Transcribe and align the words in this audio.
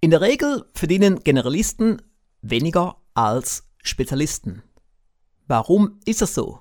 In 0.00 0.12
der 0.12 0.20
Regel 0.20 0.64
verdienen 0.74 1.24
Generalisten 1.24 2.00
weniger 2.40 2.98
als 3.14 3.64
Spezialisten. 3.82 4.62
Warum 5.48 5.98
ist 6.04 6.22
das 6.22 6.34
so? 6.34 6.60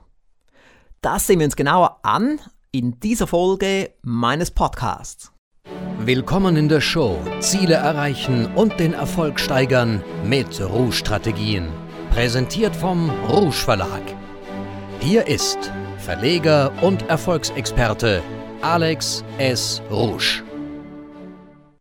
Das 1.02 1.28
sehen 1.28 1.38
wir 1.38 1.46
uns 1.46 1.56
genauer 1.56 2.00
an 2.02 2.40
in 2.72 3.00
dieser 3.00 3.28
Folge 3.28 3.92
meines 4.02 4.50
Podcasts. 4.50 5.32
Willkommen 6.00 6.56
in 6.56 6.68
der 6.68 6.82
Show 6.82 7.20
Ziele 7.40 7.76
erreichen 7.76 8.48
und 8.56 8.80
den 8.80 8.94
Erfolg 8.94 9.40
steigern 9.40 10.04
mit 10.24 10.60
Rouge-Strategien. 10.60 11.68
Präsentiert 12.10 12.76
vom 12.76 13.12
Rouge 13.28 13.52
Verlag. 13.52 14.02
Hier 15.00 15.28
ist 15.28 15.72
Verleger 16.00 16.72
und 16.82 17.04
Erfolgsexperte 17.04 18.24
Alex 18.62 19.24
S. 19.38 19.84
Rouge. 19.92 20.47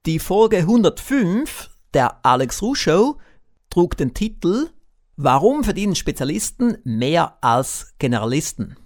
Die 0.07 0.21
Folge 0.21 0.59
105 0.59 1.69
der 1.93 2.25
Alex 2.25 2.63
Rouge 2.63 2.79
Show 2.79 3.17
trug 3.71 3.97
den 3.97 4.15
Titel 4.15 4.69
Warum 5.17 5.65
verdienen 5.65 5.97
Spezialisten 5.97 6.79
mehr 6.85 7.39
als 7.41 7.93
Generalisten? 7.99 8.77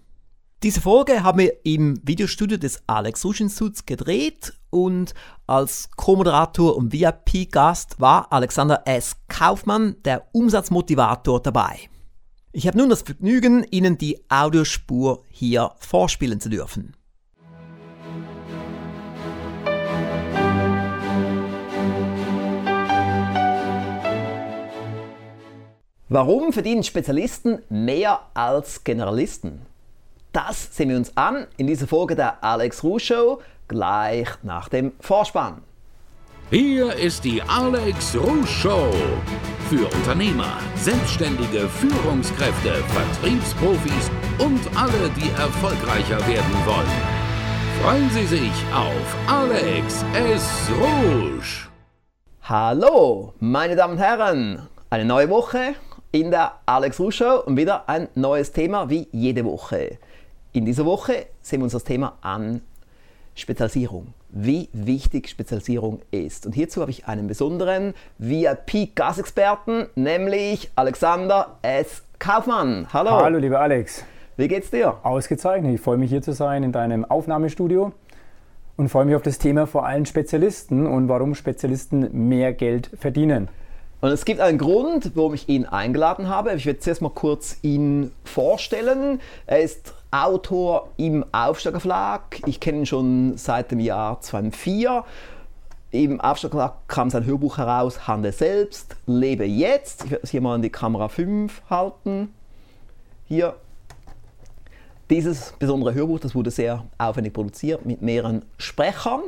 Diese 0.62 0.80
Folge 0.80 1.23
haben 1.23 1.41
wir 1.41 1.66
im 1.66 2.01
Videostudio 2.02 2.56
des 2.56 2.83
Alex 2.87 3.23
Rouge 3.23 3.43
Instituts 3.43 3.84
gedreht 3.84 4.55
und 4.70 5.12
als 5.46 5.91
Co-Moderator 5.95 6.74
und 6.74 6.91
VIP-Gast 6.91 8.01
war 8.01 8.32
Alexander 8.32 8.84
S. 8.87 9.16
Kaufmann, 9.29 9.96
der 10.07 10.27
Umsatzmotivator, 10.32 11.43
dabei. 11.43 11.91
Ich 12.52 12.66
habe 12.66 12.79
nun 12.79 12.88
das 12.88 13.02
Vergnügen, 13.02 13.66
Ihnen 13.71 13.98
die 13.98 14.24
Audiospur 14.30 15.23
hier 15.29 15.73
vorspielen 15.80 16.41
zu 16.41 16.48
dürfen. 16.48 16.96
Warum 26.13 26.53
verdienen 26.53 26.83
Spezialisten 26.83 27.61
mehr 27.69 28.19
als 28.35 28.83
Generalisten? 28.83 29.65
Das 30.33 30.75
sehen 30.77 30.89
wir 30.89 30.97
uns 30.97 31.16
an 31.16 31.47
in 31.57 31.69
dieser 31.69 31.87
Folge 31.87 32.16
der 32.16 32.43
Alex 32.43 32.83
Ruh 32.83 32.99
Show 32.99 33.41
gleich 33.69 34.27
nach 34.43 34.69
dem 34.69 34.91
Vorspann. 34.99 35.63
Hier 36.51 36.93
ist 36.97 37.23
die 37.23 37.41
Alex 37.41 38.16
Ruh 38.16 38.45
Show 38.45 38.91
für 39.69 39.87
Unternehmer, 39.87 40.59
Selbstständige, 40.75 41.69
Führungskräfte, 41.69 42.73
Vertriebsprofis 42.88 44.11
und 44.41 44.61
alle, 44.77 45.11
die 45.11 45.31
erfolgreicher 45.41 46.19
werden 46.27 46.66
wollen. 46.66 46.88
Freuen 47.81 48.11
Sie 48.11 48.27
sich 48.27 48.65
auf 48.75 49.16
Alex 49.29 50.05
S. 50.15 50.69
Rouge. 50.77 51.69
Hallo, 52.43 53.33
meine 53.38 53.77
Damen 53.77 53.93
und 53.93 54.01
Herren, 54.01 54.69
eine 54.91 55.05
neue 55.05 55.31
Woche, 55.31 55.77
in 56.13 56.30
der 56.30 56.55
Alex 56.66 57.01
Show 57.11 57.43
und 57.45 57.57
wieder 57.57 57.89
ein 57.89 58.09
neues 58.15 58.53
Thema 58.53 58.91
wie 58.91 59.07
jede 59.13 59.45
Woche. 59.45 59.99
In 60.53 60.65
dieser 60.65 60.85
Woche 60.85 61.27
sehen 61.41 61.61
wir 61.61 61.65
uns 61.65 61.73
das 61.73 61.85
Thema 61.85 62.19
an 62.21 62.63
Spezialisierung. 63.37 64.09
Wie 64.31 64.69
wichtig 64.72 65.28
Spezialisierung 65.28 66.00
ist. 66.11 66.47
Und 66.47 66.53
hierzu 66.53 66.81
habe 66.81 66.91
ich 66.91 67.06
einen 67.06 67.28
besonderen 67.28 67.94
VIP-Gasexperten, 68.19 69.87
nämlich 69.94 70.71
Alexander 70.75 71.59
S. 71.62 72.03
Kaufmann. 72.19 72.88
Hallo. 72.93 73.11
Hallo, 73.11 73.38
lieber 73.38 73.61
Alex. 73.61 74.05
Wie 74.37 74.49
geht's 74.49 74.71
dir? 74.71 74.99
Ausgezeichnet. 75.05 75.75
Ich 75.75 75.81
freue 75.81 75.97
mich 75.97 76.11
hier 76.11 76.22
zu 76.22 76.33
sein 76.33 76.62
in 76.65 76.72
deinem 76.72 77.05
Aufnahmestudio 77.05 77.93
und 78.77 78.88
freue 78.88 79.05
mich 79.05 79.15
auf 79.15 79.22
das 79.22 79.38
Thema 79.38 79.66
vor 79.66 79.87
allem 79.87 80.06
Spezialisten 80.06 80.87
und 80.87 81.09
warum 81.09 81.34
Spezialisten 81.34 82.28
mehr 82.28 82.53
Geld 82.53 82.91
verdienen. 82.99 83.49
Und 84.00 84.10
es 84.10 84.25
gibt 84.25 84.41
einen 84.41 84.56
Grund, 84.56 85.12
warum 85.15 85.34
ich 85.34 85.48
ihn 85.48 85.66
eingeladen 85.66 86.28
habe. 86.28 86.54
Ich 86.54 86.65
werde 86.65 86.81
zuerst 86.81 87.03
mal 87.03 87.10
kurz 87.10 87.59
ihn 87.62 88.12
vorstellen. 88.25 89.20
Er 89.47 89.60
ist 89.60 89.92
Autor 90.10 90.88
im 90.97 91.25
Aufsteiger 91.32 91.80
Verlag. 91.80 92.41
Ich 92.47 92.60
kenne 92.60 92.78
ihn 92.78 92.86
schon 92.86 93.36
seit 93.36 93.70
dem 93.70 93.80
Jahr 93.80 94.20
2004. 94.20 95.04
Im 95.91 96.20
Aufsteiger 96.20 96.52
Verlag 96.52 96.88
kam 96.88 97.10
sein 97.10 97.26
Hörbuch 97.26 97.58
heraus, 97.58 98.06
Handel 98.08 98.32
selbst, 98.32 98.97
lebe 99.06 99.44
jetzt. 99.44 100.04
Ich 100.04 100.10
werde 100.10 100.25
es 100.25 100.30
hier 100.30 100.41
mal 100.41 100.56
in 100.56 100.62
die 100.62 100.70
Kamera 100.70 101.08
5 101.08 101.62
halten. 101.69 102.32
Hier. 103.26 103.54
Dieses 105.10 105.52
besondere 105.58 105.92
Hörbuch, 105.92 106.20
das 106.20 106.34
wurde 106.34 106.50
sehr 106.50 106.86
aufwendig 106.96 107.34
produziert 107.34 107.84
mit 107.84 108.00
mehreren 108.00 108.44
Sprechern. 108.56 109.22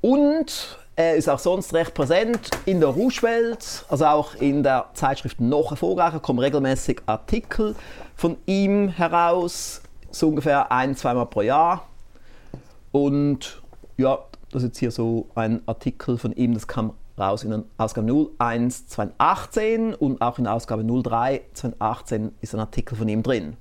Und 0.00 0.78
er 0.96 1.16
ist 1.16 1.28
auch 1.28 1.38
sonst 1.38 1.74
recht 1.74 1.94
präsent 1.94 2.50
in 2.66 2.80
der 2.80 2.90
Rouge-Welt, 2.90 3.84
also 3.88 4.06
auch 4.06 4.34
in 4.36 4.62
der 4.62 4.90
Zeitschrift 4.94 5.40
Noch 5.40 5.72
erfolgreicher 5.72 6.20
kommen 6.20 6.38
regelmäßig 6.38 7.02
Artikel 7.06 7.74
von 8.14 8.36
ihm 8.46 8.88
heraus, 8.88 9.82
so 10.10 10.28
ungefähr 10.28 10.70
ein, 10.70 10.94
zweimal 10.94 11.26
pro 11.26 11.42
Jahr. 11.42 11.88
Und 12.92 13.60
ja, 13.96 14.18
das 14.52 14.62
ist 14.62 14.68
jetzt 14.68 14.78
hier 14.78 14.90
so 14.92 15.26
ein 15.34 15.62
Artikel 15.66 16.16
von 16.16 16.32
ihm, 16.32 16.54
das 16.54 16.68
kam 16.68 16.92
raus 17.18 17.42
in 17.42 17.50
der 17.50 17.64
Ausgabe 17.76 18.28
01 18.38 18.86
2018 18.88 19.94
und 19.94 20.20
auch 20.20 20.38
in 20.38 20.44
der 20.44 20.54
Ausgabe 20.54 20.84
03 20.84 21.42
2018 21.54 22.34
ist 22.40 22.54
ein 22.54 22.60
Artikel 22.60 22.96
von 22.96 23.08
ihm 23.08 23.22
drin. 23.22 23.56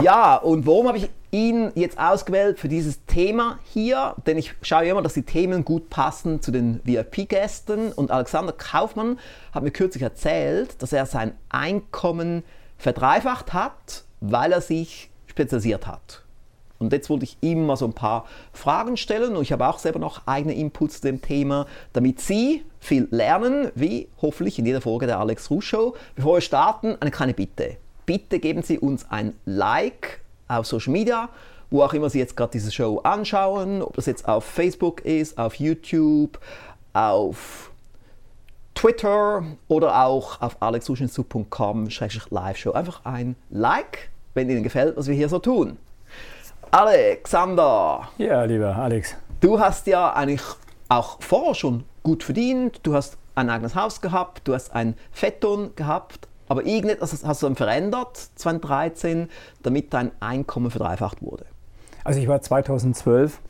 Ja, 0.00 0.36
und 0.36 0.64
warum 0.64 0.86
habe 0.86 0.98
ich 0.98 1.10
ihn 1.32 1.72
jetzt 1.74 1.98
ausgewählt 1.98 2.60
für 2.60 2.68
dieses 2.68 3.04
Thema 3.06 3.58
hier? 3.72 4.14
Denn 4.26 4.38
ich 4.38 4.54
schaue 4.62 4.86
immer, 4.86 5.02
dass 5.02 5.14
die 5.14 5.24
Themen 5.24 5.64
gut 5.64 5.90
passen 5.90 6.40
zu 6.40 6.52
den 6.52 6.80
VIP-Gästen. 6.84 7.90
Und 7.90 8.12
Alexander 8.12 8.52
Kaufmann 8.52 9.18
hat 9.52 9.64
mir 9.64 9.72
kürzlich 9.72 10.04
erzählt, 10.04 10.80
dass 10.80 10.92
er 10.92 11.04
sein 11.04 11.32
Einkommen 11.48 12.44
verdreifacht 12.76 13.52
hat, 13.52 14.04
weil 14.20 14.52
er 14.52 14.60
sich 14.60 15.10
spezialisiert 15.26 15.88
hat. 15.88 16.22
Und 16.78 16.92
jetzt 16.92 17.10
wollte 17.10 17.24
ich 17.24 17.36
ihm 17.40 17.66
mal 17.66 17.76
so 17.76 17.86
ein 17.86 17.92
paar 17.92 18.24
Fragen 18.52 18.96
stellen 18.96 19.34
und 19.34 19.42
ich 19.42 19.50
habe 19.50 19.66
auch 19.66 19.80
selber 19.80 19.98
noch 19.98 20.28
eigene 20.28 20.54
Inputs 20.54 21.00
zu 21.00 21.08
dem 21.08 21.20
Thema, 21.20 21.66
damit 21.92 22.20
Sie 22.20 22.64
viel 22.78 23.08
lernen, 23.10 23.72
wie 23.74 24.06
hoffentlich 24.22 24.60
in 24.60 24.66
jeder 24.66 24.80
Folge 24.80 25.06
der 25.06 25.18
Alex 25.18 25.50
Ruh 25.50 25.60
Show. 25.60 25.96
Bevor 26.14 26.36
wir 26.36 26.40
starten, 26.40 26.96
eine 27.00 27.10
kleine 27.10 27.34
Bitte 27.34 27.78
bitte 28.08 28.38
geben 28.38 28.62
Sie 28.62 28.78
uns 28.78 29.04
ein 29.10 29.34
Like 29.44 30.20
auf 30.48 30.66
Social 30.66 30.94
Media, 30.94 31.28
wo 31.68 31.82
auch 31.82 31.92
immer 31.92 32.08
Sie 32.08 32.18
jetzt 32.18 32.38
gerade 32.38 32.52
diese 32.52 32.72
Show 32.72 33.00
anschauen, 33.00 33.82
ob 33.82 33.94
das 33.96 34.06
jetzt 34.06 34.26
auf 34.26 34.44
Facebook 34.44 35.04
ist, 35.04 35.36
auf 35.36 35.56
YouTube, 35.56 36.40
auf 36.94 37.70
Twitter 38.74 39.44
oder 39.68 40.06
auch 40.06 40.40
auf 40.40 40.62
alexsuschensub.com-live-show. 40.62 42.72
Einfach 42.72 43.04
ein 43.04 43.36
Like, 43.50 44.08
wenn 44.32 44.48
Ihnen 44.48 44.62
gefällt, 44.62 44.96
was 44.96 45.06
wir 45.06 45.14
hier 45.14 45.28
so 45.28 45.38
tun. 45.38 45.76
Alexander. 46.70 48.08
Ja, 48.16 48.44
lieber 48.44 48.74
Alex. 48.74 49.16
Du 49.40 49.60
hast 49.60 49.86
ja 49.86 50.14
eigentlich 50.14 50.40
auch 50.88 51.20
vorher 51.20 51.54
schon 51.54 51.84
gut 52.02 52.24
verdient. 52.24 52.80
Du 52.84 52.94
hast 52.94 53.18
ein 53.34 53.50
eigenes 53.50 53.74
Haus 53.74 54.00
gehabt, 54.00 54.48
du 54.48 54.54
hast 54.54 54.74
ein 54.74 54.94
Fetton 55.12 55.76
gehabt. 55.76 56.27
Aber 56.48 56.64
irgendetwas 56.64 57.24
hast 57.24 57.42
du 57.42 57.46
dann 57.46 57.56
verändert 57.56 58.16
2013, 58.36 59.28
damit 59.62 59.92
dein 59.92 60.10
Einkommen 60.20 60.70
verdreifacht 60.70 61.22
wurde. 61.22 61.44
Also 62.04 62.20
ich 62.20 62.28
war 62.28 62.40
2012 62.40 63.40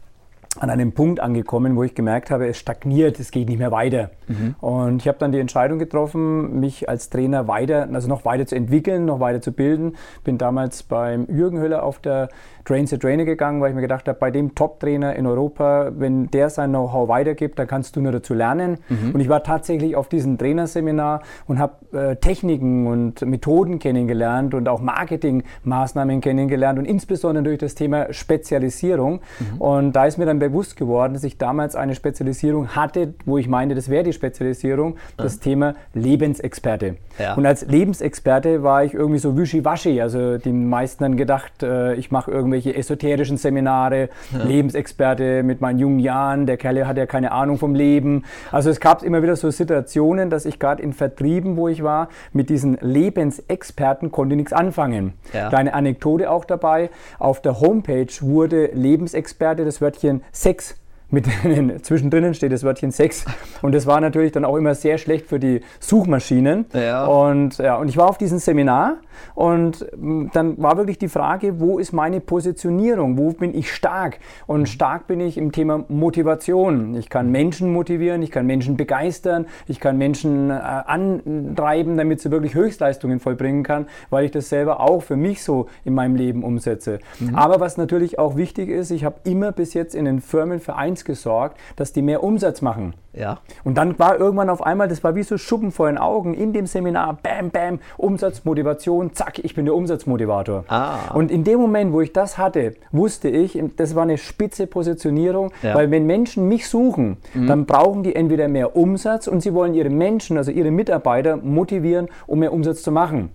an 0.59 0.71
einem 0.71 0.93
Punkt 0.93 1.21
angekommen, 1.21 1.77
wo 1.77 1.85
ich 1.85 1.95
gemerkt 1.95 2.31
habe, 2.31 2.49
es 2.49 2.59
stagniert, 2.59 3.21
es 3.21 3.31
geht 3.31 3.49
nicht 3.49 3.59
mehr 3.59 3.71
weiter. 3.71 4.11
Mhm. 4.27 4.55
Und 4.61 5.03
ich 5.03 5.09
habe 5.09 5.19
dann 5.19 5.31
die 5.31 5.39
Entscheidung 5.39 5.79
getroffen, 5.79 6.59
mich 6.59 6.89
als 6.89 7.11
Trainer 7.11 7.47
weiter, 7.47 7.89
also 7.93 8.09
noch 8.09 8.25
weiter 8.25 8.47
zu 8.47 8.57
entwickeln, 8.57 9.05
noch 9.05 9.21
weiter 9.21 9.41
zu 9.41 9.53
bilden. 9.53 9.97
Bin 10.25 10.39
damals 10.39 10.83
beim 10.83 11.27
Jürgen 11.27 11.61
Höller 11.61 11.83
auf 11.83 11.99
der 11.99 12.29
Train 12.69 12.87
the 12.87 12.99
Trainer 12.99 13.25
gegangen, 13.25 13.63
weil 13.63 13.71
ich 13.71 13.75
mir 13.75 13.81
gedacht 13.81 14.07
habe, 14.09 14.19
bei 14.19 14.31
dem 14.31 14.55
Top-Trainer 14.55 15.17
in 15.17 15.27
Europa, 15.27 15.91
wenn 15.97 16.31
der 16.31 16.51
sein 16.51 16.69
Know-how 16.69 17.09
weitergibt, 17.09 17.59
dann 17.59 17.67
kannst 17.67 17.97
du 17.97 18.03
nur 18.03 18.13
dazu 18.13 18.35
lernen. 18.35 18.77
Mhm. 18.91 19.15
Und 19.15 19.21
ich 19.21 19.31
war 19.31 19.43
tatsächlich 19.43 19.97
auf 19.97 20.11
diesem 20.11 20.37
Trainerseminar 20.37 21.23
und 21.47 21.59
habe 21.59 21.97
äh, 21.97 22.17
Techniken 22.17 22.87
und 22.87 23.23
Methoden 23.23 23.79
kennengelernt 23.79 24.53
und 24.53 24.69
auch 24.69 24.83
Marketingmaßnahmen 24.83 26.21
kennengelernt 26.21 26.79
und 26.79 26.85
insbesondere 26.85 27.43
durch 27.43 27.59
das 27.59 27.75
Thema 27.75 28.13
Spezialisierung. 28.13 29.21
Mhm. 29.39 29.61
Und 29.63 29.93
da 29.93 30.05
ist 30.05 30.19
mir 30.19 30.27
dann 30.27 30.39
bewusst 30.39 30.77
geworden, 30.77 31.15
dass 31.15 31.25
ich 31.25 31.39
damals 31.39 31.75
eine 31.75 31.95
Spezialisierung 31.95 32.77
hatte, 32.77 33.15
wo 33.25 33.39
ich 33.39 33.49
meine, 33.49 33.77
das 33.77 33.89
wäre 33.89 34.05
die 34.05 34.13
Spezialisierung, 34.13 34.97
das 35.17 35.37
mhm. 35.37 35.41
Thema 35.41 35.75
Lebensexperte. 35.95 36.97
Ja. 37.19 37.35
Und 37.35 37.47
als 37.47 37.65
Lebensexperte 37.67 38.63
war 38.63 38.85
ich 38.85 38.93
irgendwie 38.93 39.19
so 39.19 39.39
wischiwaschi. 39.39 40.03
Also 40.03 40.37
die 40.37 40.53
meisten 40.53 41.03
haben 41.05 41.17
gedacht, 41.17 41.63
äh, 41.63 41.95
ich 41.95 42.11
mache 42.11 42.31
irgendwelche 42.31 42.58
irgendwelche 42.59 42.77
esoterischen 42.77 43.37
Seminare, 43.37 44.09
ja. 44.33 44.45
Lebensexperte 44.45 45.43
mit 45.43 45.61
meinen 45.61 45.79
jungen 45.79 45.99
Jahren, 45.99 46.47
der 46.47 46.57
Kerl 46.57 46.87
hat 46.87 46.97
ja 46.97 47.07
keine 47.07 47.33
Ahnung 47.33 47.59
vom 47.59 47.75
Leben. 47.75 48.25
Also 48.53 48.71
es 48.71 48.81
gab 48.81 49.03
immer 49.03 49.23
wieder 49.23 49.37
so 49.37 49.51
Situationen, 49.51 50.31
dass 50.31 50.45
ich 50.45 50.59
gerade 50.59 50.83
in 50.83 50.93
Vertrieben, 50.93 51.57
wo 51.57 51.69
ich 51.69 51.83
war, 51.83 52.09
mit 52.33 52.51
diesen 52.51 52.79
Lebensexperten 52.81 54.11
konnte 54.11 54.37
nichts 54.37 54.53
anfangen. 54.53 55.15
Ja. 55.33 55.49
Kleine 55.49 55.75
Anekdote 55.75 56.31
auch 56.31 56.45
dabei. 56.45 56.91
Auf 57.19 57.41
der 57.41 57.61
Homepage 57.61 58.13
wurde 58.21 58.67
Lebensexperte 58.73 59.65
das 59.65 59.81
Wörtchen 59.81 60.23
Sex 60.33 60.78
mit 61.11 61.27
den, 61.45 61.83
zwischendrin 61.83 62.35
steht 62.35 62.53
das 62.53 62.65
Wörtchen 62.65 62.91
Sex. 62.91 63.25
Und 63.63 63.75
das 63.75 63.87
war 63.87 64.01
natürlich 64.01 64.33
dann 64.33 64.45
auch 64.45 64.57
immer 64.57 64.75
sehr 64.75 64.99
schlecht 64.99 65.27
für 65.27 65.39
die 65.39 65.63
Suchmaschinen. 65.81 66.67
Ja. 66.73 67.07
Und, 67.07 67.59
ja, 67.59 67.77
und 67.77 67.89
ich 67.89 67.97
war 67.97 68.09
auf 68.09 68.19
diesem 68.19 68.39
Seminar 68.39 68.99
und 69.35 69.87
mm, 69.97 70.27
dann 70.33 70.59
war 70.59 70.77
wirklich 70.77 70.99
die 70.99 71.09
Frage, 71.09 71.61
wo 71.61 71.79
ist 71.79 71.93
meine 71.93 72.21
Positionierung? 72.21 73.17
Wo 73.19 73.33
bin 73.33 73.55
ich 73.55 73.73
stark? 73.73 74.19
Und 74.47 74.69
stark 74.69 75.07
bin 75.07 75.21
ich 75.21 75.39
im 75.39 75.53
Thema 75.53 75.85
Motivation. 75.89 76.95
Ich 76.95 77.09
kann 77.09 77.31
Menschen 77.31 77.73
motivieren, 77.73 78.23
ich 78.23 78.31
kann 78.31 78.47
Menschen 78.47 78.77
begeistern, 78.77 79.47
ich 79.67 79.81
kann 79.81 79.97
Menschen 79.99 80.51
äh, 80.51 80.55
antreiben, 80.55 81.97
damit 81.97 82.21
sie 82.21 82.31
wirklich 82.31 82.55
Höchstleistungen 82.55 83.21
vollbringen 83.21 83.63
kann, 83.63 83.87
weil 84.11 84.25
ich 84.25 84.31
das 84.31 84.49
selber 84.49 84.81
auch 84.81 85.03
für 85.03 85.17
mich 85.17 85.43
so 85.43 85.67
in 85.85 85.95
meinem 85.95 86.17
Leben 86.17 86.45
umsetze. 86.45 86.99
Aber 87.33 87.61
was 87.61 87.77
natürlich 87.77 88.19
auch 88.19 88.37
wichtig 88.37 88.69
ist, 88.69 88.91
ich 88.91 89.05
habe 89.05 89.17
immer 89.25 89.53
bis 89.53 89.75
jetzt 89.75 89.95
in 89.95 90.05
den 90.05 90.21
Firmen 90.21 90.61
für 90.61 90.77
eins 90.99 91.05
gesorgt, 91.05 91.59
dass 91.77 91.93
die 91.93 92.03
mehr 92.03 92.23
Umsatz 92.23 92.63
machen. 92.63 92.95
Ja. 93.15 93.39
Und 93.65 93.77
dann 93.77 93.99
war 93.99 94.19
irgendwann 94.19 94.49
auf 94.51 94.63
einmal, 94.63 94.87
das 94.87 95.03
war 95.03 95.15
wie 95.17 95.23
so 95.25 95.39
Schuppen 95.39 95.73
vor 95.73 95.89
den 95.89 95.99
Augen, 95.99 96.35
in 96.35 96.53
dem 96.53 96.67
Seminar, 96.67 97.19
bam, 97.21 97.51
bam, 97.51 97.81
Umsatzmotivation, 97.97 99.13
zack, 99.15 99.39
ich 99.41 99.55
bin 99.55 99.65
der 99.65 99.75
Umsatzmotivator. 99.75 100.65
Ah. 100.69 101.15
Und 101.15 101.31
in 101.31 101.43
dem 101.43 101.59
Moment, 101.59 101.93
wo 101.93 102.01
ich 102.01 102.13
das 102.13 102.39
hatte, 102.39 102.75
wusste 102.93 103.29
ich, 103.29 103.61
das 103.77 103.95
war 103.97 104.05
eine 104.05 104.19
spitze 104.19 104.67
Positionierung, 104.67 105.51
Ja. 105.63 105.75
weil 105.75 105.91
wenn 105.91 106.07
Menschen 106.07 106.47
mich 106.49 106.69
suchen, 106.69 107.17
dann 107.35 107.67
brauchen 107.67 108.03
die 108.03 108.15
entweder 108.15 108.47
mehr 108.49 108.77
Umsatz 108.77 109.27
und 109.27 109.41
sie 109.41 109.53
wollen 109.55 109.75
ihre 109.75 109.91
Menschen, 109.91 110.37
also 110.37 110.51
ihre 110.51 110.71
Mitarbeiter 110.71 111.37
motivieren, 111.37 112.09
um 112.27 112.39
mehr 112.41 112.53
Umsatz 112.53 112.83
zu 112.83 112.93
machen. 112.93 113.31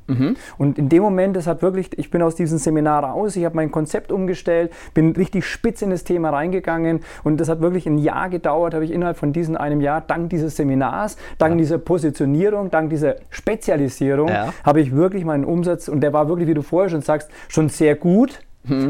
Und 0.57 0.77
in 0.77 0.87
dem 0.89 1.03
Moment, 1.03 1.35
das 1.35 1.47
hat 1.47 1.61
wirklich, 1.61 1.97
ich 1.97 2.09
bin 2.09 2.21
aus 2.21 2.35
diesem 2.35 2.57
Seminar 2.57 3.03
raus, 3.03 3.35
ich 3.35 3.43
habe 3.43 3.55
mein 3.55 3.71
Konzept 3.71 4.11
umgestellt, 4.11 4.71
bin 4.93 5.11
richtig 5.13 5.45
spitz 5.45 5.81
in 5.81 5.89
das 5.89 6.03
Thema 6.03 6.29
reingegangen 6.29 7.01
und 7.23 7.39
das 7.41 7.49
hat 7.49 7.52
wirklich 7.61 7.85
ein 7.85 7.97
Jahr 7.97 8.29
gedauert, 8.29 8.73
habe 8.73 8.85
ich 8.85 8.91
innerhalb 8.91 9.17
von 9.17 9.33
diesem 9.33 9.55
einem 9.57 9.81
Jahr, 9.81 10.01
dank 10.01 10.29
dieses 10.29 10.55
Seminars, 10.55 11.17
dank 11.37 11.57
dieser 11.57 11.77
Positionierung, 11.77 12.71
dank 12.71 12.89
dieser 12.89 13.15
Spezialisierung, 13.29 14.29
Ja. 14.29 14.53
habe 14.63 14.81
ich 14.81 14.95
wirklich 14.95 15.25
meinen 15.25 15.45
Umsatz 15.45 15.87
und 15.87 16.01
der 16.01 16.13
war 16.13 16.27
wirklich, 16.27 16.47
wie 16.47 16.53
du 16.53 16.61
vorher 16.63 16.89
schon 16.89 17.01
sagst, 17.01 17.29
schon 17.47 17.69
sehr 17.69 17.95
gut. 17.95 18.39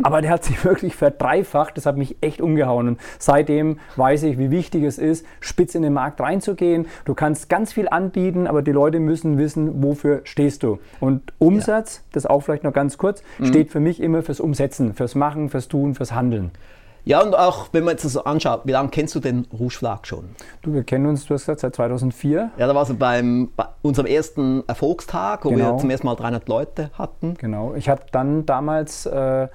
Aber 0.03 0.21
der 0.21 0.29
hat 0.29 0.43
sich 0.43 0.63
wirklich 0.65 0.95
verdreifacht. 0.95 1.75
Das 1.77 1.87
hat 1.87 1.97
mich 1.97 2.17
echt 2.21 2.41
umgehauen. 2.41 2.89
Und 2.89 2.99
seitdem 3.17 3.79
weiß 3.95 4.21
ich, 4.21 4.37
wie 4.37 4.51
wichtig 4.51 4.83
es 4.83 4.99
ist, 4.99 5.25
spitz 5.39 5.73
in 5.73 5.81
den 5.81 5.93
Markt 5.93 6.21
reinzugehen. 6.21 6.85
Du 7.05 7.15
kannst 7.15 7.49
ganz 7.49 7.73
viel 7.73 7.89
anbieten, 7.89 8.45
aber 8.45 8.61
die 8.61 8.71
Leute 8.71 8.99
müssen 8.99 9.39
wissen, 9.39 9.81
wofür 9.81 10.21
stehst 10.25 10.61
du. 10.61 10.77
Und 10.99 11.33
Umsatz, 11.39 12.03
das 12.11 12.27
auch 12.27 12.41
vielleicht 12.41 12.63
noch 12.63 12.71
ganz 12.73 12.99
kurz, 12.99 13.23
steht 13.41 13.71
für 13.71 13.79
mich 13.79 13.99
immer 13.99 14.21
fürs 14.21 14.39
Umsetzen, 14.39 14.93
fürs 14.93 15.15
Machen, 15.15 15.49
fürs 15.49 15.67
Tun, 15.69 15.95
fürs 15.95 16.13
Handeln. 16.13 16.51
Ja, 17.05 17.21
und 17.21 17.35
auch 17.37 17.67
wenn 17.73 17.83
man 17.83 17.93
jetzt 17.93 18.05
das 18.05 18.13
so 18.13 18.23
anschaut, 18.23 18.61
wie 18.63 18.71
lange 18.71 18.89
kennst 18.89 19.13
du 19.15 19.19
den 19.19 19.45
Rouge 19.51 19.75
Flag 19.75 20.05
schon? 20.05 20.29
Du, 20.61 20.73
wir 20.73 20.83
kennen 20.83 21.05
uns, 21.05 21.25
du 21.25 21.33
hast 21.33 21.41
gesagt, 21.41 21.59
seit 21.59 21.75
2004. 21.75 22.51
Ja, 22.57 22.67
da 22.67 22.73
war 22.73 22.83
es 22.83 22.93
beim, 22.93 23.49
bei 23.57 23.65
unserem 23.81 24.07
ersten 24.07 24.63
Erfolgstag, 24.67 25.43
wo 25.43 25.49
Genau. 25.49 25.73
wir 25.73 25.77
zum 25.79 25.89
ersten 25.89 26.07
Mal 26.07 26.15
300 26.15 26.47
Leute 26.47 26.91
hatten. 26.93 27.33
Genau. 27.37 27.73
Ich 27.75 27.89
habe 27.89 28.03
dann 28.13 28.45
damals 28.45 29.05
äh, 29.05 29.49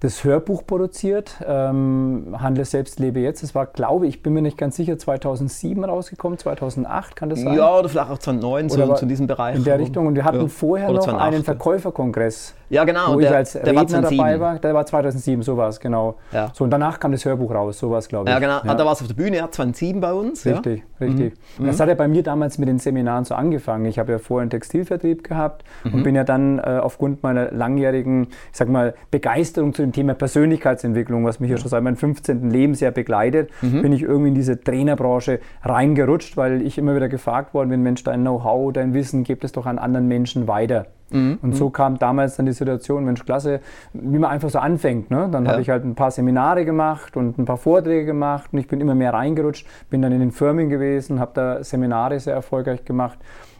das 0.00 0.24
Hörbuch 0.24 0.66
produziert, 0.66 1.36
ähm, 1.46 2.36
Handle 2.38 2.64
selbst, 2.66 2.98
lebe 3.00 3.20
jetzt. 3.20 3.42
Das 3.42 3.54
war, 3.54 3.64
glaube 3.66 4.06
ich, 4.06 4.22
bin 4.22 4.34
mir 4.34 4.42
nicht 4.42 4.58
ganz 4.58 4.76
sicher, 4.76 4.98
2007 4.98 5.84
rausgekommen, 5.84 6.38
2008, 6.38 7.16
kann 7.16 7.30
das 7.30 7.40
sein? 7.40 7.54
Ja, 7.56 7.78
oder 7.78 7.88
vielleicht 7.88 8.10
auch 8.10 8.18
2009, 8.18 8.68
so, 8.68 8.76
Oder 8.76 8.88
war 8.90 8.96
so 8.96 9.02
in 9.02 9.08
diesem 9.08 9.26
Bereich. 9.26 9.56
In 9.56 9.64
der 9.64 9.78
Richtung. 9.78 10.06
Und 10.06 10.14
wir 10.14 10.24
hatten 10.24 10.40
Ja. 10.42 10.48
vorher 10.48 10.88
Oder 10.90 10.98
noch 10.98 11.04
2008. 11.04 11.34
einen 11.34 11.44
Verkäuferkongress, 11.44 12.54
Ja, 12.68 12.84
genau. 12.84 13.14
wo 13.14 13.20
der, 13.20 13.30
ich 13.30 13.36
als 13.36 13.52
der 13.52 13.62
Redner 13.66 13.76
war 13.80 13.86
2007. 13.86 14.18
dabei 14.18 14.40
war. 14.40 14.58
Der 14.58 14.74
war 14.74 14.86
2007, 14.86 15.42
so 15.42 15.56
war 15.56 15.68
es, 15.68 15.78
genau. 15.80 16.16
Ja. 16.32 16.50
So, 16.52 16.64
und 16.64 16.70
danach 16.70 16.98
kam 16.98 17.12
das 17.12 17.24
Hörbuch 17.24 17.52
raus, 17.54 17.78
so 17.78 17.90
war 17.90 17.98
es, 17.98 18.08
glaube 18.08 18.28
ich. 18.28 18.32
Ja, 18.34 18.40
genau. 18.40 18.58
Ah, 18.64 18.74
Da 18.74 18.84
war 18.84 18.92
es 18.92 19.00
auf 19.00 19.06
der 19.06 19.14
Bühne, 19.14 19.36
ja, 19.36 19.50
2007 19.50 20.00
bei 20.00 20.12
uns. 20.12 20.44
Richtig, 20.44 20.82
richtig. 21.00 21.34
Mhm. 21.58 21.66
Das 21.66 21.78
hat 21.80 21.88
ja 21.88 21.94
bei 21.94 22.08
mir 22.08 22.22
damals 22.22 22.58
mit 22.58 22.68
den 22.68 22.78
Seminaren 22.78 23.24
so 23.24 23.34
angefangen. 23.34 23.84
Ich 23.86 23.98
habe 23.98 24.12
ja 24.12 24.18
vorher 24.18 24.42
einen 24.42 24.50
Textilvertrieb 24.50 25.22
gehabt 25.24 25.64
Mhm. 25.84 25.94
und 25.94 26.02
bin 26.02 26.14
ja 26.14 26.24
dann 26.24 26.58
äh, 26.58 26.62
aufgrund 26.82 27.22
meiner 27.22 27.52
langjährigen, 27.52 28.28
ich 28.50 28.58
sag 28.58 28.68
mal, 28.68 28.94
Begeisterung 29.10 29.72
zu 29.72 29.82
dem 29.82 29.92
Thema 29.92 30.14
Persönlichkeitsentwicklung, 30.14 31.24
was 31.24 31.40
mich 31.40 31.50
ja 31.50 31.58
schon 31.58 31.68
seit 31.68 31.82
meinem 31.82 31.96
15. 31.96 32.50
Lebensjahr 32.50 32.90
begleitet, 32.92 33.50
Mhm. 33.62 33.82
bin 33.82 33.92
ich 33.92 34.02
irgendwie 34.02 34.28
in 34.28 34.34
diese 34.34 34.60
Trainerbranche 34.60 35.40
reingerutscht, 35.62 36.36
weil 36.36 36.62
ich 36.62 36.78
immer 36.78 36.96
wieder 36.96 37.08
gefragt 37.08 37.54
worden 37.54 37.68
bin, 37.70 37.82
Mensch, 37.82 38.02
dein 38.04 38.22
Know-how, 38.22 38.72
dein 38.72 38.94
Wissen, 38.94 39.24
gib 39.24 39.44
es 39.44 39.52
doch 39.52 39.66
an 39.66 39.78
anderen 39.78 40.08
Menschen 40.08 40.48
weiter. 40.48 40.86
Mhm. 41.10 41.38
Und 41.42 41.54
so 41.54 41.70
kam 41.70 41.98
damals 41.98 42.36
dann 42.36 42.46
die 42.46 42.52
Situation, 42.52 43.04
Mensch, 43.04 43.24
klasse, 43.24 43.60
wie 43.92 44.18
man 44.18 44.30
einfach 44.30 44.50
so 44.50 44.58
anfängt. 44.58 45.10
Ne? 45.10 45.28
Dann 45.30 45.44
Ja. 45.46 45.52
habe 45.52 45.62
ich 45.62 45.70
halt 45.70 45.84
ein 45.84 45.94
paar 45.94 46.10
Seminare 46.10 46.64
gemacht 46.64 47.16
und 47.16 47.38
ein 47.38 47.44
paar 47.44 47.56
Vorträge 47.58 48.04
gemacht 48.04 48.50
und 48.52 48.58
ich 48.58 48.66
bin 48.66 48.80
immer 48.80 48.94
mehr 48.94 49.12
reingerutscht, 49.12 49.66
bin 49.90 50.02
dann 50.02 50.12
in 50.12 50.20
den 50.20 50.32
Firmen 50.32 50.68
gewesen, 50.68 51.20
habe 51.20 51.30
da 51.34 51.62
Seminare 51.64 52.18
sehr 52.18 52.34
erfolgreich 52.34 52.84
gemacht 52.84 53.18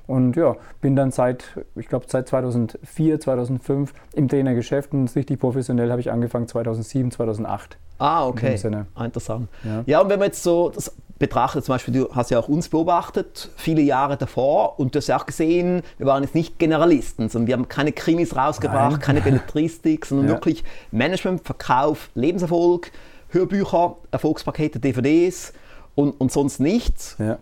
und 0.09 0.37
ja, 0.37 0.57
bin 0.81 0.97
dann 0.97 1.11
seit, 1.11 1.45
ich 1.77 1.89
glaube 1.89 2.07
seit 2.09 2.29
2004, 2.29 3.21
2005 3.21 3.93
im 4.15 4.29
Trainergeschäft 4.29 4.93
und 4.93 5.15
richtig 5.15 5.39
professionell 5.41 5.91
habe 5.91 6.01
ich 6.01 6.11
angefangen 6.11 6.49
2007, 6.49 7.11
2008. 7.11 7.79
Ah, 7.99 8.27
okay. 8.27 8.51
dem 8.51 8.57
Sinne. 8.59 8.87
Ah, 8.95 9.05
interessant. 9.07 9.49
Ja. 9.65 9.83
Ja. 9.87 10.01
und 10.01 10.11
wenn 10.11 10.19
man 10.19 10.27
jetzt 10.27 10.43
so 10.43 10.71
das 10.71 10.95
betrachtet, 11.19 11.65
zum 11.65 11.75
Beispiel, 11.75 11.95
du 11.95 12.15
hast 12.15 12.31
ja 12.31 12.39
auch 12.39 12.49
uns 12.49 12.69
beobachtet, 12.69 13.51
viele 13.57 13.81
Jahre 13.81 14.17
davor, 14.17 14.79
und 14.79 14.95
du 14.95 14.99
hast 14.99 15.07
ja 15.07 15.19
auch 15.19 15.27
gesehen, 15.27 15.83
wir 15.99 16.07
waren 16.07 16.23
jetzt 16.23 16.35
nicht 16.35 16.59
Generalisten, 16.59 17.29
sondern 17.29 17.47
wir 17.47 17.55
haben 17.55 17.69
keine 17.69 17.93
Krimis 17.93 18.37
rausgebracht, 18.37 18.93
Nein. 18.93 19.01
keine 19.01 19.21
Belletristik, 19.23 20.05
sondern 20.07 20.29
Ja. 20.29 20.35
wirklich 20.35 20.63
Management, 20.91 21.45
Verkauf, 21.45 22.11
Lebenserfolg, 22.15 22.93
Hörbücher, 23.31 23.97
Erfolgspakete, 24.11 24.79
DVDs 24.79 25.53
und, 25.95 26.13
und 26.21 26.31
sonst 26.33 26.61
nichts. 26.61 27.17
Ja. 27.19 27.39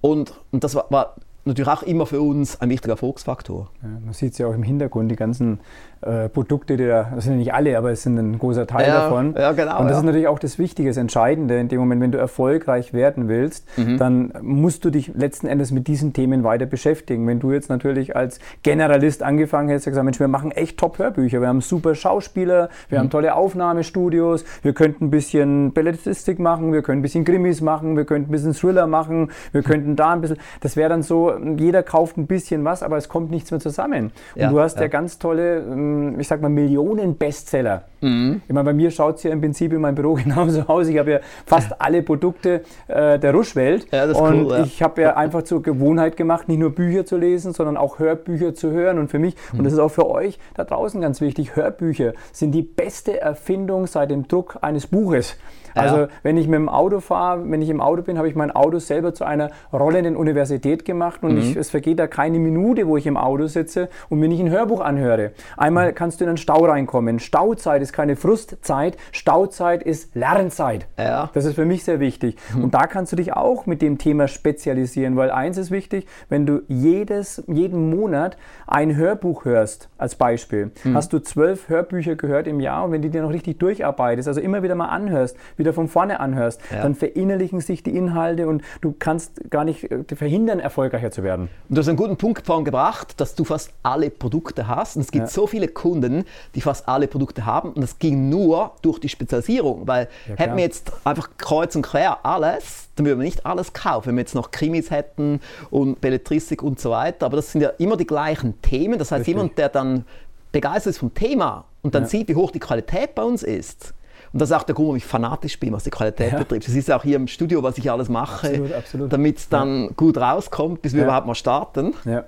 Und, 0.00 0.34
und 0.52 0.62
das 0.62 0.74
war, 0.74 0.86
war 0.90 1.16
natürlich 1.44 1.70
auch 1.70 1.82
immer 1.82 2.06
für 2.06 2.20
uns 2.20 2.60
ein 2.60 2.70
wichtiger 2.70 2.92
Erfolgsfaktor. 2.94 3.70
Ja, 3.82 3.88
man 4.04 4.12
sieht 4.14 4.32
es 4.32 4.38
ja 4.38 4.46
auch 4.46 4.54
im 4.54 4.62
Hintergrund, 4.62 5.10
die 5.10 5.16
ganzen 5.16 5.60
äh, 6.00 6.28
Produkte, 6.28 6.76
die 6.76 6.86
da, 6.86 7.10
das 7.14 7.24
sind 7.24 7.34
ja 7.34 7.38
nicht 7.38 7.54
alle, 7.54 7.76
aber 7.78 7.90
es 7.90 8.02
sind 8.02 8.18
ein 8.18 8.38
großer 8.38 8.66
Teil 8.66 8.86
Ja, 8.88 8.94
davon. 9.02 9.34
ja, 9.36 9.52
genau, 9.52 9.80
Und 9.80 9.88
das 9.88 9.98
ist 9.98 10.02
natürlich 10.04 10.28
auch 10.28 10.38
das 10.38 10.58
Wichtige, 10.58 10.88
das 10.90 10.96
Entscheidende. 10.98 11.58
In 11.58 11.68
dem 11.68 11.80
Moment, 11.80 12.02
wenn 12.02 12.12
du 12.12 12.18
erfolgreich 12.18 12.92
werden 12.92 13.28
willst, 13.28 13.66
Mhm. 13.78 13.96
dann 13.98 14.32
musst 14.42 14.84
du 14.84 14.90
dich 14.90 15.12
letzten 15.14 15.46
Endes 15.46 15.70
mit 15.70 15.86
diesen 15.86 16.12
Themen 16.12 16.44
weiter 16.44 16.66
beschäftigen. 16.66 17.26
Wenn 17.26 17.40
du 17.40 17.52
jetzt 17.52 17.68
natürlich 17.70 18.14
als 18.16 18.38
Generalist 18.62 19.22
angefangen 19.22 19.68
hättest, 19.68 19.86
gesagt, 19.86 20.04
Mensch, 20.04 20.20
wir 20.20 20.28
machen 20.28 20.50
echt 20.50 20.78
Top-Hörbücher, 20.78 21.40
wir 21.40 21.48
haben 21.48 21.60
super 21.62 21.94
Schauspieler, 21.94 22.68
wir 22.88 22.98
Mhm. 22.98 23.02
haben 23.04 23.10
tolle 23.10 23.34
Aufnahmestudios, 23.34 24.44
wir 24.62 24.72
könnten 24.72 25.06
ein 25.06 25.10
bisschen 25.10 25.72
Belletristik 25.72 26.38
machen, 26.38 26.72
wir 26.72 26.82
können 26.82 26.98
ein 27.00 27.02
bisschen 27.02 27.24
Krimis 27.24 27.60
machen, 27.60 27.96
wir 27.96 28.04
könnten 28.04 28.28
ein 28.28 28.32
bisschen 28.32 28.52
Thriller 28.54 28.86
machen, 28.86 29.30
wir 29.52 29.62
könnten 29.62 29.96
da 29.96 30.12
ein 30.12 30.20
bisschen, 30.20 30.36
das 30.60 30.76
wäre 30.76 30.90
dann 30.90 31.02
so, 31.02 31.33
jeder 31.56 31.82
kauft 31.82 32.16
ein 32.16 32.26
bisschen 32.26 32.64
was, 32.64 32.82
aber 32.82 32.96
es 32.96 33.08
kommt 33.08 33.30
nichts 33.30 33.50
mehr 33.50 33.60
zusammen. 33.60 34.12
Und 34.34 34.40
Ja, 34.40 34.50
du 34.50 34.60
hast 34.60 34.76
ja. 34.76 34.82
ja 34.82 34.88
ganz 34.88 35.18
tolle, 35.18 35.58
ähm, 35.58 36.18
ich 36.20 36.28
sag 36.28 36.40
mal, 36.40 36.48
Millionen 36.48 37.16
Bestseller. 37.16 37.84
Mhm. 38.04 38.42
Ich 38.46 38.52
meine, 38.54 38.64
bei 38.64 38.72
mir 38.72 38.90
schaut 38.90 39.16
es 39.16 39.22
ja 39.22 39.30
im 39.30 39.40
Prinzip 39.40 39.72
in 39.72 39.80
meinem 39.80 39.94
Büro 39.94 40.14
genauso 40.24 40.62
aus. 40.62 40.88
Ich 40.88 40.98
habe 40.98 41.10
ja 41.12 41.18
fast 41.46 41.72
alle 41.80 42.02
Produkte 42.02 42.62
äh, 42.88 43.18
der 43.18 43.32
Ruschwelt. 43.34 43.86
Ja, 43.92 44.06
das 44.06 44.16
ist 44.16 44.22
und 44.22 44.44
cool, 44.46 44.52
ja. 44.52 44.62
ich 44.64 44.82
habe 44.82 45.02
ja 45.02 45.16
einfach 45.16 45.42
zur 45.42 45.62
Gewohnheit 45.62 46.16
gemacht, 46.16 46.48
nicht 46.48 46.58
nur 46.58 46.70
Bücher 46.70 47.04
zu 47.06 47.16
lesen, 47.16 47.52
sondern 47.52 47.76
auch 47.76 47.98
Hörbücher 47.98 48.54
zu 48.54 48.70
hören. 48.70 48.98
Und 48.98 49.08
für 49.08 49.18
mich, 49.18 49.34
Mhm. 49.52 49.58
und 49.60 49.64
das 49.64 49.72
ist 49.72 49.78
auch 49.78 49.88
für 49.90 50.08
euch 50.08 50.38
da 50.54 50.64
draußen 50.64 51.00
ganz 51.00 51.20
wichtig, 51.20 51.56
Hörbücher 51.56 52.12
sind 52.32 52.52
die 52.52 52.62
beste 52.62 53.20
Erfindung 53.20 53.86
seit 53.86 54.10
dem 54.10 54.28
Druck 54.28 54.58
eines 54.60 54.86
Buches. 54.86 55.36
Also 55.76 55.96
Ja. 56.02 56.08
wenn 56.22 56.36
ich 56.36 56.46
mit 56.46 56.54
dem 56.56 56.68
Auto 56.68 57.00
fahre, 57.00 57.50
wenn 57.50 57.60
ich 57.60 57.68
im 57.68 57.80
Auto 57.80 58.02
bin, 58.02 58.16
habe 58.16 58.28
ich 58.28 58.36
mein 58.36 58.52
Auto 58.52 58.78
selber 58.78 59.12
zu 59.12 59.24
einer 59.24 59.50
rollenden 59.72 60.14
Universität 60.14 60.84
gemacht 60.84 61.24
und 61.24 61.32
Mhm. 61.32 61.38
ich, 61.38 61.56
es 61.56 61.68
vergeht 61.70 61.98
da 61.98 62.06
keine 62.06 62.38
Minute, 62.38 62.86
wo 62.86 62.96
ich 62.96 63.08
im 63.08 63.16
Auto 63.16 63.46
sitze 63.48 63.88
und 64.08 64.20
mir 64.20 64.28
nicht 64.28 64.38
ein 64.40 64.50
Hörbuch 64.50 64.80
anhöre. 64.80 65.32
Einmal 65.56 65.90
Mhm. 65.90 65.94
kannst 65.96 66.20
du 66.20 66.24
in 66.24 66.28
einen 66.28 66.36
Stau 66.36 66.64
reinkommen. 66.64 67.18
Stauzeit 67.18 67.82
ist 67.82 67.92
keine 67.94 68.16
Frustzeit, 68.16 68.96
Stauzeit 69.12 69.82
ist 69.82 70.14
Lernzeit. 70.14 70.86
Ja. 70.98 71.30
Das 71.32 71.44
ist 71.46 71.54
für 71.54 71.64
mich 71.64 71.84
sehr 71.84 72.00
wichtig. 72.00 72.36
Und 72.60 72.74
da 72.74 72.86
kannst 72.86 73.12
du 73.12 73.16
dich 73.16 73.32
auch 73.32 73.64
mit 73.66 73.80
dem 73.80 73.96
Thema 73.98 74.28
spezialisieren, 74.28 75.16
weil 75.16 75.30
eins 75.30 75.56
ist 75.56 75.70
wichtig, 75.70 76.06
wenn 76.28 76.44
du 76.44 76.60
jedes, 76.68 77.42
jeden 77.46 77.88
Monat 77.90 78.36
ein 78.66 78.96
Hörbuch 78.96 79.44
hörst, 79.44 79.88
als 79.96 80.16
Beispiel, 80.16 80.72
hast 80.92 81.12
du 81.12 81.20
zwölf 81.20 81.68
Hörbücher 81.68 82.16
gehört 82.16 82.46
im 82.46 82.60
Jahr 82.60 82.84
und 82.84 82.92
wenn 82.92 83.02
du 83.02 83.08
dir 83.10 83.22
noch 83.22 83.30
richtig 83.32 83.58
durcharbeitest, 83.60 84.26
also 84.28 84.40
immer 84.40 84.62
wieder 84.62 84.74
mal 84.74 84.88
anhörst, 84.88 85.36
wieder 85.56 85.72
von 85.72 85.88
vorne 85.88 86.20
anhörst, 86.20 86.60
Ja. 86.72 86.82
dann 86.82 86.94
verinnerlichen 86.94 87.60
sich 87.60 87.82
die 87.82 87.96
Inhalte 87.96 88.48
und 88.48 88.62
du 88.80 88.94
kannst 88.98 89.50
gar 89.50 89.64
nicht 89.64 89.90
äh, 89.90 90.04
verhindern, 90.16 90.58
erfolgreicher 90.58 91.10
zu 91.12 91.22
werden. 91.22 91.48
Und 91.68 91.76
du 91.76 91.80
hast 91.80 91.88
einen 91.88 91.96
guten 91.96 92.16
Punkt 92.16 92.44
vorhin 92.46 92.64
gebracht, 92.64 93.20
dass 93.20 93.34
du 93.36 93.44
fast 93.44 93.70
alle 93.84 94.10
Produkte 94.10 94.66
hast. 94.66 94.96
Und 94.96 95.02
es 95.02 95.10
gibt 95.12 95.26
Ja. 95.26 95.30
so 95.30 95.46
viele 95.46 95.68
Kunden, 95.68 96.24
die 96.54 96.60
fast 96.60 96.88
alle 96.88 97.06
Produkte 97.06 97.46
haben. 97.46 97.72
Und 97.72 97.82
das 97.84 97.98
ging 97.98 98.28
nur 98.28 98.72
durch 98.82 98.98
die 98.98 99.08
Spezialisierung. 99.08 99.86
Weil 99.86 100.08
Ja, 100.28 100.36
hätten 100.36 100.56
wir 100.56 100.64
jetzt 100.64 100.92
einfach 101.04 101.28
kreuz 101.38 101.76
und 101.76 101.82
quer 101.82 102.24
alles, 102.24 102.88
dann 102.96 103.06
würden 103.06 103.18
wir 103.20 103.24
nicht 103.24 103.44
alles 103.46 103.72
kaufen. 103.72 104.08
Wenn 104.08 104.16
wir 104.16 104.22
jetzt 104.22 104.34
noch 104.34 104.50
Krimis 104.50 104.90
hätten 104.90 105.40
und 105.70 106.00
Belletristik 106.00 106.62
und 106.62 106.80
so 106.80 106.90
weiter. 106.90 107.26
Aber 107.26 107.36
das 107.36 107.52
sind 107.52 107.60
ja 107.60 107.70
immer 107.78 107.96
die 107.96 108.06
gleichen 108.06 108.60
Themen. 108.62 108.98
Das 108.98 109.10
heißt, 109.10 109.20
Richtig. 109.20 109.34
jemand, 109.34 109.58
der 109.58 109.68
dann 109.68 110.04
begeistert 110.52 110.92
ist 110.92 110.98
vom 110.98 111.12
Thema 111.14 111.64
und 111.82 111.94
dann 111.94 112.04
Ja. 112.04 112.08
sieht, 112.08 112.28
wie 112.28 112.34
hoch 112.36 112.50
die 112.50 112.60
Qualität 112.60 113.14
bei 113.14 113.22
uns 113.22 113.42
ist 113.42 113.92
Und 114.32 114.40
das 114.40 114.50
ist 114.50 114.56
auch 114.56 114.62
der 114.64 114.74
Grund, 114.74 114.86
warum 114.88 114.96
ich 114.96 115.04
fanatisch 115.04 115.60
bin, 115.60 115.72
was 115.72 115.84
die 115.84 115.90
Qualität 115.90 116.32
Ja. 116.32 116.38
betrifft. 116.38 116.66
Das 116.66 116.74
ist 116.74 116.90
auch 116.90 117.04
hier 117.04 117.14
im 117.16 117.28
Studio, 117.28 117.62
was 117.62 117.78
ich 117.78 117.88
alles 117.90 118.08
mache, 118.08 118.68
damit 119.08 119.38
es 119.38 119.48
dann 119.48 119.90
gut 119.96 120.16
rauskommt, 120.18 120.82
bis 120.82 120.92
wir 120.92 121.00
Ja. 121.02 121.06
überhaupt 121.06 121.26
mal 121.28 121.34
starten. 121.36 121.94
Ja. 122.04 122.24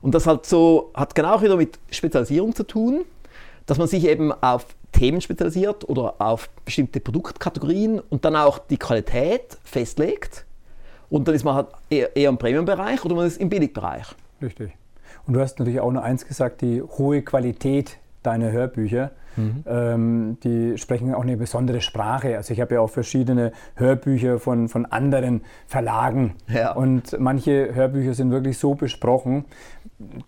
Und 0.00 0.14
das 0.14 0.26
halt 0.28 0.46
so, 0.46 0.90
hat 0.94 1.16
genau 1.16 1.40
wieder 1.42 1.56
mit 1.56 1.76
Spezialisierung 1.90 2.54
zu 2.54 2.62
tun, 2.62 3.04
dass 3.66 3.76
man 3.78 3.88
sich 3.88 4.04
eben 4.06 4.30
auf 4.40 4.66
Themen 4.98 5.20
spezialisiert 5.20 5.88
oder 5.88 6.16
auf 6.18 6.50
bestimmte 6.64 6.98
Produktkategorien 6.98 8.00
und 8.00 8.24
dann 8.24 8.34
auch 8.34 8.58
die 8.58 8.78
Qualität 8.78 9.56
festlegt. 9.62 10.44
Und 11.08 11.28
dann 11.28 11.36
ist 11.36 11.44
man 11.44 11.54
halt 11.54 11.68
eher, 11.88 12.16
eher 12.16 12.28
im 12.28 12.36
Premium-Bereich 12.36 13.04
oder 13.04 13.14
man 13.14 13.26
ist 13.26 13.40
im 13.40 13.48
Billigbereich. 13.48 14.08
Richtig. 14.42 14.72
Und 15.26 15.34
du 15.34 15.40
hast 15.40 15.60
natürlich 15.60 15.80
auch 15.80 15.92
noch 15.92 16.02
eins 16.02 16.26
gesagt, 16.26 16.62
die 16.62 16.82
hohe 16.82 17.22
Qualität 17.22 17.98
deiner 18.24 18.50
Hörbücher. 18.50 19.12
Mhm. 19.36 19.64
Ähm, 19.66 20.38
die 20.42 20.76
sprechen 20.78 21.14
auch 21.14 21.22
eine 21.22 21.36
besondere 21.36 21.80
Sprache. 21.80 22.36
Also 22.36 22.52
ich 22.52 22.60
habe 22.60 22.74
ja 22.74 22.80
auch 22.80 22.90
verschiedene 22.90 23.52
Hörbücher 23.76 24.40
von, 24.40 24.68
von 24.68 24.84
anderen 24.84 25.42
Verlagen. 25.68 26.34
Ja. 26.48 26.72
Und 26.72 27.16
manche 27.20 27.72
Hörbücher 27.72 28.14
sind 28.14 28.32
wirklich 28.32 28.58
so 28.58 28.74
besprochen, 28.74 29.44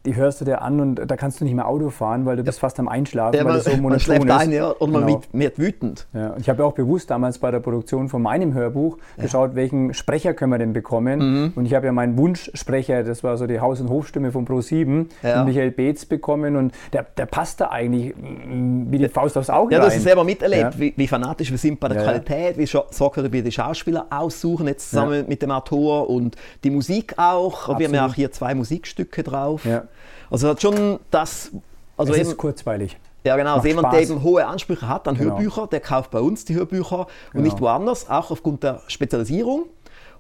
die 0.05 0.17
hörst 0.17 0.41
du 0.41 0.45
dir 0.45 0.63
an 0.63 0.81
und 0.81 0.97
da 0.97 1.17
kannst 1.17 1.41
du 1.41 1.45
nicht 1.45 1.55
mehr 1.55 1.69
Auto 1.69 1.91
fahren, 1.91 2.27
weil 2.27 2.37
du 2.37 2.43
bist 2.43 2.59
fast 2.59 2.81
am 2.81 2.89
Einschlafen, 2.89 3.37
Ja, 3.37 3.45
weil 3.45 3.53
man, 3.53 3.59
es 3.59 3.65
so 3.65 3.71
man 3.71 3.81
monoton 3.83 4.01
schläft 4.01 4.25
ist. 4.25 4.31
ein 4.33 4.53
ja, 4.53 4.71
oder 4.79 4.91
man 4.91 5.07
Genau. 5.07 5.23
wird, 5.33 5.59
wütend. 5.59 6.07
Ja, 6.13 6.31
und 6.31 6.41
ich 6.41 6.49
habe 6.49 6.65
auch 6.65 6.73
bewusst 6.73 7.09
damals 7.11 7.39
bei 7.39 7.51
der 7.53 7.61
Produktion 7.61 8.09
von 8.09 8.21
meinem 8.23 8.53
Hörbuch 8.55 8.99
geschaut, 9.17 9.55
welchen 9.55 9.95
Sprecher 9.95 10.35
können 10.35 10.51
wir 10.53 10.59
denn 10.59 10.73
bekommen. 10.73 11.19
Mhm. 11.45 11.53
Und 11.55 11.67
ich 11.67 11.75
habe 11.75 11.87
ja 11.87 11.93
meinen 11.93 12.17
Wunschsprecher, 12.19 13.05
das 13.05 13.23
war 13.23 13.37
so 13.37 13.47
die 13.47 13.61
Haus- 13.61 13.81
und 13.81 13.91
Hofstimme 13.91 14.33
von 14.33 14.45
Pro7, 14.47 15.07
Ja. 15.23 15.45
Michael 15.45 15.71
Beetz 15.71 16.05
bekommen. 16.05 16.57
Und 16.57 16.73
der, 16.93 17.05
der 17.17 17.27
passt 17.27 17.61
da 17.61 17.69
eigentlich 17.71 18.15
mm, 18.17 18.91
wie 18.91 18.99
die 18.99 19.09
Faust 19.09 19.39
aufs 19.39 19.51
Auge 19.51 19.75
Ja, 19.75 19.79
du 19.81 19.87
hast 19.87 19.93
rein. 19.93 19.99
es 19.99 20.05
selber 20.05 20.25
miterlebt, 20.25 20.75
Ja. 20.75 20.81
wie, 20.81 20.95
wie 20.97 21.07
fanatisch 21.07 21.51
wir 21.53 21.59
sind 21.59 21.79
bei 21.79 21.89
der 21.89 21.99
Ja, 21.99 22.03
ja. 22.03 22.09
Qualität, 22.19 22.59
wie 22.59 22.67
sorgfältig 22.67 23.33
wir 23.33 23.45
die 23.45 23.53
Schauspieler 23.53 24.07
aussuchen, 24.11 24.67
jetzt 24.67 24.91
zusammen 24.91 25.27
mit 25.29 25.43
dem 25.43 25.53
Autor 25.53 26.11
und 26.11 26.37
die 26.65 26.71
Musik 26.71 27.15
auch. 27.19 27.69
Wir 27.79 27.87
haben 27.87 27.95
ja 27.95 28.01
Absolut. 28.01 28.11
auch 28.11 28.15
hier 28.17 28.33
zwei 28.33 28.55
Musikstücke 28.55 29.23
drauf. 29.23 29.60
Ja. 29.65 29.85
Also 30.31 30.49
hat 30.49 30.61
schon 30.63 31.01
das. 31.11 31.51
Also 31.97 32.13
es 32.13 32.21
eben, 32.21 32.31
ist 32.31 32.37
kurzweilig. 32.37 32.99
ja, 33.25 33.37
genau. 33.37 33.57
Also 33.57 33.69
jemand, 33.69 33.89
Spaß. 33.89 33.93
der 33.93 34.03
eben 34.11 34.23
hohe 34.23 34.47
Ansprüche 34.47 34.89
hat 34.89 35.07
an 35.09 35.17
Genau. 35.17 35.33
Hörbücher, 35.37 35.67
der 35.67 35.81
kauft 35.81 36.11
bei 36.11 36.21
uns 36.21 36.45
die 36.45 36.55
Hörbücher 36.55 37.01
und 37.01 37.07
Genau. 37.33 37.45
nicht 37.45 37.61
woanders, 37.61 38.09
auch 38.09 38.31
aufgrund 38.31 38.63
der 38.63 38.81
Spezialisierung. 38.87 39.65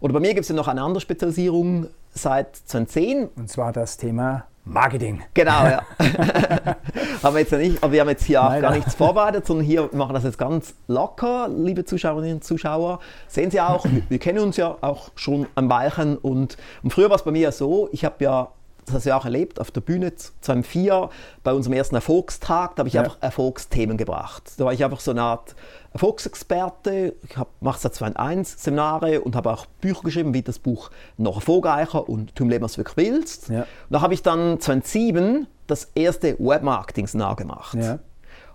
Oder 0.01 0.13
bei 0.15 0.21
mir 0.21 0.35
gibt 0.35 0.41
es 0.43 0.49
ja 0.49 0.55
noch 0.55 0.69
eine 0.69 0.83
andere 0.83 1.01
Spezialisierung 1.01 1.87
seit 2.13 2.57
2010. 2.57 3.29
Und 3.37 3.49
zwar 3.51 3.73
das 3.73 3.97
Thema 3.97 4.45
Marketing. 4.65 5.23
Genau, 5.35 5.65
ja. 5.65 5.83
haben 7.23 7.35
wir 7.35 7.41
jetzt 7.41 7.53
ja 7.53 7.59
nicht, 7.59 7.83
aber 7.83 7.93
wir 7.93 8.01
haben 8.03 8.09
jetzt 8.09 8.25
hier 8.25 8.43
auch 8.43 8.51
Nein, 8.51 8.63
gar 8.63 8.73
nichts 8.75 8.95
vorbereitet, 8.95 9.47
sondern 9.47 9.65
hier 9.65 9.91
wir 9.91 9.97
machen 9.99 10.15
das 10.15 10.25
jetzt 10.25 10.39
ganz 10.39 10.75
locker, 10.87 11.49
liebe 11.49 11.85
Zuschauerinnen 11.85 12.35
und 12.37 12.45
Zuschauer. 12.45 13.01
Sehen 13.29 13.51
Sie 13.51 13.61
auch, 13.61 13.85
wir, 13.85 14.03
wir 14.09 14.19
kennen 14.19 14.39
uns 14.41 14.57
ja 14.59 14.77
auch 14.81 15.11
schon 15.17 15.47
ein 15.55 15.69
Weilchen 15.71 16.17
und, 16.19 16.57
und 16.83 16.93
früher 16.93 17.09
war 17.09 17.17
es 17.17 17.23
bei 17.23 17.31
mir 17.31 17.41
ja 17.41 17.53
so, 17.53 17.89
ich 17.93 18.05
habe 18.05 18.23
ja, 18.23 18.49
das 18.91 18.97
hast 18.99 19.05
du 19.07 19.11
ja 19.11 19.17
auch 19.17 19.25
erlebt, 19.25 19.61
auf 19.61 19.71
der 19.71 19.81
Bühne 19.81 20.15
2004, 20.15 21.11
bei 21.43 21.53
unserem 21.53 21.75
ersten 21.75 21.95
Erfolgstag, 21.95 22.77
da 22.77 22.81
habe 22.81 22.89
ich 22.89 22.95
Ja. 22.95 23.03
einfach 23.03 23.17
Erfolgsthemen 23.21 23.97
gebracht. 23.97 24.53
Da 24.59 24.65
war 24.65 24.73
ich 24.73 24.85
einfach 24.85 25.01
so 25.01 25.11
eine 25.13 25.23
Art 25.23 25.55
Erfolgsexperte. 25.93 27.15
Ich 27.29 27.37
mache 27.61 27.79
seit 27.81 27.95
2001 27.95 28.63
Seminare 28.63 29.21
und 29.23 29.37
habe 29.37 29.51
auch 29.53 29.67
Bücher 29.81 30.03
geschrieben, 30.03 30.35
wie 30.35 30.43
das 30.43 30.59
Buch 30.59 30.91
Noch 31.17 31.37
erfolgreicher 31.37 32.09
und 32.09 32.35
Tu 32.35 32.45
im 32.45 32.51
Leben, 32.51 32.65
was 32.65 32.73
du 32.75 32.79
wirklich 32.79 32.97
willst. 32.97 33.49
Ja. 33.49 33.67
Da 33.89 34.01
habe 34.01 34.15
ich 34.15 34.23
dann 34.23 34.61
2007 34.61 35.47
das 35.67 35.89
erste 35.95 36.37
Webmarketing-Seminar 36.39 37.37
gemacht. 37.37 37.75
Ja. 37.75 37.99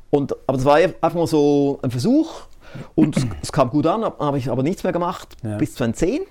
Und, 0.10 0.34
aber 0.48 0.58
das 0.58 0.66
war 0.66 0.76
einfach 0.76 1.14
mal 1.14 1.28
so 1.28 1.80
ein 1.82 1.92
Versuch 1.92 2.44
und 2.94 3.18
es, 3.18 3.26
es 3.42 3.52
kam 3.52 3.70
gut 3.70 3.88
an, 3.88 4.04
hab- 4.04 4.20
habe 4.20 4.38
ich 4.38 4.50
aber 4.50 4.64
nichts 4.64 4.84
mehr 4.84 4.94
gemacht 4.94 5.36
Ja. 5.44 5.58
bis 5.58 5.76
2010. 5.76 6.22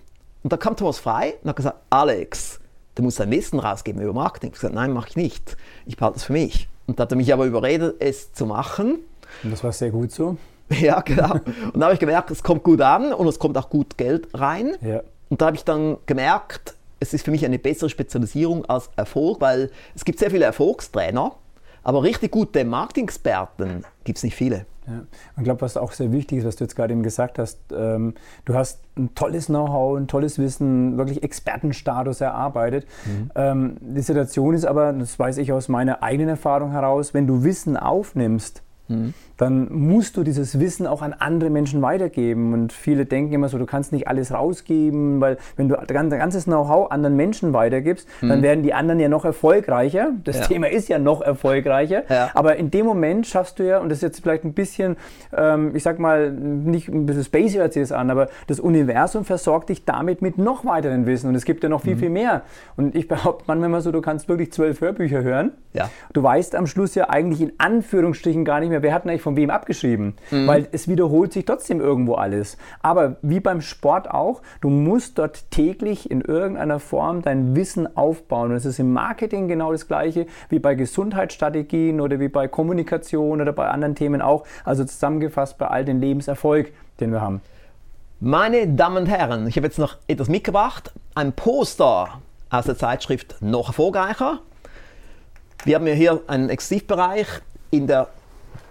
Und 0.43 0.53
da 0.53 0.57
kam 0.57 0.77
Thomas 0.77 0.99
Frei 0.99 1.35
und 1.43 1.49
hat 1.49 1.57
gesagt, 1.57 1.79
Alex, 1.91 2.61
du 2.95 3.03
musst 3.03 3.21
dein 3.21 3.31
Wissen 3.31 3.59
rausgeben 3.59 4.03
über 4.03 4.13
Marketing. 4.13 4.51
Ich 4.51 4.59
habe 4.59 4.61
gesagt, 4.61 4.75
nein, 4.75 4.93
mache 4.93 5.09
ich 5.11 5.17
nicht. 5.17 5.57
Ich 5.87 5.97
behalte 5.97 6.19
es 6.19 6.25
für 6.25 6.33
mich. 6.33 6.69
Und 6.87 6.99
da 6.99 7.05
hat 7.05 7.13
er 7.13 7.17
mich 7.17 7.33
aber 7.33 7.47
überredet, 7.47 7.97
es 8.01 8.33
zu 8.33 8.47
machen. 8.47 8.99
Und 9.43 9.51
das 9.51 9.65
war 9.65 9.73
sehr 9.73 9.91
gut 9.91 10.13
so. 10.13 10.37
Ja, 10.71 11.03
genau. 11.03 11.35
Und 11.75 11.81
da 11.81 11.85
habe 11.85 11.95
ich 11.95 12.01
gemerkt, 12.01 12.31
es 12.31 12.43
kommt 12.43 12.63
gut 12.63 12.81
an 12.81 13.13
und 13.13 13.29
es 13.29 13.39
kommt 13.39 13.57
auch 13.59 13.69
gut 13.69 13.99
Geld 13.99 14.29
rein. 14.33 14.77
Ja. 14.81 15.03
Und 15.29 15.43
da 15.43 15.47
habe 15.47 15.57
ich 15.57 15.65
dann 15.65 15.99
gemerkt, 16.07 16.75
es 17.01 17.13
ist 17.13 17.25
für 17.25 17.31
mich 17.31 17.45
eine 17.45 17.59
bessere 17.59 17.91
Spezialisierung 17.91 18.65
als 18.65 18.89
Erfolg, 18.97 19.43
weil 19.43 19.71
es 19.95 20.07
gibt 20.07 20.19
sehr 20.19 20.31
viele 20.31 20.47
Erfolgstrainer, 20.47 21.33
aber 21.83 22.03
richtig 22.03 22.33
gute 22.33 22.65
Marketing-Experten 22.65 23.85
gibt 24.05 24.17
es 24.17 24.25
nicht 24.25 24.35
viele. 24.35 24.65
Ja. 24.87 24.99
Und 24.99 25.09
ich 25.39 25.45
glaube, 25.45 25.63
was 25.63 25.77
auch 25.77 25.93
sehr 25.93 26.13
wichtig 26.13 26.39
ist, 26.39 26.47
was 26.47 26.57
du 26.57 26.65
jetzt 26.65 26.77
gerade 26.77 26.93
eben 26.93 27.03
gesagt 27.03 27.39
hast, 27.39 27.59
ähm, 27.75 28.15
du 28.45 28.55
hast 28.55 28.81
ein 28.97 29.15
tolles 29.15 29.47
Know-how, 29.47 29.97
ein 29.97 30.09
tolles 30.09 30.39
Wissen, 30.39 30.99
wirklich 30.99 31.23
Expertenstatus 31.23 32.21
erarbeitet. 32.21 32.87
Ähm, 33.35 33.77
die 33.81 34.03
Situation 34.03 34.55
ist 34.55 34.67
aber, 34.67 34.93
das 34.93 35.19
weiß 35.19 35.39
ich 35.39 35.53
aus 35.53 35.69
meiner 35.69 36.03
eigenen 36.03 36.31
Erfahrung 36.31 36.73
heraus, 36.73 37.15
wenn 37.15 37.27
du 37.27 37.45
Wissen 37.45 37.77
aufnimmst, 37.77 38.63
dann 39.39 39.73
musst 39.73 40.17
du 40.17 40.23
dieses 40.23 40.61
Wissen 40.61 40.87
auch 40.87 41.01
an 41.03 41.15
andere 41.19 41.51
Menschen 41.51 41.81
weitergeben. 41.83 42.53
Und 42.53 42.73
viele 42.73 43.07
denken 43.07 43.33
immer 43.33 43.49
so, 43.49 43.59
du 43.59 43.67
kannst 43.67 43.93
nicht 43.93 44.07
alles 44.09 44.33
rausgeben, 44.33 45.21
weil 45.21 45.39
wenn 45.57 45.69
du 45.69 45.77
dein 45.87 46.11
ganzes 46.11 46.45
Know-how 46.45 46.91
anderen 46.91 47.17
Menschen 47.17 47.53
weitergibst, 47.53 48.07
dann 48.21 48.43
werden 48.43 48.63
die 48.63 48.75
anderen 48.75 49.01
ja 49.01 49.09
noch 49.09 49.25
erfolgreicher. 49.25 50.11
Das 50.25 50.39
Ja. 50.41 50.47
Thema 50.47 50.71
ist 50.71 50.89
ja 50.89 50.99
noch 50.99 51.23
erfolgreicher. 51.23 52.03
Ja. 52.09 52.31
Aber 52.35 52.57
in 52.57 52.71
dem 52.71 52.85
Moment 52.87 53.27
schaffst 53.27 53.59
du 53.59 53.65
ja, 53.67 53.79
und 53.81 53.89
das 53.89 53.99
ist 53.99 54.03
jetzt 54.03 54.21
vielleicht 54.21 54.45
ein 54.45 54.53
bisschen, 54.53 54.97
ähm, 55.37 55.75
ich 55.75 55.83
sag 55.83 55.99
mal, 55.99 56.31
nicht 56.31 56.89
ein 56.89 57.07
bisschen 57.07 57.25
spacey 57.25 57.59
hört 57.59 57.73
sich 57.73 57.83
das 57.83 57.93
an, 57.93 58.11
aber 58.11 58.29
das 58.47 58.61
Universum 58.61 59.25
versorgt 59.25 59.71
dich 59.71 59.85
damit 59.85 60.23
mit 60.23 60.39
noch 60.39 60.65
weiteren 60.65 61.07
Wissen. 61.07 61.29
Und 61.29 61.35
es 61.35 61.45
gibt 61.45 61.63
ja 61.63 61.69
noch 61.69 61.83
Mhm. 61.83 61.89
viel, 61.89 61.97
viel 61.97 62.11
mehr. 62.11 62.43
Und 62.77 62.95
ich 62.95 63.09
behaupte 63.09 63.45
manchmal 63.47 63.69
immer 63.71 63.81
so, 63.81 63.91
du 63.93 64.01
kannst 64.01 64.29
wirklich 64.29 64.53
zwölf 64.53 64.81
Hörbücher 64.81 65.23
hören. 65.23 65.53
Ja. 65.73 65.91
Du 66.13 66.23
weißt 66.23 66.55
am 66.55 66.67
Schluss 66.67 66.95
ja 66.95 67.09
eigentlich 67.11 67.41
in 67.41 67.53
Anführungsstrichen 67.59 68.45
gar 68.45 68.61
nicht 68.61 68.69
mehr, 68.69 68.74
wer 68.83 68.93
hat 68.93 69.05
denn 69.05 69.11
eigentlich 69.11 69.23
von 69.23 69.37
wem 69.37 69.51
abgeschrieben. 69.51 70.15
Weil 70.31 70.69
es 70.73 70.89
wiederholt 70.89 71.33
sich 71.33 71.45
trotzdem 71.45 71.81
irgendwo 71.81 72.15
alles. 72.15 72.57
Aber 72.83 73.17
wie 73.23 73.41
beim 73.41 73.61
Sport 73.61 74.11
auch, 74.11 74.43
du 74.61 74.71
musst 74.71 75.19
dort 75.19 75.51
täglich 75.51 76.11
in 76.11 76.21
irgendeiner 76.21 76.81
Form 76.81 77.23
dein 77.23 77.55
Wissen 77.57 77.97
aufbauen. 77.97 78.51
Und 78.51 78.57
es 78.57 78.65
ist 78.65 78.79
im 78.79 78.93
Marketing 78.93 79.49
genau 79.49 79.73
das 79.73 79.89
Gleiche 79.89 80.27
wie 80.49 80.59
bei 80.59 80.75
Gesundheitsstrategien 80.75 82.01
oder 82.01 82.21
wie 82.21 82.29
bei 82.29 82.49
Kommunikation 82.49 83.41
oder 83.41 83.53
bei 83.53 83.69
anderen 83.69 83.95
Themen 83.95 84.23
auch. 84.23 84.45
Also 84.65 84.85
zusammengefasst 84.85 85.59
bei 85.59 85.67
all 85.67 85.85
den 85.85 86.01
Lebenserfolg, 86.01 86.73
den 87.01 87.13
wir 87.13 87.21
haben. 87.21 87.41
Meine 88.21 88.69
Damen 88.69 88.97
und 88.97 89.07
Herren, 89.07 89.47
ich 89.47 89.57
habe 89.57 89.67
jetzt 89.67 89.79
noch 89.79 89.97
etwas 90.07 90.29
mitgebracht. 90.29 90.93
Ein 91.15 91.33
Poster 91.33 92.21
aus 92.49 92.65
der 92.65 92.77
Zeitschrift 92.77 93.37
Noch 93.41 93.69
erfolgreicher. 93.69 94.41
Wir 95.65 95.77
haben 95.77 95.87
ja 95.87 95.95
hier 95.95 96.21
einen 96.27 96.51
Exklusivbereich 96.51 97.27
in 97.71 97.87
der 97.87 98.09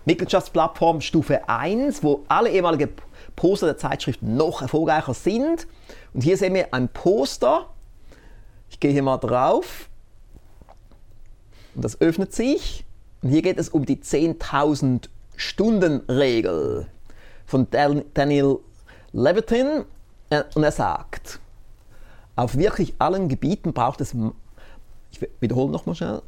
Mitgliedschaftsplattform 0.05 1.01
Stufe 1.01 1.47
1, 1.47 2.03
wo 2.03 2.23
alle 2.27 2.49
ehemaligen 2.49 2.89
Poster 3.35 3.67
der 3.67 3.77
Zeitschrift 3.77 4.21
noch 4.21 4.61
erfolgreicher 4.61 5.13
sind. 5.13 5.67
Und 6.13 6.21
hier 6.23 6.37
sehen 6.37 6.53
wir 6.53 6.73
ein 6.73 6.89
Poster. 6.89 7.67
Ich 8.69 8.79
gehe 8.79 8.91
hier 8.91 9.03
mal 9.03 9.17
drauf. 9.17 9.89
Und 11.75 11.83
das 11.83 11.99
öffnet 12.01 12.33
sich. 12.33 12.85
Und 13.21 13.29
hier 13.29 13.41
geht 13.41 13.57
es 13.57 13.69
um 13.69 13.85
die 13.85 13.97
10.000 13.97 15.09
Stunden 15.35 16.01
Regel 16.09 16.87
von 17.45 17.69
Dan- 17.71 18.03
Daniel 18.13 18.57
Levitin. 19.13 19.85
Äh, 20.29 20.43
Und 20.55 20.63
er 20.63 20.71
sagt, 20.71 21.39
auf 22.35 22.55
wirklich 22.57 22.93
allen 22.99 23.29
Gebieten 23.29 23.73
braucht 23.73 24.01
es, 24.01 24.13
ich 25.11 25.27
wiederhole 25.39 25.71
nochmal 25.71 25.95
schnell, 25.95 26.21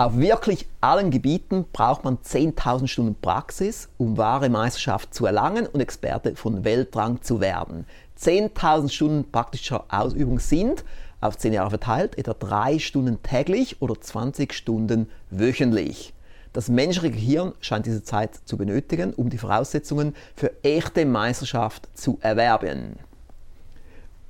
auf 0.00 0.16
wirklich 0.16 0.66
allen 0.80 1.10
Gebieten 1.10 1.66
braucht 1.74 2.04
man 2.04 2.16
10.000 2.16 2.86
Stunden 2.86 3.14
Praxis, 3.20 3.90
um 3.98 4.16
wahre 4.16 4.48
Meisterschaft 4.48 5.12
zu 5.12 5.26
erlangen 5.26 5.66
und 5.66 5.80
Experte 5.82 6.36
von 6.36 6.64
Weltrang 6.64 7.20
zu 7.20 7.42
werden. 7.42 7.84
10.000 8.18 8.88
Stunden 8.88 9.30
praktischer 9.30 9.84
Ausübung 9.90 10.38
sind 10.38 10.84
auf 11.20 11.36
10 11.36 11.52
Jahre 11.52 11.68
verteilt 11.68 12.16
etwa 12.16 12.32
3 12.32 12.78
Stunden 12.78 13.22
täglich 13.22 13.82
oder 13.82 14.00
20 14.00 14.54
Stunden 14.54 15.10
wöchentlich. 15.28 16.14
Das 16.54 16.70
menschliche 16.70 17.14
Gehirn 17.14 17.52
scheint 17.60 17.84
diese 17.84 18.02
Zeit 18.02 18.36
zu 18.46 18.56
benötigen, 18.56 19.12
um 19.12 19.28
die 19.28 19.36
Voraussetzungen 19.36 20.14
für 20.34 20.50
echte 20.64 21.04
Meisterschaft 21.04 21.90
zu 21.92 22.18
erwerben. 22.22 22.96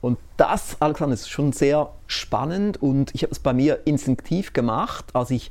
Und 0.00 0.18
das, 0.36 0.76
Alexander, 0.80 1.14
ist 1.14 1.28
schon 1.28 1.52
sehr 1.52 1.90
spannend 2.06 2.82
und 2.82 3.14
ich 3.14 3.22
habe 3.22 3.32
es 3.32 3.38
bei 3.38 3.52
mir 3.52 3.80
instinktiv 3.84 4.52
gemacht, 4.52 5.04
als 5.12 5.30
ich 5.30 5.50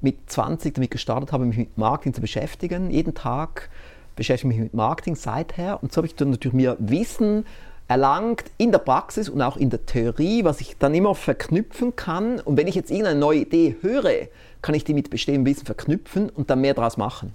mit 0.00 0.30
20 0.30 0.74
damit 0.74 0.90
gestartet 0.90 1.32
habe, 1.32 1.44
mich 1.44 1.56
mit 1.56 1.78
Marketing 1.78 2.14
zu 2.14 2.20
beschäftigen. 2.20 2.90
Jeden 2.90 3.14
Tag 3.14 3.70
beschäftige 4.16 4.52
ich 4.52 4.56
mich 4.56 4.64
mit 4.64 4.74
Marketing 4.74 5.14
seither 5.14 5.82
und 5.82 5.92
so 5.92 5.98
habe 5.98 6.06
ich 6.06 6.14
dann 6.14 6.30
natürlich 6.30 6.54
mir 6.54 6.76
Wissen 6.80 7.46
erlangt 7.86 8.44
in 8.56 8.72
der 8.72 8.78
Praxis 8.78 9.28
und 9.28 9.42
auch 9.42 9.56
in 9.56 9.70
der 9.70 9.84
Theorie, 9.86 10.44
was 10.44 10.60
ich 10.60 10.76
dann 10.78 10.94
immer 10.94 11.14
verknüpfen 11.14 11.94
kann. 11.96 12.40
Und 12.40 12.56
wenn 12.56 12.66
ich 12.66 12.74
jetzt 12.74 12.90
irgendeine 12.90 13.18
neue 13.18 13.40
Idee 13.40 13.76
höre, 13.80 14.28
kann 14.62 14.74
ich 14.74 14.84
die 14.84 14.94
mit 14.94 15.10
bestehendem 15.10 15.46
Wissen 15.46 15.66
verknüpfen 15.66 16.30
und 16.30 16.50
dann 16.50 16.60
mehr 16.60 16.74
daraus 16.74 16.96
machen. 16.96 17.34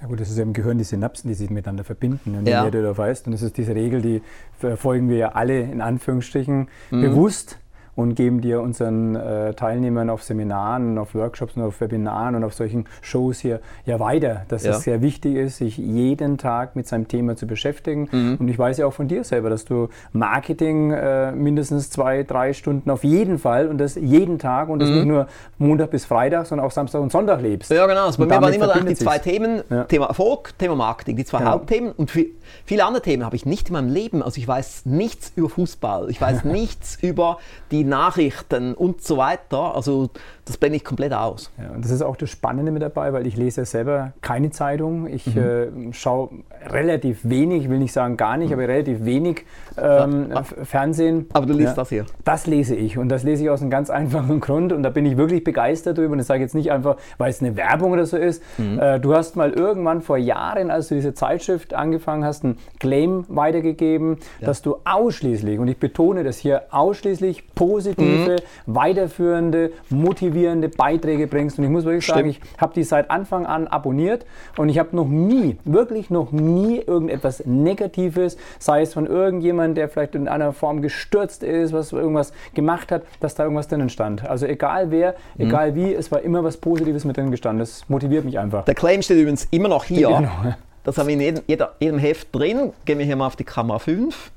Ja 0.00 0.06
gut, 0.06 0.20
das 0.20 0.30
ist 0.30 0.38
ja 0.38 0.42
im 0.42 0.52
Gehirn 0.54 0.78
die 0.78 0.84
Synapsen, 0.84 1.28
die 1.28 1.34
sich 1.34 1.50
miteinander 1.50 1.84
verbinden. 1.84 2.34
Und 2.34 2.46
Ja. 2.48 2.64
ja. 2.64 2.70
du 2.70 2.82
da 2.82 2.96
weißt, 2.96 3.26
und 3.26 3.32
das 3.32 3.42
ist 3.42 3.58
diese 3.58 3.74
Regel, 3.74 4.00
die 4.00 4.22
verfolgen 4.58 5.08
wir 5.10 5.16
ja 5.16 5.28
alle 5.32 5.60
in 5.60 5.80
Anführungsstrichen 5.80 6.68
bewusst 6.90 7.58
und 8.00 8.14
geben 8.14 8.40
dir 8.40 8.60
unseren 8.62 9.14
äh, 9.14 9.52
Teilnehmern 9.54 10.10
auf 10.10 10.22
Seminaren, 10.22 10.98
auf 10.98 11.14
Workshops 11.14 11.56
und 11.56 11.62
auf 11.62 11.80
Webinaren 11.80 12.34
und 12.34 12.44
auf 12.44 12.54
solchen 12.54 12.86
Shows 13.02 13.38
hier 13.40 13.60
ja 13.84 14.00
weiter, 14.00 14.42
dass 14.48 14.64
Ja. 14.64 14.72
es 14.72 14.82
sehr 14.82 15.02
wichtig 15.02 15.36
ist, 15.36 15.58
sich 15.58 15.76
jeden 15.76 16.38
Tag 16.38 16.76
mit 16.76 16.86
seinem 16.88 17.08
Thema 17.08 17.36
zu 17.36 17.46
beschäftigen. 17.46 18.36
Und 18.38 18.48
ich 18.48 18.58
weiß 18.58 18.78
ja 18.78 18.86
auch 18.86 18.92
von 18.92 19.08
dir 19.08 19.22
selber, 19.24 19.50
dass 19.50 19.64
du 19.64 19.88
Marketing 20.12 20.92
äh, 20.92 21.32
mindestens 21.32 21.90
zwei, 21.90 22.22
drei 22.22 22.52
Stunden 22.52 22.88
auf 22.90 23.04
jeden 23.04 23.38
Fall 23.38 23.68
und 23.68 23.78
das 23.78 23.94
jeden 23.96 24.38
Tag 24.38 24.68
und 24.68 24.78
das 24.80 24.88
nicht 24.88 25.06
nur 25.06 25.26
Montag 25.58 25.90
bis 25.90 26.04
Freitag, 26.04 26.46
sondern 26.46 26.66
auch 26.66 26.70
Samstag 26.70 27.00
und 27.00 27.10
Sonntag 27.12 27.40
lebst. 27.42 27.70
Ja, 27.70 27.86
genau. 27.86 28.04
Also 28.06 28.18
bei 28.18 28.26
mir 28.26 28.40
waren 28.42 28.52
immer 28.52 28.72
die 28.84 28.94
zwei. 28.94 29.18
Themen: 29.18 29.62
Ja. 29.70 29.84
Thema 29.84 30.06
Erfolg, 30.06 30.54
Thema 30.58 30.76
Marketing, 30.76 31.16
die 31.16 31.24
zwei 31.24 31.38
Genau. 31.38 31.50
Hauptthemen. 31.52 31.92
Und 31.92 32.10
viel, 32.10 32.30
viele 32.64 32.84
andere 32.84 33.02
Themen 33.02 33.24
habe 33.24 33.34
ich 33.36 33.44
nicht 33.44 33.68
in 33.68 33.72
meinem 33.74 33.88
Leben. 33.92 34.22
Also 34.22 34.38
ich 34.38 34.46
weiß 34.48 34.86
nichts 34.86 35.32
über 35.36 35.48
Fußball, 35.48 36.08
ich 36.10 36.20
weiß 36.20 36.44
nichts 36.44 36.98
über 37.02 37.38
die 37.70 37.84
Nachrichten 37.90 38.74
und 38.74 39.02
so 39.02 39.18
weiter. 39.18 39.74
Also 39.74 40.08
das 40.50 40.58
blende 40.58 40.76
ich 40.76 40.84
komplett 40.84 41.12
aus. 41.12 41.50
Ja, 41.58 41.74
und 41.74 41.84
das 41.84 41.90
ist 41.90 42.02
auch 42.02 42.16
das 42.16 42.28
Spannende 42.30 42.72
mit 42.72 42.82
dabei, 42.82 43.12
weil 43.12 43.26
ich 43.26 43.36
lese 43.36 43.60
ja 43.60 43.64
selber 43.64 44.12
keine 44.20 44.50
Zeitung. 44.50 45.06
Ich 45.06 45.34
Mhm. 45.34 45.40
äh, 45.42 45.92
schaue 45.92 46.30
relativ 46.68 47.20
wenig, 47.28 47.62
ich 47.64 47.70
will 47.70 47.78
nicht 47.78 47.92
sagen 47.92 48.16
gar 48.16 48.36
nicht, 48.36 48.52
aber 48.52 48.62
relativ 48.66 49.04
wenig 49.04 49.44
ähm, 49.80 50.32
F- 50.32 50.54
Fernsehen. 50.64 51.26
Aber 51.32 51.46
du 51.46 51.52
liest 51.54 51.70
Ja. 51.70 51.74
das 51.74 51.88
hier. 51.88 52.04
Das 52.24 52.46
lese 52.46 52.74
ich 52.74 52.98
und 52.98 53.08
das 53.08 53.22
lese 53.22 53.44
ich 53.44 53.50
aus 53.50 53.60
einem 53.62 53.70
ganz 53.70 53.88
einfachen 53.90 54.40
Grund 54.40 54.72
und 54.72 54.82
da 54.82 54.90
bin 54.90 55.06
ich 55.06 55.16
wirklich 55.16 55.44
begeistert 55.44 55.96
drüber 55.98 56.12
und 56.12 56.18
das 56.18 56.26
sage 56.26 56.38
ich 56.40 56.42
jetzt 56.42 56.54
nicht 56.54 56.70
einfach, 56.72 56.96
weil 57.18 57.30
es 57.30 57.40
eine 57.40 57.56
Werbung 57.56 57.92
oder 57.92 58.04
so 58.06 58.16
ist. 58.16 58.42
Mhm. 58.58 58.78
Äh, 58.78 59.00
du 59.00 59.14
hast 59.14 59.36
mal 59.36 59.52
irgendwann 59.52 60.02
vor 60.02 60.16
Jahren, 60.18 60.70
als 60.70 60.88
du 60.88 60.96
diese 60.96 61.14
Zeitschrift 61.14 61.74
angefangen 61.74 62.24
hast, 62.24 62.44
einen 62.44 62.58
Claim 62.80 63.24
weitergegeben, 63.28 64.18
dass 64.40 64.60
du 64.62 64.76
ausschließlich, 64.84 65.58
und 65.58 65.68
ich 65.68 65.78
betone 65.78 66.24
das 66.24 66.38
hier, 66.38 66.62
ausschließlich 66.70 67.54
positive, 67.54 68.36
Mhm. 68.66 68.74
weiterführende, 68.74 69.70
motivierende 69.88 70.39
Beiträge 70.76 71.26
bringst 71.26 71.58
und 71.58 71.64
ich 71.64 71.70
muss 71.70 71.84
wirklich 71.84 72.06
sagen, 72.06 72.28
ich 72.28 72.40
habe 72.58 72.72
die 72.74 72.82
seit 72.82 73.10
Anfang 73.10 73.46
an 73.46 73.66
abonniert 73.66 74.24
und 74.56 74.68
ich 74.68 74.78
habe 74.78 74.94
noch 74.96 75.08
nie, 75.08 75.56
wirklich 75.64 76.10
noch 76.10 76.32
nie 76.32 76.78
irgendetwas 76.78 77.42
Negatives, 77.46 78.36
sei 78.58 78.82
es 78.82 78.94
von 78.94 79.06
irgendjemandem, 79.06 79.74
der 79.76 79.88
vielleicht 79.88 80.14
in 80.14 80.28
einer 80.28 80.52
Form 80.52 80.82
gestürzt 80.82 81.42
ist, 81.42 81.72
was 81.72 81.92
irgendwas 81.92 82.32
gemacht 82.54 82.90
hat, 82.92 83.02
dass 83.20 83.34
da 83.34 83.44
irgendwas 83.44 83.68
drinnen 83.68 83.88
stand. 83.88 84.28
Also 84.28 84.46
egal 84.46 84.90
wer, 84.90 85.14
Mhm. 85.36 85.46
egal 85.46 85.74
wie, 85.74 85.94
es 85.94 86.10
war 86.12 86.20
immer 86.22 86.42
was 86.44 86.56
Positives 86.56 87.04
mit 87.04 87.16
drin 87.16 87.30
gestanden. 87.30 87.60
Das 87.60 87.88
motiviert 87.88 88.24
mich 88.24 88.38
einfach. 88.38 88.64
Der 88.64 88.74
Claim 88.74 89.02
steht 89.02 89.18
übrigens 89.18 89.46
immer 89.50 89.68
noch 89.68 89.84
hier. 89.84 90.08
Genau. 90.08 90.54
Das 90.84 90.96
haben 90.96 91.08
wir 91.08 91.14
in 91.14 91.20
jedem, 91.20 91.42
jeder, 91.46 91.72
jedem 91.78 91.98
Heft 91.98 92.34
drin. 92.34 92.72
Gehen 92.86 92.98
wir 92.98 93.04
hier 93.04 93.16
mal 93.16 93.26
auf 93.26 93.36
die 93.36 93.44
Kamera 93.44 93.78
5. 93.78 94.32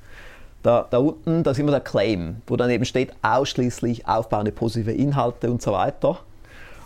Da, 0.64 0.88
da 0.90 0.98
unten, 0.98 1.44
da 1.44 1.52
ist 1.52 1.60
immer 1.60 1.72
der 1.72 1.82
Claim, 1.82 2.38
wo 2.48 2.56
dann 2.56 2.70
eben 2.70 2.86
steht, 2.86 3.12
ausschließlich 3.22 4.08
aufbauende 4.08 4.52
positive 4.52 4.92
Inhalte 4.92 5.52
und 5.52 5.62
so 5.62 5.74
weiter. 5.74 6.20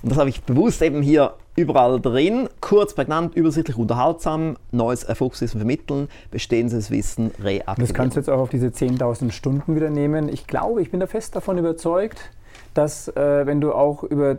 Und 0.01 0.11
das 0.11 0.17
habe 0.17 0.29
ich 0.29 0.43
bewusst 0.43 0.81
eben 0.81 1.01
hier 1.01 1.33
überall 1.55 1.99
drin. 1.99 2.49
Kurz, 2.61 2.93
prägnant, 2.93 3.35
übersichtlich, 3.35 3.77
unterhaltsam, 3.77 4.57
neues 4.71 5.03
Erfolgswissen 5.03 5.59
vermitteln, 5.59 6.07
bestehendes 6.31 6.91
Wissen 6.91 7.31
reaktivieren. 7.41 7.75
Das 7.77 7.93
kannst 7.93 8.15
du 8.15 8.19
jetzt 8.19 8.29
auch 8.29 8.39
auf 8.39 8.49
diese 8.49 8.67
10.000 8.67 9.31
Stunden 9.31 9.75
wieder 9.75 9.89
nehmen. 9.89 10.29
Ich 10.29 10.47
glaube, 10.47 10.81
ich 10.81 10.91
bin 10.91 10.99
da 10.99 11.07
fest 11.07 11.35
davon 11.35 11.57
überzeugt, 11.57 12.31
dass 12.73 13.07
äh, 13.09 13.45
wenn 13.45 13.61
du 13.61 13.73
auch 13.73 14.03
über 14.03 14.37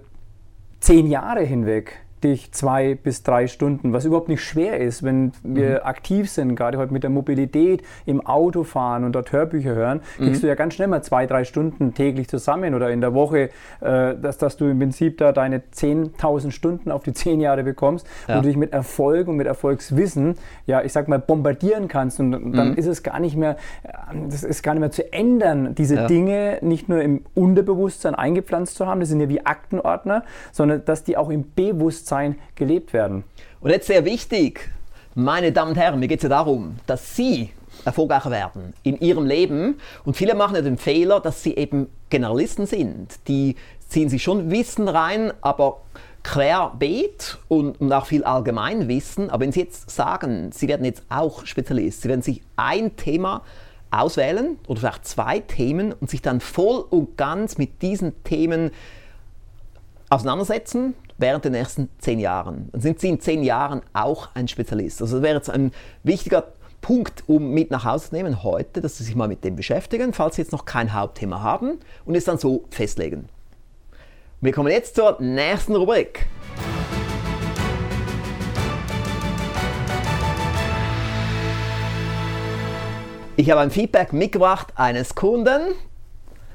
zehn 0.80 1.08
Jahre 1.08 1.42
hinweg 1.42 2.00
dich 2.24 2.52
zwei 2.52 2.94
bis 2.94 3.22
drei 3.22 3.46
Stunden, 3.46 3.92
was 3.92 4.04
überhaupt 4.04 4.28
nicht 4.28 4.42
schwer 4.42 4.78
ist, 4.78 5.02
wenn 5.02 5.32
wir 5.42 5.86
aktiv 5.86 6.30
sind, 6.30 6.56
gerade 6.56 6.78
heute 6.78 6.92
mit 6.92 7.02
der 7.02 7.10
Mobilität, 7.10 7.82
im 8.06 8.24
Auto 8.26 8.64
fahren 8.64 9.04
und 9.04 9.12
dort 9.12 9.32
Hörbücher 9.32 9.74
hören, 9.74 10.00
kriegst 10.16 10.42
du 10.42 10.46
ja 10.46 10.54
ganz 10.54 10.74
schnell 10.74 10.88
mal 10.88 11.02
zwei, 11.02 11.26
drei 11.26 11.44
Stunden 11.44 11.94
täglich 11.94 12.28
zusammen 12.28 12.74
oder 12.74 12.90
in 12.90 13.00
der 13.00 13.14
Woche, 13.14 13.50
äh, 13.80 14.14
dass, 14.16 14.38
dass 14.38 14.56
du 14.56 14.66
im 14.66 14.78
Prinzip 14.78 15.18
da 15.18 15.32
deine 15.32 15.58
10.000 15.74 16.50
Stunden 16.50 16.90
auf 16.90 17.02
die 17.04 17.12
zehn 17.12 17.40
Jahre 17.40 17.62
bekommst, 17.64 18.06
Ja. 18.26 18.36
wo 18.36 18.40
du 18.42 18.48
dich 18.48 18.56
mit 18.56 18.72
Erfolg 18.72 19.28
und 19.28 19.36
mit 19.36 19.46
Erfolgswissen, 19.46 20.34
ja, 20.66 20.82
ich 20.82 20.92
sag 20.92 21.08
mal, 21.08 21.18
bombardieren 21.18 21.88
kannst 21.88 22.20
und 22.20 22.52
dann 22.52 22.74
ist 22.74 22.86
es 22.86 23.02
gar 23.02 23.20
nicht 23.20 23.36
mehr, 23.36 23.56
äh, 23.84 23.90
das 24.28 24.42
ist 24.44 24.62
gar 24.62 24.74
nicht 24.74 24.80
mehr 24.80 24.90
zu 24.90 25.12
ändern, 25.12 25.74
diese 25.74 25.94
Ja. 25.96 26.06
Dinge 26.06 26.58
nicht 26.62 26.88
nur 26.88 27.00
im 27.02 27.22
Unterbewusstsein 27.34 28.14
eingepflanzt 28.14 28.74
zu 28.76 28.86
haben, 28.86 29.00
das 29.00 29.08
sind 29.08 29.20
ja 29.20 29.28
wie 29.28 29.44
Aktenordner, 29.46 30.24
sondern 30.52 30.84
dass 30.84 31.04
die 31.04 31.16
auch 31.16 31.30
im 31.30 31.44
Bewusstsein 31.54 32.07
gelebt 32.54 32.92
werden. 32.92 33.24
Und 33.60 33.70
jetzt 33.70 33.86
sehr 33.86 34.04
wichtig, 34.04 34.70
meine 35.14 35.52
Damen 35.52 35.70
und 35.70 35.76
Herren, 35.76 35.98
mir 35.98 36.08
geht 36.08 36.18
es 36.18 36.22
ja 36.24 36.28
darum, 36.28 36.76
dass 36.86 37.16
Sie 37.16 37.50
erfolgreicher 37.84 38.30
werden 38.30 38.74
in 38.82 38.98
Ihrem 39.00 39.26
Leben. 39.26 39.78
Und 40.04 40.16
viele 40.16 40.34
machen 40.34 40.56
ja 40.56 40.62
den 40.62 40.78
Fehler, 40.78 41.20
dass 41.20 41.42
sie 41.42 41.56
eben 41.56 41.88
Generalisten 42.10 42.66
sind. 42.66 43.18
Die 43.28 43.56
ziehen 43.88 44.08
sich 44.08 44.22
schon 44.22 44.50
Wissen 44.50 44.88
rein, 44.88 45.32
aber 45.40 45.80
querbeet 46.22 47.38
und, 47.48 47.80
und 47.80 47.92
auch 47.92 48.06
viel 48.06 48.24
Allgemeinwissen. 48.24 49.30
Aber 49.30 49.44
wenn 49.44 49.52
Sie 49.52 49.60
jetzt 49.60 49.90
sagen, 49.90 50.50
Sie 50.52 50.68
werden 50.68 50.84
jetzt 50.84 51.02
auch 51.08 51.46
Spezialist, 51.46 52.02
Sie 52.02 52.08
werden 52.08 52.22
sich 52.22 52.42
ein 52.56 52.96
Thema 52.96 53.42
auswählen 53.90 54.58
oder 54.66 54.80
vielleicht 54.80 55.06
zwei 55.06 55.40
Themen 55.40 55.92
und 55.92 56.10
sich 56.10 56.20
dann 56.20 56.40
voll 56.40 56.84
und 56.90 57.16
ganz 57.16 57.56
mit 57.56 57.80
diesen 57.80 58.22
Themen 58.24 58.70
auseinandersetzen 60.10 60.94
während 61.18 61.44
den 61.44 61.52
nächsten 61.52 61.88
zehn 61.98 62.18
Jahren. 62.18 62.68
Dann 62.72 62.80
sind 62.80 63.00
Sie 63.00 63.08
in 63.08 63.20
zehn 63.20 63.42
Jahren 63.42 63.82
auch 63.92 64.30
ein 64.34 64.48
Spezialist. 64.48 65.02
Also 65.02 65.16
das 65.16 65.22
wäre 65.22 65.36
jetzt 65.36 65.50
ein 65.50 65.72
wichtiger 66.02 66.52
Punkt, 66.80 67.24
um 67.26 67.50
mit 67.50 67.70
nach 67.70 67.84
Hause 67.84 68.10
zu 68.10 68.14
nehmen 68.14 68.42
heute, 68.42 68.80
dass 68.80 68.98
Sie 68.98 69.04
sich 69.04 69.16
mal 69.16 69.28
mit 69.28 69.44
dem 69.44 69.56
beschäftigen, 69.56 70.12
falls 70.12 70.36
Sie 70.36 70.42
jetzt 70.42 70.52
noch 70.52 70.64
kein 70.64 70.94
Hauptthema 70.94 71.42
haben 71.42 71.78
und 72.04 72.14
es 72.14 72.24
dann 72.24 72.38
so 72.38 72.64
festlegen. 72.70 73.28
Wir 74.40 74.52
kommen 74.52 74.70
jetzt 74.70 74.94
zur 74.94 75.20
nächsten 75.20 75.74
Rubrik. 75.74 76.26
Ich 83.34 83.50
habe 83.50 83.60
ein 83.60 83.70
Feedback 83.70 84.12
mitgebracht 84.12 84.72
eines 84.76 85.14
Kunden, 85.14 85.60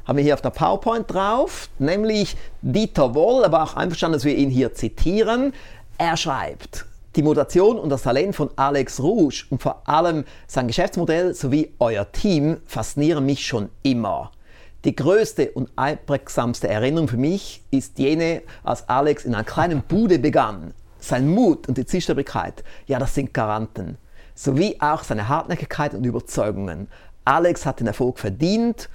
haben 0.05 0.17
wir 0.17 0.23
hier 0.23 0.33
auf 0.33 0.41
der 0.41 0.49
PowerPoint 0.49 1.11
drauf, 1.11 1.69
nämlich 1.79 2.35
Dieter 2.61 3.15
Woll, 3.15 3.43
aber 3.45 3.63
auch 3.63 3.75
einverstanden, 3.75 4.17
dass 4.17 4.25
wir 4.25 4.35
ihn 4.35 4.49
hier 4.49 4.73
zitieren. 4.73 5.53
Er 5.97 6.17
schreibt, 6.17 6.85
die 7.15 7.23
Motivation 7.23 7.77
und 7.77 7.89
das 7.89 8.03
Talent 8.03 8.35
von 8.35 8.49
Alex 8.55 8.99
Rouge 8.99 9.45
und 9.49 9.61
vor 9.61 9.87
allem 9.87 10.25
sein 10.47 10.67
Geschäftsmodell 10.67 11.33
sowie 11.33 11.73
euer 11.79 12.11
Team 12.11 12.57
faszinieren 12.65 13.25
mich 13.25 13.45
schon 13.45 13.69
immer. 13.83 14.31
Die 14.83 14.95
größte 14.95 15.51
und 15.51 15.69
einprägsamste 15.77 16.67
Erinnerung 16.67 17.07
für 17.07 17.17
mich 17.17 17.63
ist 17.71 17.99
jene, 17.99 18.41
als 18.63 18.89
Alex 18.89 19.23
in 19.23 19.33
einer 19.33 19.45
kleinen 19.45 19.81
Bude 19.87 20.19
begann. 20.19 20.73
Sein 20.99 21.29
Mut 21.29 21.67
und 21.67 21.77
die 21.77 21.85
Zielstrebigkeit, 21.85 22.63
ja, 22.87 22.97
das 22.97 23.13
sind 23.13 23.33
Garanten. 23.33 23.97
Sowie 24.35 24.77
auch 24.79 25.03
seine 25.03 25.27
Hartnäckigkeit 25.27 25.93
und 25.93 26.05
Überzeugungen. 26.05 26.87
Alex 27.25 27.65
hat 27.65 27.79
den 27.79 27.87
Erfolg 27.87 28.19
verdient 28.19 28.89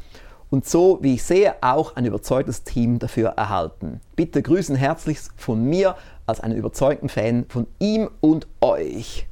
und 0.50 0.66
so, 0.66 0.98
wie 1.02 1.14
ich 1.14 1.22
sehe, 1.24 1.54
auch 1.60 1.96
ein 1.96 2.04
überzeugtes 2.04 2.64
Team 2.64 2.98
dafür 2.98 3.30
erhalten. 3.30 4.00
Bitte 4.16 4.42
grüßen 4.42 4.76
herzlichst 4.76 5.32
von 5.36 5.62
mir 5.64 5.96
als 6.26 6.40
einen 6.40 6.56
überzeugten 6.56 7.08
Fan 7.08 7.46
von 7.48 7.66
ihm 7.78 8.10
und 8.20 8.46
euch. 8.60 9.26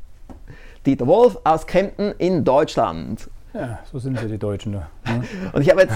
Dieter 0.85 1.07
Wolf 1.07 1.39
aus 1.45 1.67
Kempten 1.67 2.13
in 2.19 2.45
Deutschland. 2.45 3.29
Ja, 3.53 3.79
so 3.91 3.99
sind 3.99 4.19
sie, 4.19 4.29
die 4.29 4.39
Deutschen 4.39 4.73
da. 4.73 4.89
ne? 5.11 5.25
Und 5.55 5.63
ich 5.63 5.71
habe 5.71 5.81
jetzt, 5.81 5.95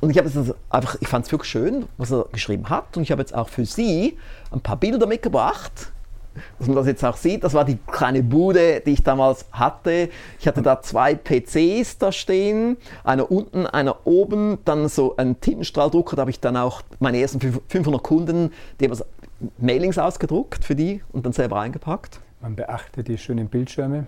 und 0.00 0.08
ich 0.08 0.16
habe 0.16 0.28
jetzt 0.28 0.36
also 0.38 0.54
einfach, 0.70 0.96
ich 0.98 1.08
fand 1.08 1.26
es 1.26 1.30
wirklich 1.32 1.50
schön, 1.50 1.84
was 1.98 2.10
er 2.10 2.24
geschrieben 2.32 2.70
hat. 2.70 2.96
Und 2.96 3.02
ich 3.02 3.10
habe 3.10 3.20
jetzt 3.20 3.34
auch 3.34 3.50
für 3.50 3.66
Sie 3.66 4.16
ein 4.50 4.62
paar 4.62 4.78
Bilder 4.78 5.06
mitgebracht, 5.06 5.92
dass 6.58 6.66
man 6.66 6.76
das 6.76 6.86
jetzt 6.86 7.04
auch 7.04 7.16
sieht. 7.16 7.44
Das 7.44 7.54
war 7.54 7.64
die 7.64 7.78
kleine 7.86 8.22
Bude, 8.22 8.80
die 8.80 8.92
ich 8.92 9.02
damals 9.02 9.46
hatte. 9.52 10.08
Ich 10.38 10.46
hatte 10.46 10.62
da 10.62 10.80
zwei 10.82 11.14
PCs 11.14 11.98
da 11.98 12.12
stehen, 12.12 12.76
einer 13.02 13.30
unten, 13.30 13.66
einer 13.66 14.06
oben, 14.06 14.58
dann 14.64 14.88
so 14.88 15.16
ein 15.16 15.40
Tintenstrahldrucker. 15.40 16.16
Da 16.16 16.20
habe 16.20 16.30
ich 16.30 16.40
dann 16.40 16.56
auch 16.56 16.82
meine 16.98 17.18
ersten 17.18 17.40
500 17.40 18.02
Kunden, 18.02 18.52
die 18.80 18.88
haben 18.88 18.98
Mailings 19.58 19.98
ausgedruckt 19.98 20.64
für 20.64 20.74
die 20.74 21.02
und 21.12 21.26
dann 21.26 21.32
selber 21.32 21.60
eingepackt. 21.60 22.20
Man 22.40 22.56
beachte 22.56 23.02
die 23.02 23.18
schönen 23.18 23.48
Bildschirme, 23.48 24.06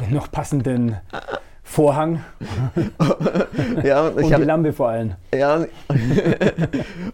den 0.00 0.14
noch 0.14 0.30
passenden 0.30 0.96
Vorhang 1.62 2.24
Ja, 3.84 4.08
und 4.08 4.16
und 4.16 4.24
ich 4.24 4.34
die 4.34 4.42
Lampe 4.42 4.72
vor 4.72 4.88
allem. 4.88 5.14
Ja, 5.32 5.64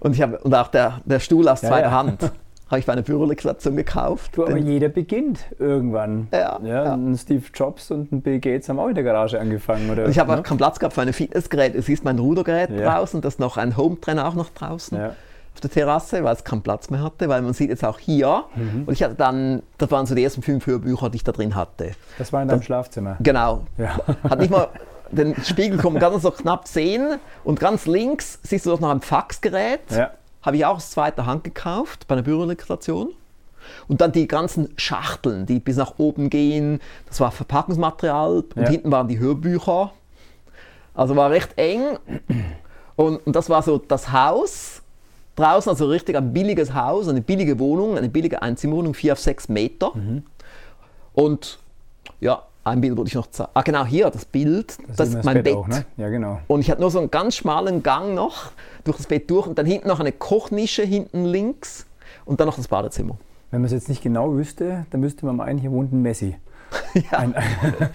und, 0.01 0.13
ich 0.15 0.23
hab, 0.23 0.45
und 0.45 0.55
auch 0.55 0.69
der, 0.69 1.01
der 1.05 1.21
Stuhl 1.21 1.47
aus 1.49 1.61
Ja, 1.63 1.69
zweiter 1.69 1.89
ja. 1.89 1.93
Hand 1.93 2.33
habe 2.69 2.81
ich 2.81 2.87
bei 2.87 2.93
einer 2.93 3.03
Bürolegislation 3.03 3.77
gekauft. 3.77 4.37
Du, 4.37 4.45
aber 4.45 4.57
jeder 4.57 4.89
beginnt 4.89 5.41
irgendwann. 5.59 6.27
Ja, 6.33 6.59
ja. 6.65 6.95
Ein 6.95 7.17
Steve 7.17 7.45
Jobs 7.55 7.91
und 7.93 8.11
ein 8.11 8.23
Bill 8.23 8.41
Gates 8.41 8.69
haben 8.69 8.81
auch 8.81 8.89
in 8.89 8.95
der 8.97 9.05
Garage 9.05 9.39
angefangen. 9.39 9.89
Oder? 9.91 10.05
und 10.05 10.11
ich 10.11 10.19
habe 10.19 10.33
auch 10.33 10.37
ne? 10.37 10.43
keinen 10.43 10.59
Platz 10.59 10.79
gehabt 10.79 10.95
für 10.95 11.03
ein 11.03 11.13
Fitnessgerät. 11.13 11.75
Es 11.77 11.89
ist 11.89 12.05
mein 12.05 12.19
Rudergerät 12.19 12.71
Ja. 12.71 12.95
draußen, 12.95 13.21
das 13.21 13.35
ist 13.35 13.41
noch 13.41 13.57
ein 13.57 13.77
Home-Trainer 13.77 14.27
auch 14.27 14.35
noch 14.35 14.51
draußen. 14.51 14.99
Ja. 14.99 15.15
auf 15.55 15.61
der 15.61 15.71
Terrasse, 15.71 16.25
weil 16.25 16.35
es 16.35 16.43
keinen 16.45 16.63
Platz 16.63 16.91
mehr 16.91 17.03
hatte, 17.03 17.29
weil 17.29 17.41
man 17.41 17.55
sieht 17.55 17.71
jetzt 17.71 17.85
auch 17.85 17.99
hier. 18.01 18.45
Mhm. 18.57 18.83
Und 18.87 18.93
ich 18.93 19.03
hatte 19.03 19.15
dann, 19.15 19.63
das 19.79 19.91
waren 19.93 20.07
so 20.07 20.15
die 20.15 20.25
ersten 20.25 20.43
fünf 20.43 20.67
Hörbücher, 20.67 21.09
die 21.09 21.17
ich 21.17 21.25
da 21.25 21.33
drin 21.33 21.55
hatte. 21.55 21.93
Das 22.19 22.33
war 22.33 22.43
in 22.43 22.49
deinem 22.49 22.63
Schlafzimmer. 22.63 23.17
Genau. 23.21 23.63
Ja. 23.79 23.97
Hat 24.29 24.41
nicht 24.41 24.51
mal 24.51 24.69
den 25.13 25.37
Spiegel 25.45 25.79
kommen 25.79 25.99
ganz 25.99 26.23
so 26.23 26.33
knapp 26.33 26.67
sehen 26.67 27.19
und 27.45 27.61
ganz 27.61 27.87
links 27.87 28.41
siehst 28.43 28.67
du 28.67 28.71
doch 28.71 28.81
noch 28.81 28.91
ein 28.91 29.01
Faxgerät. 29.01 29.81
Ja. 29.91 30.11
Habe 30.47 30.57
ich 30.57 30.65
auch 30.65 30.77
aus 30.77 30.91
zweiter 30.91 31.27
Hand 31.27 31.45
gekauft 31.45 32.07
bei 32.09 32.15
einer 32.15 32.23
Büroelektration. 32.23 33.11
Und 33.89 34.01
dann 34.01 34.13
die 34.13 34.29
ganzen 34.29 34.73
Schachteln, 34.77 35.45
die 35.45 35.59
bis 35.59 35.77
nach 35.77 35.95
oben 35.99 36.31
gehen. 36.31 36.81
Das 37.07 37.19
war 37.19 37.33
Verpackungsmaterial 37.33 38.45
und 38.55 38.63
Ja. 38.63 38.69
hinten 38.69 38.93
waren 38.93 39.09
die 39.09 39.19
Hörbücher. 39.19 39.93
Also 40.95 41.17
war 41.17 41.31
recht 41.31 41.59
eng. 41.59 41.99
Und, 42.95 43.27
und 43.27 43.35
das 43.37 43.51
war 43.51 43.63
so 43.63 43.79
das 43.79 44.13
Haus 44.13 44.83
draußen, 45.35 45.69
also 45.69 45.87
richtig 45.87 46.17
ein 46.17 46.33
billiges 46.33 46.73
Haus, 46.73 47.09
eine 47.09 47.21
billige 47.21 47.59
Wohnung, 47.59 47.99
eine 47.99 48.09
billige 48.09 48.41
Einzimmerwohnung, 48.41 48.95
4 48.95 49.13
auf 49.15 49.19
6 49.19 49.49
Meter. 49.49 49.91
Mhm. 49.95 50.23
Und 51.13 51.59
ja, 52.21 52.43
ein 52.67 52.81
Bild 52.81 52.97
wollte 52.97 53.09
ich 53.09 53.15
noch 53.15 53.29
zeigen. 53.29 53.51
Ah, 53.55 53.63
genau 53.63 53.85
hier, 53.85 54.11
das 54.11 54.25
Bild. 54.25 54.77
Das, 54.97 55.09
sieht 55.11 55.19
ist 55.19 55.25
mein 55.25 55.43
Bett. 55.43 55.55
Auch, 55.57 55.69
ne? 55.69 55.85
Ja, 55.97 56.09
genau. 56.09 56.41
Und 56.49 56.61
ich 56.61 56.71
hatte 56.71 56.81
nur 56.81 56.91
so 56.91 56.99
einen 56.99 57.11
ganz 57.11 57.37
schmalen 57.37 57.83
Gang 57.83 58.15
noch 58.15 58.51
durch 58.85 58.97
das 58.97 59.07
Bett 59.07 59.31
durch 59.31 59.47
und 59.47 59.59
dann 59.59 59.67
hinten 59.67 59.89
noch 59.89 60.01
eine 60.01 60.13
Kochnische 60.13 60.83
hinten 60.83 61.25
links 61.25 61.87
und 62.25 62.41
dann 62.41 62.47
noch 62.47 62.57
das 62.57 62.69
Badezimmer. 62.69 63.17
Wenn 63.51 63.61
man 63.61 63.67
es 63.67 63.73
jetzt 63.73 63.89
nicht 63.89 64.03
genau 64.03 64.33
wüsste, 64.35 64.87
dann 64.91 65.01
müsste 65.01 65.25
man 65.27 65.37
meinen, 65.37 65.59
hier 65.59 65.71
wohnt 65.71 65.93
ein 65.93 66.03
Messi. 66.03 66.37
Ja. 67.11 67.19
Ein, 67.19 67.35
ein 67.35 67.45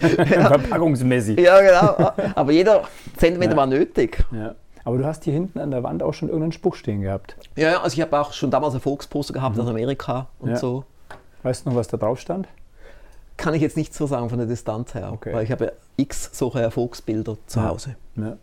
Verpackungsmessi. 0.26 1.38
Ja, 1.40 1.60
genau. 1.60 2.12
Aber 2.34 2.52
jeder 2.52 2.84
Zentimeter 3.16 3.52
Ja. 3.52 3.56
war 3.58 3.66
nötig. 3.66 4.24
Ja. 4.32 4.54
Aber 4.84 4.98
du 4.98 5.04
hast 5.04 5.24
hier 5.24 5.32
hinten 5.34 5.58
an 5.60 5.70
der 5.70 5.82
Wand 5.82 6.02
auch 6.02 6.14
schon 6.14 6.28
irgendeinen 6.28 6.52
Spruch 6.52 6.74
stehen 6.74 7.02
gehabt. 7.02 7.36
Ja, 7.54 7.82
also 7.82 7.94
ich 7.94 8.00
habe 8.00 8.18
auch 8.18 8.32
schon 8.32 8.50
damals 8.50 8.74
Erfolgsposter 8.74 9.34
gehabt 9.34 9.58
aus 9.58 9.68
Amerika 9.68 10.26
und 10.40 10.50
Ja. 10.50 10.56
so. 10.56 10.84
Weißt 11.42 11.64
du 11.66 11.70
noch, 11.70 11.76
was 11.76 11.88
da 11.88 11.96
drauf 11.98 12.18
stand? 12.18 12.48
Kann 13.36 13.54
ich 13.54 13.62
jetzt 13.62 13.76
nicht 13.76 13.94
so 13.94 14.06
sagen 14.06 14.28
von 14.28 14.38
der 14.38 14.46
Distanz 14.46 14.94
her, 14.94 15.10
Okay. 15.12 15.32
weil 15.32 15.44
ich 15.44 15.50
habe 15.50 15.64
ja 15.66 15.70
x 15.96 16.30
solche 16.32 16.60
Erfolgsbilder 16.60 17.36
zu. 17.46 17.62
Hause. 17.62 17.96
Ja. 18.16 18.36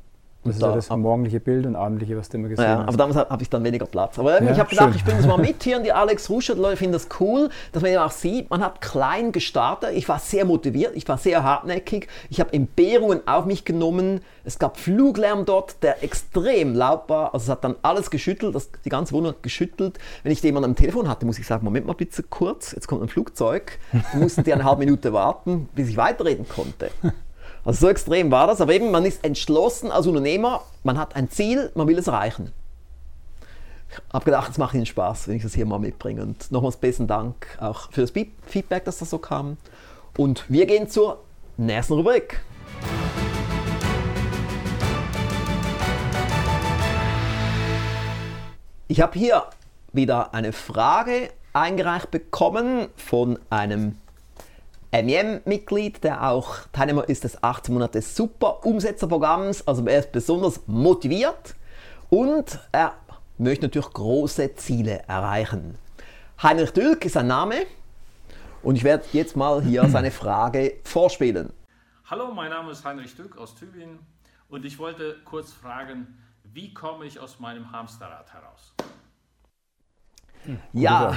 Das 0.45 0.55
ist 0.55 0.61
da 0.61 0.69
ja 0.69 0.75
das 0.75 0.89
morgendliche 0.89 1.41
Bild 1.41 1.65
und 1.65 1.75
abendliche, 1.75 2.15
was 2.17 2.29
du 2.29 2.37
immer 2.37 2.47
gesehen 2.47 2.63
Ja, 2.63 2.77
hast. 2.79 2.87
aber 2.87 2.97
damals 2.97 3.17
habe 3.17 3.43
ich 3.43 3.49
dann 3.49 3.61
weniger 3.63 3.85
Platz. 3.85 4.17
Aber 4.17 4.41
Ja, 4.41 4.51
ich 4.51 4.57
habe 4.57 4.69
gedacht, 4.69 4.95
ich 4.95 5.03
bringe 5.03 5.17
das 5.17 5.27
mal 5.27 5.37
mit 5.41 5.61
hier 5.61 5.75
in 5.77 5.83
die 5.83 5.91
Alex 5.91 6.29
Ruscher. 6.29 6.55
Die 6.55 6.61
Leute 6.61 6.77
finden 6.77 6.93
das 6.93 7.09
cool, 7.19 7.49
dass 7.73 7.81
man 7.83 7.91
ja 7.91 8.05
auch 8.05 8.11
sieht, 8.11 8.49
man 8.49 8.61
hat 8.63 8.79
klein 8.79 9.33
gestartet. 9.33 9.91
Ich 9.95 10.07
war 10.07 10.17
sehr 10.19 10.45
motiviert, 10.45 10.95
ich 10.95 11.05
war 11.09 11.17
sehr 11.17 11.43
hartnäckig. 11.43 12.07
Ich 12.29 12.39
habe 12.39 12.53
Entbehrungen 12.53 13.27
auf 13.27 13.45
mich 13.45 13.65
genommen. 13.65 14.21
Es 14.45 14.57
gab 14.57 14.77
Fluglärm 14.77 15.43
dort, 15.43 15.83
der 15.83 16.03
extrem 16.03 16.73
laut 16.73 17.09
war. 17.09 17.33
Also 17.33 17.43
es 17.43 17.49
hat 17.49 17.63
dann 17.65 17.75
alles 17.81 18.09
geschüttelt, 18.09 18.55
das, 18.55 18.69
die 18.85 18.89
ganze 18.89 19.13
Wohnung 19.13 19.31
hat 19.33 19.43
geschüttelt. 19.43 19.99
Wenn 20.23 20.31
ich 20.31 20.41
jemanden 20.41 20.69
am 20.69 20.75
Telefon 20.75 21.09
hatte, 21.09 21.25
muss 21.25 21.37
ich 21.37 21.45
sagen, 21.45 21.65
Moment 21.65 21.85
mal 21.85 21.93
bitte 21.93 22.23
kurz, 22.23 22.71
jetzt 22.71 22.87
kommt 22.87 23.03
ein 23.03 23.09
Flugzeug. 23.09 23.77
Dann 24.13 24.21
mussten 24.21 24.45
die 24.45 24.53
eine 24.53 24.63
halbe 24.63 24.79
Minute 24.85 25.11
warten, 25.11 25.67
bis 25.75 25.89
ich 25.89 25.97
weiterreden 25.97 26.47
konnte. 26.47 26.89
Also 27.65 27.81
so 27.81 27.89
extrem 27.89 28.31
war 28.31 28.47
das, 28.47 28.61
aber 28.61 28.73
eben 28.73 28.89
man 28.91 29.05
ist 29.05 29.23
entschlossen 29.23 29.91
als 29.91 30.07
Unternehmer, 30.07 30.61
man 30.83 30.97
hat 30.97 31.15
ein 31.15 31.29
Ziel, 31.29 31.71
man 31.75 31.87
will 31.87 31.97
es 31.97 32.07
erreichen. 32.07 32.51
Ich 33.89 34.13
habe 34.13 34.25
gedacht, 34.25 34.51
es 34.51 34.57
macht 34.57 34.75
Ihnen 34.75 34.85
Spaß, 34.85 35.27
wenn 35.27 35.35
ich 35.35 35.43
das 35.43 35.55
hier 35.55 35.65
mal 35.65 35.79
mitbringe. 35.79 36.21
Und 36.21 36.51
nochmals 36.51 36.77
besten 36.77 37.07
Dank 37.07 37.57
auch 37.59 37.91
für 37.91 38.01
das 38.01 38.11
Feedback, 38.11 38.85
dass 38.85 38.99
das 38.99 39.09
so 39.09 39.17
kam. 39.17 39.57
Und 40.15 40.45
wir 40.47 40.65
gehen 40.67 40.87
zur 40.87 41.23
nächsten 41.57 41.93
Rubrik. 41.93 42.39
Ich 48.87 49.01
habe 49.01 49.17
hier 49.17 49.43
wieder 49.91 50.33
eine 50.33 50.53
Frage 50.53 51.29
eingereicht 51.53 52.11
bekommen 52.11 52.87
von 52.95 53.39
einem 53.49 53.97
MEM-Mitglied, 54.91 56.03
der 56.03 56.29
auch 56.29 56.57
Teilnehmer 56.71 57.07
ist 57.07 57.23
des 57.23 57.43
18 57.43 57.73
Monate 57.73 58.01
Super 58.01 58.65
Umsetzerprogramms. 58.65 59.67
Also 59.67 59.85
er 59.85 59.99
ist 59.99 60.11
besonders 60.11 60.61
motiviert 60.65 61.55
und 62.09 62.59
er 62.71 62.93
möchte 63.37 63.65
natürlich 63.65 63.91
große 63.93 64.55
Ziele 64.55 65.03
erreichen. 65.07 65.77
Heinrich 66.41 66.71
Dülk 66.71 67.05
ist 67.05 67.13
sein 67.13 67.27
Name 67.27 67.67
und 68.63 68.75
ich 68.75 68.83
werde 68.83 69.05
jetzt 69.13 69.35
mal 69.35 69.61
hier 69.61 69.87
seine 69.89 70.11
Frage 70.11 70.77
vorspielen. 70.83 71.53
Hallo, 72.05 72.33
mein 72.33 72.49
Name 72.49 72.71
ist 72.71 72.83
Heinrich 72.83 73.15
Dück 73.15 73.37
aus 73.37 73.53
Tübingen 73.53 73.99
und 74.49 74.65
ich 74.65 74.79
wollte 74.79 75.17
kurz 75.23 75.51
fragen, 75.51 76.17
wie 76.43 76.73
komme 76.73 77.05
ich 77.05 77.19
aus 77.19 77.39
meinem 77.39 77.71
Hamsterrad 77.71 78.33
heraus? 78.33 78.73
Ja, 80.73 81.15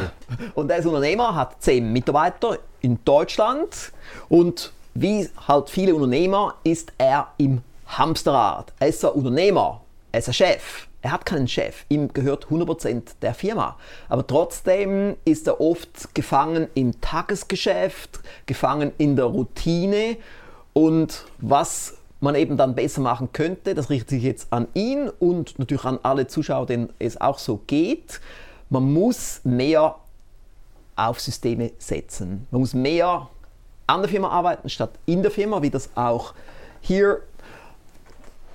und 0.55 0.71
er 0.71 0.79
ist 0.79 0.87
Unternehmer, 0.87 1.35
hat 1.35 1.63
zehn 1.63 1.93
Mitarbeiter 1.93 2.59
in 2.81 2.99
Deutschland 3.05 3.93
und 4.29 4.73
wie 4.95 5.29
halt 5.47 5.71
viele 5.71 5.95
Unternehmer 5.95 6.55
ist 6.65 6.93
er 6.99 7.29
im 7.39 7.63
Hamsterrad. 7.87 8.73
Er 8.79 8.89
ist 8.89 9.05
ein 9.05 9.13
Unternehmer, 9.13 9.81
er 10.11 10.19
ist 10.19 10.29
ein 10.29 10.35
Chef. 10.35 10.89
Er 11.05 11.11
hat 11.11 11.27
keinen 11.27 11.49
Chef, 11.49 11.85
ihm 11.89 12.13
gehört 12.13 12.47
100% 12.47 13.03
der 13.23 13.35
Firma. 13.35 13.77
Aber 14.09 14.25
trotzdem 14.25 15.17
ist 15.25 15.49
er 15.49 15.61
oft 15.61 16.15
gefangen 16.15 16.69
im 16.75 17.01
Tagesgeschäft, 17.01 18.21
gefangen 18.47 18.93
in 18.99 19.17
der 19.17 19.25
Routine. 19.25 20.17
Und 20.73 21.25
was 21.39 21.99
man 22.21 22.37
eben 22.37 22.57
dann 22.57 22.77
besser 22.77 23.01
machen 23.01 23.31
könnte, 23.33 23.75
das 23.75 23.91
richtet 23.91 24.11
sich 24.11 24.23
jetzt 24.23 24.53
an 24.53 24.69
ihn 24.75 25.11
und 25.19 25.59
natürlich 25.59 25.85
an 25.85 25.99
alle 26.05 26.29
Zuschauer, 26.29 26.67
denen 26.67 26.91
es 27.01 27.21
auch 27.21 27.39
so 27.41 27.61
geht. 27.67 28.21
Man 28.73 28.91
muss 28.91 29.43
mehr 29.45 29.97
auf 30.97 31.21
Systeme 31.21 31.73
setzen. 31.77 32.47
Man 32.51 32.63
muss 32.63 32.73
mehr 32.73 33.29
an 33.87 34.01
der 34.01 34.09
Firma 34.09 34.31
arbeiten 34.31 34.71
statt 34.71 34.93
in 35.05 35.21
der 35.21 35.31
Firma, 35.31 35.61
wie 35.61 35.69
das 35.69 35.91
auch 35.95 36.33
hier 36.81 37.21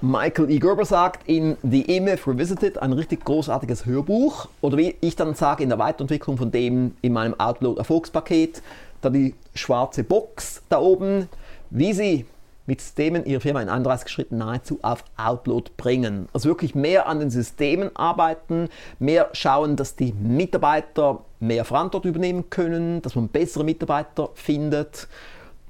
Michael 0.02 0.50
E. 0.50 0.58
Gerber 0.58 0.86
sagt 0.86 1.30
in 1.30 1.56
The 1.62 1.98
EMF 1.98 2.26
Revisited, 2.26 2.80
ein 2.80 2.94
richtig 2.94 3.26
großartiges 3.26 3.86
Hörbuch. 3.86 4.48
Oder 4.62 4.78
wie 4.78 4.96
ich 5.02 5.16
dann 5.16 5.36
sage 5.36 5.62
in 5.62 5.70
der 5.70 5.78
Weiterentwicklung 5.78 6.36
von 6.36 6.50
dem 6.50 6.96
in 7.04 7.14
meinem 7.14 7.40
Outload 7.40 7.78
Erfolgspaket, 7.78 8.64
da 9.02 9.12
die 9.12 9.36
schwarze 9.54 10.04
Box 10.04 10.64
da 10.68 10.80
oben, 10.80 11.30
wie 11.70 11.94
Sie 11.94 12.26
mit 12.68 12.82
Systemen 12.82 13.26
Ihre 13.26 13.42
Firma 13.42 13.62
in 13.62 13.70
31 13.70 14.10
Schritten 14.10 14.38
nahezu 14.38 14.78
auf 14.84 15.04
Outload 15.18 15.72
bringen. 15.78 16.30
Also 16.34 16.50
wirklich 16.50 16.76
mehr 16.76 17.08
an 17.08 17.20
den 17.20 17.32
Systemen 17.32 17.90
arbeiten, 17.96 18.70
mehr 19.00 19.30
schauen, 19.34 19.76
dass 19.76 19.96
die 19.96 20.14
Mitarbeiter 20.14 21.22
mehr 21.40 21.66
Verantwortung 21.66 22.10
übernehmen 22.10 22.50
können, 22.50 23.02
dass 23.02 23.16
man 23.16 23.30
bessere 23.30 23.64
Mitarbeiter 23.64 24.30
findet 24.36 25.08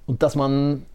und 0.06 0.24
dass 0.24 0.36
man 0.36 0.86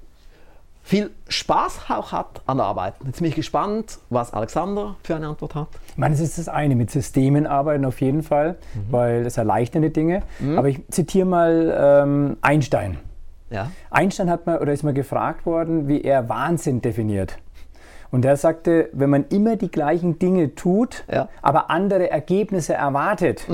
viel 0.82 1.10
Spaß 1.28 1.82
auch 1.90 2.10
hat 2.10 2.42
an 2.46 2.56
der 2.56 2.66
Arbeit. 2.66 2.94
Jetzt 3.06 3.20
bin 3.20 3.28
ich 3.28 3.36
gespannt, 3.36 3.98
was 4.10 4.32
Alexander 4.32 4.96
für 5.04 5.14
eine 5.14 5.28
Antwort 5.28 5.54
hat. 5.54 5.68
Ich 5.88 5.96
meine, 5.96 6.14
es 6.14 6.20
ist 6.20 6.38
das 6.38 6.48
eine, 6.48 6.74
mit 6.74 6.90
Systemen 6.90 7.46
arbeiten 7.46 7.84
auf 7.84 8.00
jeden 8.00 8.24
Fall, 8.24 8.56
weil 8.90 9.22
das 9.22 9.36
erleichternde 9.38 9.90
Dinge. 9.90 10.22
Aber 10.56 10.68
ich 10.68 10.80
zitiere 10.88 11.26
mal 11.26 12.02
ähm, 12.04 12.36
Einstein. 12.40 12.98
Ja. 13.52 13.70
Einstein 13.90 14.30
hat 14.30 14.46
mal 14.46 14.58
oder 14.58 14.72
ist 14.72 14.82
mal 14.82 14.94
gefragt 14.94 15.46
worden, 15.46 15.88
wie 15.88 16.02
er 16.02 16.28
Wahnsinn 16.28 16.80
definiert. 16.80 17.38
Und 18.10 18.24
er 18.24 18.36
sagte, 18.36 18.90
wenn 18.92 19.10
man 19.10 19.24
immer 19.30 19.56
die 19.56 19.70
gleichen 19.70 20.18
Dinge 20.18 20.54
tut, 20.54 21.04
Ja. 21.10 21.28
aber 21.40 21.70
andere 21.70 22.10
Ergebnisse 22.10 22.74
erwartet, 22.74 23.46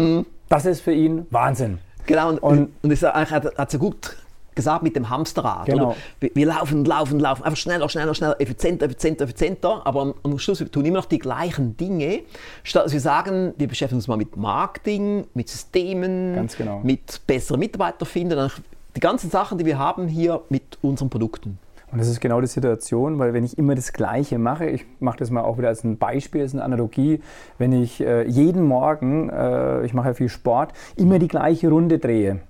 das 0.49 0.65
ist 0.67 0.81
für 0.81 0.93
ihn 0.93 1.27
Wahnsinn. 1.31 1.79
Genau, 2.07 2.31
und, 2.31 2.39
Und- 2.39 2.71
und, 2.83 2.91
das 2.91 3.03
hat 3.03 3.31
hat 3.57 3.71
so 3.71 3.79
gut 3.79 4.17
gesagt 4.59 4.83
mit 4.83 4.97
dem 4.97 5.09
Hamsterrad. 5.09 5.67
Genau. 5.67 5.95
Wir, 6.19 6.31
wir 6.35 6.47
laufen, 6.47 6.85
laufen, 6.85 7.21
laufen, 7.21 7.45
einfach 7.45 7.57
schneller, 7.57 7.89
schneller, 7.89 8.13
schneller, 8.15 8.41
effizienter, 8.41 8.87
effizienter, 8.87 9.25
effizienter, 9.25 9.83
aber 9.87 10.01
am, 10.03 10.15
am 10.25 10.37
Schluss 10.41 10.59
wir 10.59 10.69
tun 10.69 10.85
immer 10.85 10.97
noch 10.97 11.05
die 11.05 11.21
gleichen 11.21 11.77
Dinge, 11.77 12.23
statt 12.65 12.85
dass 12.87 12.93
wir 12.93 13.01
sagen, 13.01 13.55
wir 13.57 13.69
beschäftigen 13.69 13.99
uns 13.99 14.09
mal 14.09 14.17
mit 14.17 14.37
Marketing, 14.37 15.29
mit 15.35 15.49
Systemen, 15.49 16.49
genau. 16.59 16.81
mit 16.83 17.21
besseren 17.29 17.61
Mitarbeiter 17.61 18.05
finden, 18.05 18.37
eigentlich 18.37 18.61
die 18.99 19.01
ganzen 19.01 19.31
Sachen, 19.31 19.59
die 19.59 19.65
wir 19.65 19.79
haben 19.79 20.09
hier 20.09 20.41
mit 20.49 20.77
unseren 20.83 21.09
Produkten. 21.09 21.61
Und 21.93 21.99
das 21.99 22.09
ist 22.09 22.21
genau 22.21 22.41
die 22.41 22.49
Situation, 22.49 23.21
weil 23.21 23.33
wenn 23.33 23.45
ich 23.45 23.57
immer 23.57 23.77
das 23.77 23.93
Gleiche 23.93 24.39
mache, 24.39 24.67
ich 24.67 24.87
mache 24.99 25.19
das 25.19 25.31
mal 25.31 25.43
auch 25.43 25.57
wieder 25.57 25.69
als 25.69 25.85
ein 25.85 25.99
Beispiel, 25.99 26.43
als 26.43 26.53
eine 26.53 26.65
Analogie, 26.65 27.21
wenn 27.59 27.71
ich 27.71 28.01
äh, 28.01 28.27
jeden 28.27 28.65
Morgen, 28.65 29.31
äh, 29.31 29.85
ich 29.85 29.95
mache 29.95 30.09
ja 30.09 30.15
viel 30.15 30.29
Sport, 30.29 30.73
immer 30.97 31.21
die 31.21 31.29
gleiche 31.29 31.69
Runde 31.69 32.01
drehe. 32.01 32.41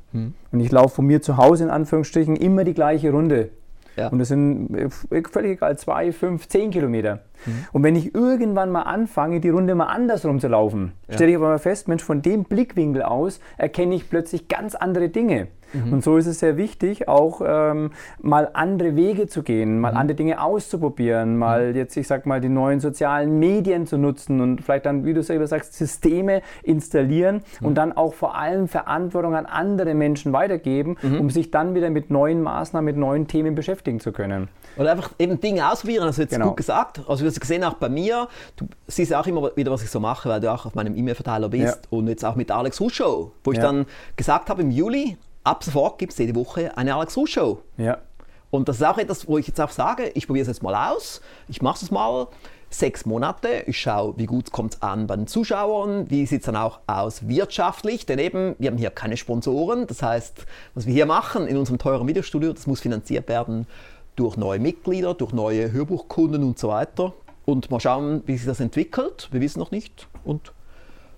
Und 0.52 0.60
ich 0.60 0.72
laufe 0.72 0.94
von 0.94 1.04
mir 1.04 1.20
zu 1.20 1.36
Hause 1.36 1.64
in 1.64 1.70
Anführungsstrichen 1.70 2.34
immer 2.34 2.64
die 2.64 2.72
gleiche 2.72 3.10
Runde. 3.10 3.50
Ja. 3.96 4.08
Und 4.08 4.18
das 4.18 4.28
sind 4.28 4.74
äh, 4.74 4.88
völlig 5.30 5.52
egal, 5.52 5.76
zwei, 5.76 6.12
fünf, 6.12 6.48
zehn 6.48 6.70
Kilometer. 6.70 7.24
Und 7.72 7.82
wenn 7.82 7.94
ich 7.94 8.14
irgendwann 8.14 8.70
mal 8.70 8.82
anfange, 8.82 9.40
die 9.40 9.50
Runde 9.50 9.74
mal 9.74 9.86
andersrum 9.86 10.40
zu 10.40 10.48
laufen, 10.48 10.92
stelle 11.10 11.30
ich 11.30 11.36
aber 11.36 11.48
mal 11.48 11.58
fest, 11.58 11.88
Mensch, 11.88 12.02
von 12.02 12.22
dem 12.22 12.44
Blickwinkel 12.44 13.02
aus 13.02 13.38
erkenne 13.58 13.94
ich 13.94 14.08
plötzlich 14.08 14.48
ganz 14.48 14.74
andere 14.74 15.10
Dinge. 15.10 15.48
Mhm. 15.72 15.92
Und 15.94 16.04
so 16.04 16.16
ist 16.16 16.26
es 16.26 16.38
sehr 16.38 16.56
wichtig, 16.56 17.08
auch 17.08 17.40
ähm, 17.44 17.90
mal 18.20 18.50
andere 18.52 18.96
Wege 18.96 19.26
zu 19.26 19.42
gehen, 19.42 19.80
mal 19.80 19.92
mhm. 19.92 19.98
andere 19.98 20.16
Dinge 20.16 20.42
auszuprobieren, 20.42 21.36
mal 21.36 21.70
mhm. 21.70 21.76
jetzt, 21.76 21.96
ich 21.96 22.06
sag 22.06 22.26
mal, 22.26 22.40
die 22.40 22.48
neuen 22.48 22.80
sozialen 22.80 23.38
Medien 23.38 23.86
zu 23.86 23.98
nutzen 23.98 24.40
und 24.40 24.62
vielleicht 24.62 24.86
dann, 24.86 25.04
wie 25.04 25.14
du 25.14 25.22
selber 25.22 25.46
sagst, 25.46 25.74
Systeme 25.74 26.42
installieren 26.62 27.42
mhm. 27.60 27.66
und 27.66 27.74
dann 27.74 27.92
auch 27.92 28.14
vor 28.14 28.36
allem 28.36 28.68
Verantwortung 28.68 29.34
an 29.34 29.46
andere 29.46 29.94
Menschen 29.94 30.32
weitergeben, 30.32 30.96
mhm. 31.02 31.20
um 31.20 31.30
sich 31.30 31.50
dann 31.50 31.74
wieder 31.74 31.90
mit 31.90 32.10
neuen 32.10 32.42
Maßnahmen, 32.42 32.84
mit 32.84 32.96
neuen 32.96 33.26
Themen 33.26 33.54
beschäftigen 33.54 34.00
zu 34.00 34.12
können. 34.12 34.48
Oder 34.76 34.92
einfach 34.92 35.10
eben 35.18 35.40
Dinge 35.40 35.70
ausprobieren, 35.70 36.10
du 36.12 36.20
jetzt 36.20 36.30
genau. 36.30 36.48
gut 36.48 36.58
gesagt. 36.58 37.00
Also 37.08 37.24
du 37.24 37.30
hast 37.30 37.40
gesehen 37.40 37.64
auch 37.64 37.74
bei 37.74 37.88
mir, 37.88 38.28
du 38.56 38.66
siehst 38.86 39.12
auch 39.14 39.26
immer 39.26 39.50
wieder, 39.56 39.72
was 39.72 39.82
ich 39.82 39.90
so 39.90 39.98
mache, 39.98 40.28
weil 40.28 40.40
du 40.40 40.52
auch 40.52 40.66
auf 40.66 40.74
meinem 40.74 40.96
E-Mail-Verteiler 40.96 41.48
bist 41.48 41.78
ja. 41.90 41.98
und 41.98 42.08
jetzt 42.08 42.24
auch 42.24 42.36
mit 42.36 42.50
Alex 42.50 42.80
Rusch 42.80 42.98
Show, 42.98 43.32
wo 43.44 43.52
ich 43.52 43.58
ja. 43.58 43.64
dann 43.64 43.86
gesagt 44.16 44.50
habe 44.50 44.62
im 44.62 44.72
Juli, 44.72 45.16
ab 45.48 45.64
sofort 45.64 45.98
gibt 45.98 46.12
es 46.12 46.18
jede 46.18 46.34
Woche 46.34 46.76
eine 46.76 46.94
Alex 46.94 47.16
Rusch 47.16 47.32
Show. 47.32 47.62
Ja. 47.78 47.98
Und 48.50 48.68
das 48.68 48.76
ist 48.76 48.82
auch 48.82 48.98
etwas, 48.98 49.26
wo 49.26 49.38
ich 49.38 49.46
jetzt 49.46 49.60
auch 49.60 49.70
sage, 49.70 50.10
ich 50.14 50.26
probiere 50.26 50.42
es 50.42 50.48
jetzt 50.48 50.62
mal 50.62 50.92
aus, 50.92 51.20
ich 51.48 51.60
mache 51.62 51.84
es 51.84 51.90
mal 51.90 52.28
sechs 52.70 53.06
Monate. 53.06 53.64
Ich 53.66 53.80
schaue, 53.80 54.14
wie 54.18 54.26
gut 54.26 54.52
kommt 54.52 54.74
es 54.74 54.82
an 54.82 55.06
bei 55.06 55.16
den 55.16 55.26
Zuschauern, 55.26 56.10
wie 56.10 56.26
sieht 56.26 56.40
es 56.40 56.46
dann 56.46 56.56
auch 56.56 56.80
aus 56.86 57.26
wirtschaftlich, 57.26 58.04
denn 58.04 58.18
eben, 58.18 58.56
wir 58.58 58.70
haben 58.70 58.76
hier 58.76 58.90
keine 58.90 59.16
Sponsoren. 59.16 59.86
Das 59.86 60.02
heißt, 60.02 60.44
was 60.74 60.86
wir 60.86 60.92
hier 60.92 61.06
machen 61.06 61.46
in 61.46 61.56
unserem 61.56 61.78
teuren 61.78 62.06
Videostudio, 62.06 62.52
das 62.52 62.66
muss 62.66 62.80
finanziert 62.80 63.28
werden 63.28 63.66
durch 64.16 64.36
neue 64.36 64.58
Mitglieder, 64.58 65.14
durch 65.14 65.32
neue 65.32 65.72
Hörbuchkunden 65.72 66.42
und 66.42 66.58
so 66.58 66.68
weiter. 66.68 67.14
Und 67.46 67.70
mal 67.70 67.80
schauen, 67.80 68.22
wie 68.26 68.36
sich 68.36 68.46
das 68.46 68.60
entwickelt. 68.60 69.28
Wir 69.30 69.40
wissen 69.40 69.60
noch 69.60 69.70
nicht. 69.70 70.08
Und 70.24 70.52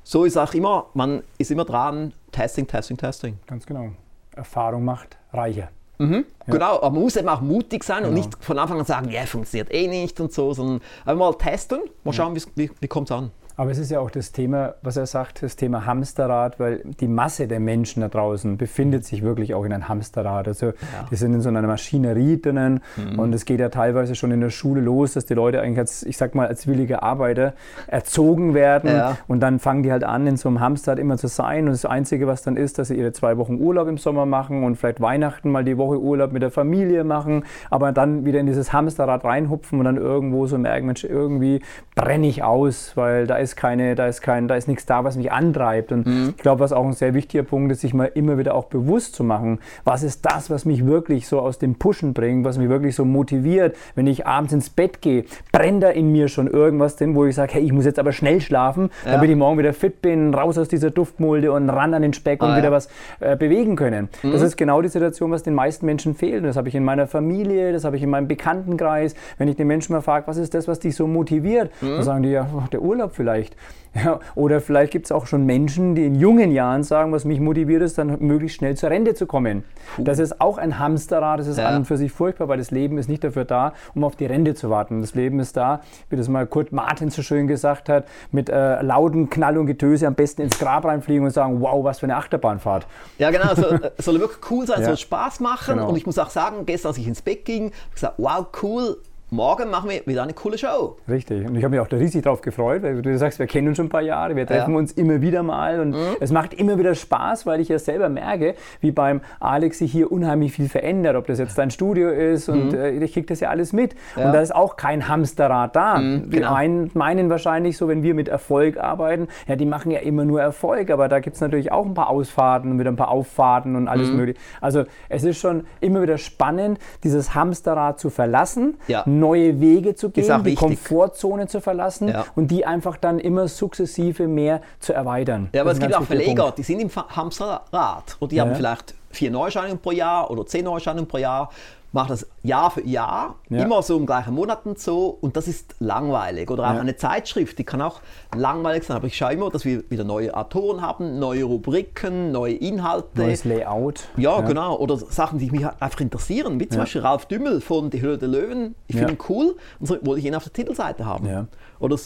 so 0.04 0.24
ist 0.24 0.36
auch 0.36 0.54
immer, 0.54 0.86
man 0.94 1.22
ist 1.38 1.50
immer 1.50 1.64
dran, 1.64 2.12
Testing, 2.30 2.66
Testing, 2.66 2.96
Testing. 2.96 3.38
Ganz 3.46 3.66
genau. 3.66 3.90
Erfahrung 4.34 4.84
macht 4.84 5.18
reicher. 5.32 5.68
Mhm, 5.98 6.24
ja. 6.46 6.52
Genau, 6.54 6.76
aber 6.76 6.90
man 6.90 7.02
muss 7.02 7.16
eben 7.16 7.28
auch 7.28 7.42
mutig 7.42 7.84
sein 7.84 7.98
genau. 7.98 8.08
und 8.08 8.14
nicht 8.14 8.42
von 8.42 8.58
Anfang 8.58 8.78
an 8.78 8.86
sagen, 8.86 9.10
ja, 9.10 9.26
funktioniert 9.26 9.72
eh 9.72 9.86
nicht 9.86 10.18
und 10.18 10.32
so, 10.32 10.54
sondern 10.54 10.80
einfach 11.04 11.18
mal 11.18 11.34
testen, 11.34 11.80
mal 12.04 12.12
schauen, 12.12 12.34
wie, 12.54 12.70
wie 12.80 12.88
kommt 12.88 13.10
es 13.10 13.16
an. 13.16 13.30
Aber 13.60 13.70
es 13.72 13.76
ist 13.76 13.90
ja 13.90 14.00
auch 14.00 14.10
das 14.10 14.32
Thema, 14.32 14.76
was 14.80 14.96
er 14.96 15.04
sagt, 15.04 15.42
das 15.42 15.54
Thema 15.54 15.84
Hamsterrad, 15.84 16.58
weil 16.58 16.80
die 16.98 17.08
Masse 17.08 17.46
der 17.46 17.60
Menschen 17.60 18.00
da 18.00 18.08
draußen 18.08 18.56
befindet 18.56 19.04
sich 19.04 19.22
wirklich 19.22 19.52
auch 19.52 19.64
in 19.64 19.72
einem 19.74 19.86
Hamsterrad. 19.86 20.48
Also 20.48 20.68
ja. 20.68 20.72
die 21.10 21.16
sind 21.16 21.34
in 21.34 21.42
so 21.42 21.50
einer 21.50 21.60
Maschinerie 21.60 22.40
drinnen 22.40 22.80
mhm. 22.96 23.18
und 23.18 23.34
es 23.34 23.44
geht 23.44 23.60
ja 23.60 23.68
teilweise 23.68 24.14
schon 24.14 24.30
in 24.30 24.40
der 24.40 24.48
Schule 24.48 24.80
los, 24.80 25.12
dass 25.12 25.26
die 25.26 25.34
Leute 25.34 25.60
eigentlich 25.60 25.78
als, 25.78 26.02
ich 26.04 26.16
sag 26.16 26.34
mal, 26.34 26.48
als 26.48 26.68
willige 26.68 27.02
Arbeiter 27.02 27.52
erzogen 27.86 28.54
werden 28.54 28.92
ja. 28.92 29.18
und 29.28 29.40
dann 29.40 29.58
fangen 29.58 29.82
die 29.82 29.92
halt 29.92 30.04
an, 30.04 30.26
in 30.26 30.38
so 30.38 30.48
einem 30.48 30.60
Hamsterrad 30.60 30.98
immer 30.98 31.18
zu 31.18 31.26
sein 31.26 31.66
und 31.66 31.72
das 31.72 31.84
Einzige, 31.84 32.26
was 32.26 32.40
dann 32.40 32.56
ist, 32.56 32.78
dass 32.78 32.88
sie 32.88 32.94
ihre 32.94 33.12
zwei 33.12 33.36
Wochen 33.36 33.60
Urlaub 33.60 33.88
im 33.88 33.98
Sommer 33.98 34.24
machen 34.24 34.64
und 34.64 34.76
vielleicht 34.76 35.02
Weihnachten 35.02 35.50
mal 35.50 35.64
die 35.64 35.76
Woche 35.76 36.00
Urlaub 36.00 36.32
mit 36.32 36.40
der 36.40 36.50
Familie 36.50 37.04
machen, 37.04 37.44
aber 37.68 37.92
dann 37.92 38.24
wieder 38.24 38.40
in 38.40 38.46
dieses 38.46 38.72
Hamsterrad 38.72 39.22
reinhupfen 39.22 39.78
und 39.80 39.84
dann 39.84 39.98
irgendwo 39.98 40.46
so 40.46 40.56
merken, 40.56 40.86
Mensch, 40.86 41.04
irgendwie 41.04 41.60
brenne 41.94 42.26
ich 42.26 42.42
aus, 42.42 42.96
weil 42.96 43.26
da 43.26 43.36
ist 43.36 43.49
ist 43.50 43.56
keine, 43.56 43.94
da 43.94 44.06
ist 44.06 44.22
kein, 44.22 44.48
da 44.48 44.54
ist 44.54 44.68
nichts 44.68 44.86
da, 44.86 45.04
was 45.04 45.16
mich 45.16 45.32
antreibt. 45.32 45.92
Und 45.92 46.06
mhm. 46.06 46.34
ich 46.36 46.42
glaube, 46.42 46.60
was 46.60 46.72
auch 46.72 46.84
ein 46.84 46.92
sehr 46.92 47.14
wichtiger 47.14 47.42
Punkt 47.42 47.72
ist, 47.72 47.80
sich 47.80 47.94
mal 47.94 48.10
immer 48.14 48.38
wieder 48.38 48.54
auch 48.54 48.64
bewusst 48.64 49.14
zu 49.14 49.24
machen, 49.24 49.58
was 49.84 50.02
ist 50.02 50.24
das, 50.24 50.50
was 50.50 50.64
mich 50.64 50.86
wirklich 50.86 51.26
so 51.26 51.40
aus 51.40 51.58
dem 51.58 51.74
Pushen 51.74 52.14
bringt, 52.14 52.44
was 52.44 52.58
mich 52.58 52.68
wirklich 52.68 52.94
so 52.94 53.04
motiviert, 53.04 53.76
wenn 53.94 54.06
ich 54.06 54.26
abends 54.26 54.52
ins 54.52 54.70
Bett 54.70 55.02
gehe, 55.02 55.24
brennt 55.52 55.82
da 55.82 55.88
in 55.88 56.12
mir 56.12 56.28
schon 56.28 56.46
irgendwas 56.46 56.96
denn, 56.96 57.14
wo 57.14 57.24
ich 57.24 57.34
sage, 57.34 57.54
hey, 57.54 57.62
ich 57.62 57.72
muss 57.72 57.84
jetzt 57.84 57.98
aber 57.98 58.12
schnell 58.12 58.40
schlafen, 58.40 58.90
ja. 59.04 59.12
damit 59.12 59.30
ich 59.30 59.36
morgen 59.36 59.58
wieder 59.58 59.72
fit 59.72 60.00
bin, 60.00 60.32
raus 60.32 60.58
aus 60.58 60.68
dieser 60.68 60.90
Duftmulde 60.90 61.52
und 61.52 61.68
ran 61.70 61.94
an 61.94 62.02
den 62.02 62.12
Speck 62.12 62.40
ah, 62.42 62.46
und 62.46 62.52
ja. 62.52 62.58
wieder 62.58 62.72
was 62.72 62.88
äh, 63.18 63.36
bewegen 63.36 63.76
können. 63.76 64.08
Mhm. 64.22 64.32
Das 64.32 64.42
ist 64.42 64.56
genau 64.56 64.80
die 64.82 64.88
Situation, 64.88 65.30
was 65.30 65.42
den 65.42 65.54
meisten 65.54 65.86
Menschen 65.86 66.14
fehlt. 66.14 66.42
Und 66.42 66.44
das 66.44 66.56
habe 66.56 66.68
ich 66.68 66.74
in 66.74 66.84
meiner 66.84 67.06
Familie, 67.06 67.72
das 67.72 67.84
habe 67.84 67.96
ich 67.96 68.02
in 68.02 68.10
meinem 68.10 68.28
Bekanntenkreis. 68.28 69.14
Wenn 69.38 69.48
ich 69.48 69.56
den 69.56 69.66
Menschen 69.66 69.92
mal 69.92 70.02
frage, 70.02 70.26
was 70.26 70.36
ist 70.36 70.54
das, 70.54 70.68
was 70.68 70.78
dich 70.78 70.94
so 70.94 71.06
motiviert, 71.06 71.70
mhm. 71.80 71.88
dann 71.88 72.02
sagen 72.02 72.22
die 72.22 72.30
ja, 72.30 72.46
der 72.72 72.82
Urlaub 72.82 73.12
vielleicht 73.14 73.39
vielleicht. 73.40 73.56
Ja, 73.92 74.20
oder 74.36 74.60
vielleicht 74.60 74.92
gibt 74.92 75.06
es 75.06 75.10
auch 75.10 75.26
schon 75.26 75.46
Menschen, 75.46 75.96
die 75.96 76.06
in 76.06 76.14
jungen 76.14 76.52
Jahren 76.52 76.84
sagen, 76.84 77.10
was 77.10 77.24
mich 77.24 77.40
motiviert 77.40 77.82
ist, 77.82 77.98
dann 77.98 78.20
möglichst 78.20 78.58
schnell 78.58 78.76
zur 78.76 78.88
Rente 78.88 79.14
zu 79.14 79.26
kommen. 79.26 79.64
Puh. 79.96 80.04
Das 80.04 80.20
ist 80.20 80.40
auch 80.40 80.58
ein 80.58 80.78
Hamsterrad, 80.78 81.40
das 81.40 81.48
ist 81.48 81.58
ja. 81.58 81.66
an 81.66 81.78
und 81.78 81.86
für 81.86 81.96
sich 81.96 82.12
furchtbar, 82.12 82.46
weil 82.46 82.58
das 82.58 82.70
Leben 82.70 82.98
ist 82.98 83.08
nicht 83.08 83.24
dafür 83.24 83.44
da, 83.44 83.72
um 83.96 84.04
auf 84.04 84.14
die 84.14 84.26
Rente 84.26 84.54
zu 84.54 84.70
warten. 84.70 85.00
Das 85.00 85.16
Leben 85.16 85.40
ist 85.40 85.56
da, 85.56 85.80
wie 86.08 86.14
das 86.14 86.28
mal 86.28 86.46
Kurt 86.46 86.70
Martin 86.70 87.10
so 87.10 87.22
schön 87.22 87.48
gesagt 87.48 87.88
hat, 87.88 88.06
mit 88.30 88.48
äh, 88.48 88.80
lauten 88.80 89.28
Knall 89.28 89.58
und 89.58 89.66
Getöse 89.66 90.06
am 90.06 90.14
besten 90.14 90.42
ins 90.42 90.60
Grab 90.60 90.84
reinfliegen 90.84 91.24
und 91.24 91.32
sagen, 91.32 91.60
wow, 91.60 91.82
was 91.82 91.98
für 91.98 92.06
eine 92.06 92.14
Achterbahnfahrt. 92.14 92.86
Ja 93.18 93.32
genau, 93.32 93.56
soll, 93.56 93.90
soll 93.98 94.20
wirklich 94.20 94.38
cool 94.52 94.68
sein, 94.68 94.82
ja. 94.82 94.86
soll 94.86 94.98
Spaß 94.98 95.40
machen 95.40 95.78
genau. 95.78 95.88
und 95.88 95.96
ich 95.96 96.06
muss 96.06 96.16
auch 96.16 96.30
sagen, 96.30 96.64
gestern 96.64 96.90
als 96.90 96.98
ich 96.98 97.08
ins 97.08 97.22
Bett 97.22 97.44
ging, 97.44 97.64
habe 97.64 97.74
ich 97.88 97.94
gesagt, 97.94 98.14
wow, 98.18 98.46
cool, 98.62 98.98
morgen 99.30 99.70
machen 99.70 99.90
wir 99.90 100.04
wieder 100.06 100.22
eine 100.24 100.32
coole 100.32 100.58
Show. 100.58 100.96
Richtig. 101.08 101.46
Und 101.46 101.54
ich 101.54 101.62
habe 101.62 101.70
mich 101.70 101.80
auch 101.80 101.88
da 101.88 101.96
riesig 101.96 102.22
drauf 102.22 102.40
gefreut, 102.40 102.82
weil 102.82 103.00
du 103.00 103.16
sagst, 103.16 103.38
wir 103.38 103.46
kennen 103.46 103.68
uns 103.68 103.76
schon 103.76 103.86
ein 103.86 103.90
paar 103.90 104.02
Jahre, 104.02 104.34
wir 104.34 104.46
treffen 104.46 104.72
ja. 104.72 104.78
uns 104.78 104.92
immer 104.92 105.20
wieder 105.20 105.42
mal 105.42 105.80
und 105.80 105.90
mhm. 105.90 106.16
es 106.20 106.32
macht 106.32 106.54
immer 106.54 106.78
wieder 106.78 106.94
Spaß, 106.94 107.46
weil 107.46 107.60
ich 107.60 107.68
ja 107.68 107.78
selber 107.78 108.08
merke, 108.08 108.54
wie 108.80 108.90
beim 108.90 109.20
Alex 109.38 109.78
sich 109.78 109.92
hier 109.92 110.10
unheimlich 110.10 110.52
viel 110.52 110.68
verändert, 110.68 111.16
ob 111.16 111.26
das 111.26 111.38
jetzt 111.38 111.56
dein 111.58 111.70
Studio 111.70 112.10
ist 112.10 112.48
und 112.48 112.72
mhm. 112.72 112.78
äh, 112.78 112.90
ich 113.04 113.12
kriege 113.12 113.26
das 113.26 113.40
ja 113.40 113.50
alles 113.50 113.72
mit. 113.72 113.94
Ja. 114.16 114.26
Und 114.26 114.32
da 114.32 114.40
ist 114.40 114.54
auch 114.54 114.76
kein 114.76 115.06
Hamsterrad 115.06 115.76
da. 115.76 115.98
Mhm, 115.98 116.30
genau. 116.30 116.58
Die 116.60 116.90
meinen 116.94 117.30
wahrscheinlich 117.30 117.76
so, 117.76 117.88
wenn 117.88 118.02
wir 118.02 118.14
mit 118.14 118.28
Erfolg 118.28 118.78
arbeiten, 118.78 119.28
ja, 119.46 119.56
die 119.56 119.66
machen 119.66 119.92
ja 119.92 120.00
immer 120.00 120.24
nur 120.24 120.40
Erfolg, 120.40 120.90
aber 120.90 121.08
da 121.08 121.20
gibt 121.20 121.36
es 121.36 121.40
natürlich 121.40 121.70
auch 121.70 121.86
ein 121.86 121.94
paar 121.94 122.10
Ausfahrten 122.10 122.70
und 122.72 122.78
wieder 122.78 122.90
ein 122.90 122.96
paar 122.96 123.10
Auffahrten 123.10 123.76
und 123.76 123.86
alles 123.86 124.10
mhm. 124.10 124.16
mögliche. 124.16 124.40
Also 124.60 124.84
es 125.08 125.22
ist 125.22 125.38
schon 125.38 125.64
immer 125.80 126.02
wieder 126.02 126.18
spannend, 126.18 126.78
dieses 127.04 127.34
Hamsterrad 127.34 128.00
zu 128.00 128.10
verlassen. 128.10 128.74
Ja 128.88 129.04
neue 129.20 129.60
Wege 129.60 129.94
zu 129.94 130.10
gehen, 130.10 130.24
die 130.24 130.44
wichtig. 130.44 130.58
Komfortzone 130.58 131.46
zu 131.46 131.60
verlassen 131.60 132.08
ja. 132.08 132.26
und 132.34 132.50
die 132.50 132.66
einfach 132.66 132.96
dann 132.96 133.18
immer 133.18 133.48
sukzessive 133.48 134.26
mehr 134.26 134.60
zu 134.80 134.92
erweitern. 134.92 135.48
Ja, 135.52 135.62
aber 135.62 135.72
es 135.72 135.78
gibt 135.78 135.94
auch 135.94 136.02
Verleger, 136.02 136.44
Punkt. 136.44 136.58
die 136.58 136.62
sind 136.62 136.80
im 136.80 136.90
Hamsterrad 136.90 138.16
und 138.18 138.32
die 138.32 138.36
ja. 138.36 138.44
haben 138.44 138.54
vielleicht 138.54 138.94
vier 139.10 139.30
Neuerscheinungen 139.30 139.78
pro 139.78 139.90
Jahr 139.92 140.30
oder 140.30 140.46
zehn 140.46 140.64
Neuerscheinungen 140.64 141.08
pro 141.08 141.18
Jahr 141.18 141.50
macht 141.92 142.10
das 142.10 142.26
Jahr 142.42 142.70
für 142.70 142.84
Jahr, 142.86 143.36
ja. 143.48 143.62
immer 143.62 143.82
so 143.82 143.96
im 143.96 144.06
gleichen 144.06 144.34
Monat 144.34 144.64
und 144.64 144.78
so 144.78 145.18
und 145.20 145.36
das 145.36 145.48
ist 145.48 145.74
langweilig. 145.80 146.50
Oder 146.50 146.68
auch 146.68 146.74
ja. 146.74 146.80
eine 146.80 146.96
Zeitschrift, 146.96 147.58
die 147.58 147.64
kann 147.64 147.82
auch 147.82 148.00
langweilig 148.34 148.84
sein, 148.84 148.96
aber 148.96 149.06
ich 149.06 149.16
schaue 149.16 149.32
immer, 149.32 149.50
dass 149.50 149.64
wir 149.64 149.88
wieder 149.90 150.04
neue 150.04 150.34
Autoren 150.36 150.80
haben, 150.80 151.18
neue 151.18 151.44
Rubriken, 151.44 152.32
neue 152.32 152.54
Inhalte. 152.54 153.20
Neues 153.20 153.44
Layout. 153.44 154.08
Ja, 154.16 154.38
ja. 154.38 154.40
genau. 154.42 154.76
Oder 154.76 154.96
Sachen, 154.96 155.38
die 155.38 155.50
mich 155.50 155.66
einfach 155.66 156.00
interessieren, 156.00 156.60
wie 156.60 156.68
zum 156.68 156.78
Beispiel 156.78 157.00
Ralf 157.00 157.26
Dümmel 157.26 157.60
von 157.60 157.90
Die 157.90 158.00
Höhle 158.00 158.18
der 158.18 158.28
Löwen. 158.28 158.74
Ich 158.86 158.96
finde 158.96 159.12
ihn 159.14 159.18
cool 159.28 159.56
und 159.80 159.86
so 159.86 159.96
wollte 160.02 160.20
ich 160.20 160.26
ihn 160.26 160.34
auf 160.34 160.44
der 160.44 160.52
Titelseite 160.52 161.04
haben. 161.04 161.48
Oder, 161.80 161.96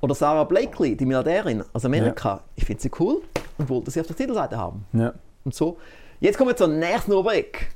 oder 0.00 0.14
Sarah 0.14 0.44
Blakely, 0.44 0.96
die 0.96 1.06
Milliardärin 1.06 1.64
aus 1.72 1.84
Amerika. 1.84 2.40
Ich 2.56 2.64
finde 2.64 2.82
sie 2.82 2.90
cool 3.00 3.22
und 3.58 3.68
wollte 3.68 3.90
sie 3.90 4.00
auf 4.00 4.06
der 4.06 4.16
Titelseite 4.16 4.56
haben. 4.58 4.84
Und 5.44 5.54
so. 5.54 5.78
Jetzt 6.20 6.38
kommen 6.38 6.50
wir 6.50 6.56
zur 6.56 6.68
nächsten 6.68 7.12
Rubrik. 7.12 7.72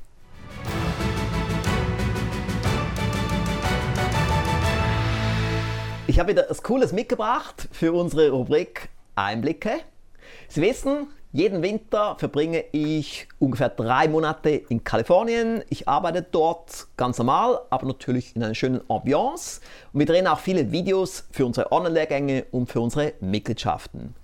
Ich 6.16 6.20
habe 6.20 6.30
wieder 6.30 6.44
etwas 6.44 6.62
Cooles 6.62 6.94
mitgebracht 6.94 7.68
für 7.72 7.92
unsere 7.92 8.30
Rubrik 8.30 8.88
Einblicke. 9.16 9.80
Sie 10.48 10.62
wissen, 10.62 11.08
jeden 11.30 11.60
Winter 11.60 12.16
verbringe 12.18 12.64
ich 12.72 13.28
ungefähr 13.38 13.68
drei 13.68 14.08
Monate 14.08 14.48
in 14.48 14.82
Kalifornien. 14.82 15.62
Ich 15.68 15.88
arbeite 15.88 16.22
dort 16.22 16.86
ganz 16.96 17.18
normal, 17.18 17.60
aber 17.68 17.86
natürlich 17.86 18.34
in 18.34 18.42
einer 18.42 18.54
schönen 18.54 18.80
Ambiance. 18.88 19.60
Und 19.92 19.98
wir 19.98 20.06
drehen 20.06 20.26
auch 20.26 20.38
viele 20.38 20.72
Videos 20.72 21.24
für 21.32 21.44
unsere 21.44 21.70
Online-Lehrgänge 21.70 22.46
und 22.50 22.72
für 22.72 22.80
unsere 22.80 23.12
Mitgliedschaften. 23.20 24.14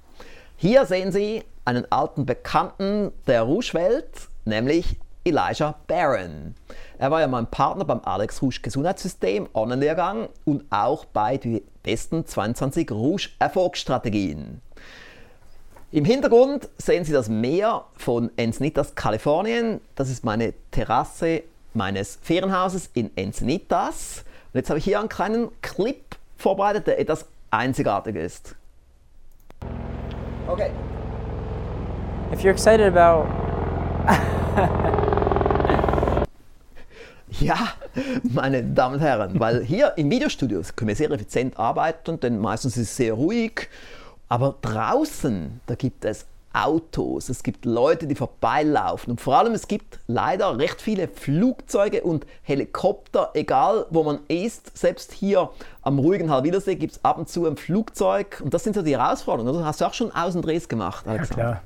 Hier 0.56 0.86
sehen 0.86 1.12
Sie 1.12 1.44
einen 1.66 1.84
alten 1.92 2.24
Bekannten 2.24 3.12
der 3.26 3.42
Rouge-Welt, 3.42 4.28
nämlich 4.46 4.96
Elijah 5.24 5.74
Barron. 5.86 6.54
Er 6.98 7.10
war 7.10 7.20
ja 7.20 7.28
mein 7.28 7.46
Partner 7.46 7.84
beim 7.84 8.00
Alex 8.04 8.42
Rouge 8.42 8.60
Gesundheitssystem 8.62 9.48
Online-Lehrgang 9.54 10.28
und 10.44 10.64
auch 10.70 11.04
bei 11.04 11.36
den 11.36 11.62
besten 11.82 12.26
22 12.26 12.90
Rouge 12.90 13.28
Erfolgsstrategien. 13.38 14.60
Im 15.90 16.04
Hintergrund 16.04 16.68
sehen 16.78 17.04
Sie 17.04 17.12
das 17.12 17.28
Meer 17.28 17.84
von 17.96 18.30
Encinitas, 18.36 18.94
Kalifornien. 18.94 19.80
Das 19.94 20.08
ist 20.08 20.24
meine 20.24 20.54
Terrasse 20.70 21.42
meines 21.74 22.18
Ferienhauses 22.22 22.90
in 22.94 23.10
Encinitas. 23.16 24.24
Und 24.52 24.58
jetzt 24.58 24.70
habe 24.70 24.78
ich 24.78 24.84
hier 24.84 24.98
einen 24.98 25.08
kleinen 25.08 25.48
Clip 25.60 26.16
vorbereitet, 26.38 26.86
der 26.86 26.98
etwas 26.98 27.26
einzigartig 27.50 28.16
ist. 28.16 28.54
Okay. 30.48 30.70
If 32.32 32.42
you're 32.42 32.52
excited 32.52 32.86
about 32.86 33.28
Ja, 37.40 37.68
meine 38.22 38.62
Damen 38.62 38.96
und 38.96 39.00
Herren, 39.00 39.40
weil 39.40 39.62
hier 39.62 39.94
im 39.96 40.10
Videostudio 40.10 40.60
können 40.76 40.88
wir 40.88 40.96
sehr 40.96 41.10
effizient 41.10 41.58
arbeiten, 41.58 42.20
denn 42.20 42.38
meistens 42.38 42.76
ist 42.76 42.90
es 42.90 42.96
sehr 42.96 43.14
ruhig. 43.14 43.68
Aber 44.28 44.56
draußen, 44.62 45.60
da 45.66 45.74
gibt 45.74 46.04
es 46.04 46.26
Autos, 46.54 47.30
es 47.30 47.42
gibt 47.42 47.64
Leute, 47.64 48.06
die 48.06 48.14
vorbeilaufen 48.14 49.12
und 49.12 49.20
vor 49.20 49.38
allem 49.38 49.54
es 49.54 49.68
gibt 49.68 50.00
leider 50.06 50.58
recht 50.58 50.82
viele 50.82 51.08
Flugzeuge 51.08 52.02
und 52.02 52.26
Helikopter, 52.42 53.30
egal 53.32 53.86
wo 53.88 54.02
man 54.02 54.18
ist. 54.28 54.76
Selbst 54.76 55.12
hier 55.12 55.48
am 55.80 55.98
ruhigen 55.98 56.30
Halwilersee 56.30 56.74
gibt 56.74 56.92
es 56.92 57.04
ab 57.04 57.16
und 57.16 57.28
zu 57.30 57.46
ein 57.46 57.56
Flugzeug 57.56 58.42
und 58.44 58.52
das 58.52 58.64
sind 58.64 58.74
so 58.74 58.82
die 58.82 58.98
Herausforderungen. 58.98 59.54
Also 59.54 59.64
hast 59.64 59.80
du 59.80 59.86
auch 59.86 59.94
schon 59.94 60.12
Außendrehs 60.12 60.68
gemacht, 60.68 61.06
Alexander? 61.06 61.42
Ja, 61.42 61.50
klar. 61.52 61.62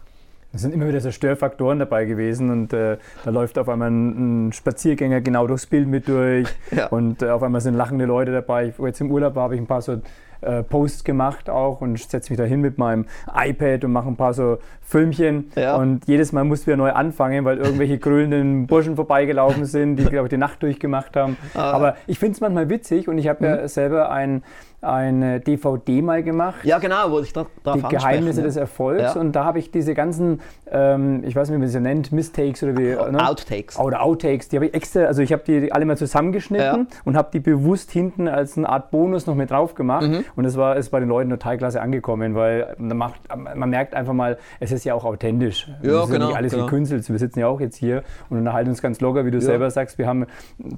Es 0.56 0.62
sind 0.62 0.72
immer 0.72 0.88
wieder 0.88 1.00
so 1.00 1.10
Störfaktoren 1.10 1.78
dabei 1.78 2.06
gewesen 2.06 2.50
und 2.50 2.72
äh, 2.72 2.96
da 3.24 3.30
läuft 3.30 3.58
auf 3.58 3.68
einmal 3.68 3.90
ein, 3.90 4.46
ein, 4.46 4.52
Spaziergänger 4.54 5.20
genau 5.20 5.46
durchs 5.46 5.66
Bild 5.66 5.86
mit 5.86 6.08
durch 6.08 6.48
ja. 6.70 6.86
und 6.86 7.20
äh, 7.20 7.28
auf 7.28 7.42
einmal 7.42 7.60
sind 7.60 7.74
lachende 7.74 8.06
Leute 8.06 8.32
dabei. 8.32 8.72
Wo 8.78 8.86
jetzt 8.86 8.98
im 9.02 9.10
Urlaub 9.10 9.36
habe 9.36 9.54
ich 9.54 9.60
ein 9.60 9.66
paar 9.66 9.82
so 9.82 10.00
äh, 10.40 10.62
Posts 10.62 11.04
gemacht 11.04 11.50
auch 11.50 11.82
und 11.82 11.98
setze 11.98 12.32
mich 12.32 12.38
da 12.38 12.44
hin 12.44 12.62
mit 12.62 12.78
meinem 12.78 13.04
iPad 13.34 13.84
und 13.84 13.92
mache 13.92 14.08
ein 14.08 14.16
paar 14.16 14.32
so 14.32 14.58
Filmchen. 14.80 15.50
Ja. 15.56 15.76
Und 15.76 16.08
jedes 16.08 16.32
Mal 16.32 16.44
mussten 16.44 16.68
wir 16.68 16.78
neu 16.78 16.90
anfangen, 16.92 17.44
weil 17.44 17.58
irgendwelche 17.58 17.98
grölenden 17.98 18.66
Burschen 18.66 18.96
vorbeigelaufen 18.96 19.66
sind, 19.66 19.96
die, 19.96 20.04
glaube 20.10 20.28
ich, 20.28 20.30
die 20.30 20.38
Nacht 20.38 20.62
durchgemacht 20.62 21.16
haben. 21.16 21.36
Ah. 21.54 21.72
Aber 21.72 21.96
ich 22.06 22.18
finde 22.18 22.32
es 22.32 22.40
manchmal 22.40 22.70
witzig 22.70 23.08
und 23.08 23.18
ich 23.18 23.28
habe 23.28 23.46
mhm. 23.46 23.54
ja 23.54 23.68
selber 23.68 24.10
ein 24.10 24.42
eine 24.82 25.40
DVD 25.40 26.02
mal 26.02 26.22
gemacht. 26.22 26.64
Ja, 26.64 26.78
genau, 26.78 27.10
wollte 27.10 27.26
ich 27.26 27.32
da, 27.32 27.46
Die 27.74 27.82
Geheimnisse 27.82 28.40
ja. 28.40 28.46
des 28.46 28.56
Erfolgs. 28.56 29.14
Ja. 29.14 29.20
Und 29.20 29.32
da 29.32 29.44
habe 29.44 29.58
ich 29.58 29.70
diese 29.70 29.94
ganzen, 29.94 30.40
ähm, 30.70 31.24
ich 31.24 31.34
weiß 31.34 31.48
nicht, 31.48 31.56
wie 31.56 31.60
man 31.60 31.68
sie 31.68 31.80
nennt, 31.80 32.12
Mistakes 32.12 32.62
oder 32.62 32.76
wie. 32.76 32.94
Ne? 33.10 33.26
Outtakes. 33.26 33.78
Oder 33.78 34.02
Outtakes. 34.02 34.48
Die 34.48 34.56
habe 34.56 34.66
ich 34.66 34.74
extra, 34.74 35.04
also 35.04 35.22
ich 35.22 35.32
habe 35.32 35.42
die 35.46 35.72
alle 35.72 35.84
mal 35.84 35.96
zusammengeschnitten 35.96 36.88
ja. 36.90 36.98
und 37.04 37.16
habe 37.16 37.30
die 37.32 37.40
bewusst 37.40 37.90
hinten 37.90 38.28
als 38.28 38.56
eine 38.56 38.68
Art 38.68 38.90
Bonus 38.90 39.26
noch 39.26 39.34
mit 39.34 39.50
drauf 39.50 39.74
gemacht. 39.74 40.06
Mhm. 40.06 40.24
Und 40.36 40.44
es 40.44 40.56
war, 40.56 40.76
ist 40.76 40.90
bei 40.90 41.00
den 41.00 41.08
Leuten 41.08 41.30
total 41.30 41.58
klasse 41.58 41.80
angekommen, 41.80 42.34
weil 42.34 42.74
man, 42.78 42.96
macht, 42.96 43.20
man 43.34 43.70
merkt 43.70 43.94
einfach 43.94 44.12
mal, 44.12 44.38
es 44.60 44.72
ist 44.72 44.84
ja 44.84 44.94
auch 44.94 45.04
authentisch. 45.04 45.68
Ja, 45.82 45.98
es 45.98 46.04
ist 46.04 46.12
genau. 46.12 46.26
nicht 46.28 46.36
alles 46.36 46.52
genau. 46.52 46.64
gekünstelt. 46.66 47.08
Wir 47.08 47.18
sitzen 47.18 47.40
ja 47.40 47.48
auch 47.48 47.60
jetzt 47.60 47.76
hier 47.76 48.02
und 48.30 48.38
unterhalten 48.38 48.70
uns 48.70 48.82
ganz 48.82 49.00
locker, 49.00 49.24
wie 49.24 49.30
du 49.30 49.40
selber 49.40 49.70
sagst. 49.70 49.98
Wir 49.98 50.06
haben 50.06 50.26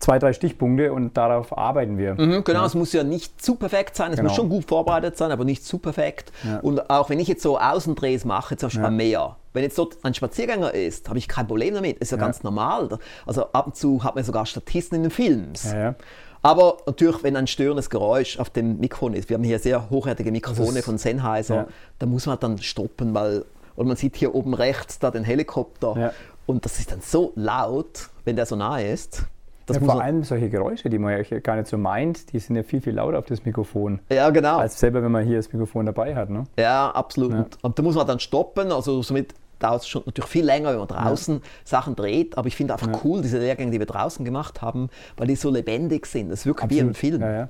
zwei, 0.01 0.19
drei 0.19 0.33
Stichpunkte 0.33 0.93
und 0.93 1.17
darauf 1.17 1.57
arbeiten 1.57 1.99
wir. 1.99 2.15
Mhm, 2.15 2.45
genau, 2.45 2.65
es 2.65 2.75
muss 2.75 2.93
ja 2.93 3.03
nicht 3.03 3.43
zu 3.43 3.57
perfekt 3.57 3.98
sein, 3.99 4.13
es 4.13 4.17
genau. 4.17 4.31
muss 4.31 4.37
schon 4.37 4.49
gut 4.49 4.65
vorbereitet 4.67 5.17
sein, 5.19 5.31
aber 5.31 5.45
nicht 5.45 5.65
zu 5.65 5.79
perfekt. 5.79 6.33
Ja. 6.45 6.61
Und 6.61 6.89
auch 6.89 7.11
wenn 7.11 7.21
ich 7.21 7.29
jetzt 7.29 7.43
so 7.43 7.59
Außendrehs 7.59 8.25
mache, 8.25 8.57
zum 8.57 8.69
Beispiel 8.69 8.83
ja. 8.83 8.89
am 8.89 8.97
Meer, 8.97 9.37
wenn 9.53 9.63
jetzt 9.63 9.77
dort 9.77 9.99
ein 10.03 10.15
Spaziergänger 10.15 10.73
ist, 10.73 11.09
habe 11.09 11.19
ich 11.19 11.29
kein 11.29 11.47
Problem 11.47 11.75
damit. 11.75 11.99
Ist 11.99 12.13
ja, 12.13 12.17
ja, 12.17 12.25
ganz 12.25 12.43
normal. 12.43 12.99
Also 13.27 13.53
ab 13.53 13.67
und 13.67 13.77
zu 13.77 14.03
hat 14.03 14.15
man 14.15 14.25
sogar 14.25 14.47
Statisten 14.47 14.97
in 14.97 15.03
den 15.03 15.11
Films. 15.11 15.73
Ja, 15.73 15.95
aber 16.43 16.79
natürlich, 16.87 17.23
wenn 17.23 17.37
ein 17.37 17.47
störendes 17.47 17.91
Geräusch 17.91 18.39
auf 18.39 18.51
dem 18.51 18.79
Mikrofon 18.79 19.15
ist, 19.15 19.29
wir 19.29 19.35
haben 19.35 19.45
hier 19.45 19.59
sehr 19.59 19.91
hochwertige 19.91 20.31
Mikrofone 20.31 20.83
von 20.83 20.97
Sennheiser, 20.97 21.67
da 21.99 22.07
muss 22.07 22.27
man 22.27 22.39
dann 22.39 22.59
stoppen, 22.59 23.15
weil 23.15 23.45
und 23.75 23.87
man 23.87 23.97
sieht 23.97 24.17
hier 24.17 24.35
oben 24.35 24.55
rechts 24.55 24.99
da 24.99 25.11
den 25.11 25.25
Helikopter 25.25 26.13
und 26.47 26.65
das 26.65 26.79
ist 26.79 26.91
dann 26.91 27.01
so 27.01 27.33
laut, 27.37 28.09
wenn 28.25 28.37
der 28.37 28.47
so 28.47 28.57
nahe 28.57 28.89
ist. 28.89 29.25
Ja, 29.69 29.81
vor 29.81 30.03
allem 30.03 30.23
solche 30.25 30.49
Geräusche, 30.49 30.89
die 30.89 30.99
man 30.99 31.13
ja 31.13 31.39
gar 31.41 31.57
nicht 31.57 31.69
so 31.69 31.79
meint, 31.79 32.33
die 32.33 32.39
sind 32.39 32.57
ja 32.57 32.63
viel, 32.63 32.81
viel 32.81 32.95
lauter 32.95 33.19
auf 33.19 33.27
das 33.27 33.45
Mikrofon. 33.45 34.01
Ja, 34.11 34.31
genau. 34.31 34.59
Als 34.59 34.79
selber, 34.79 35.03
wenn 35.03 35.13
man 35.13 35.25
hier 35.25 35.37
das 35.37 35.53
Mikrofon 35.53 35.87
dabei 35.87 36.15
hat. 36.15 36.31
Ne? 36.31 36.45
Ja, 36.59 36.91
absolut. 36.91 37.33
Ja. 37.33 37.47
Und 37.63 37.79
da 37.79 37.83
muss 37.83 37.95
man 37.95 38.07
dann 38.07 38.21
stoppen. 38.21 38.73
Also 38.73 39.03
somit 39.03 39.35
dauert 39.59 39.83
es 39.83 39.89
schon 39.89 40.03
natürlich 40.07 40.31
viel 40.31 40.45
länger, 40.45 40.71
wenn 40.71 40.79
man 40.79 40.89
draußen 40.89 41.37
ja. 41.37 41.41
Sachen 41.65 41.97
dreht. 41.97 42.39
Aber 42.39 42.49
ich 42.49 42.57
finde 42.57 42.75
einfach 42.75 43.05
cool, 43.05 43.23
diese 43.23 43.39
Lehrgänge, 43.39 43.71
die 43.71 43.79
wir 43.79 43.87
draußen 43.87 44.25
gemacht 44.25 44.63
haben, 44.63 44.89
weil 45.17 45.27
die 45.27 45.37
so 45.37 45.51
lebendig 45.51 46.07
sind. 46.07 46.31
Das 46.31 46.41
ist 46.41 46.47
wirklich 46.47 46.65
absolut. 46.65 46.85
wie 46.85 46.89
ein 46.89 46.95
Film. 46.95 47.21
Ja, 47.21 47.33
ja. 47.33 47.49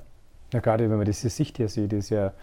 ja, 0.53 0.59
gerade 0.59 0.89
wenn 0.89 0.97
man 0.97 1.05
diese 1.05 1.29
Sicht 1.29 1.57
hier 1.57 1.69
sieht, 1.69 1.91
die 1.91 1.97
ist 1.97 2.09
ja 2.09 2.33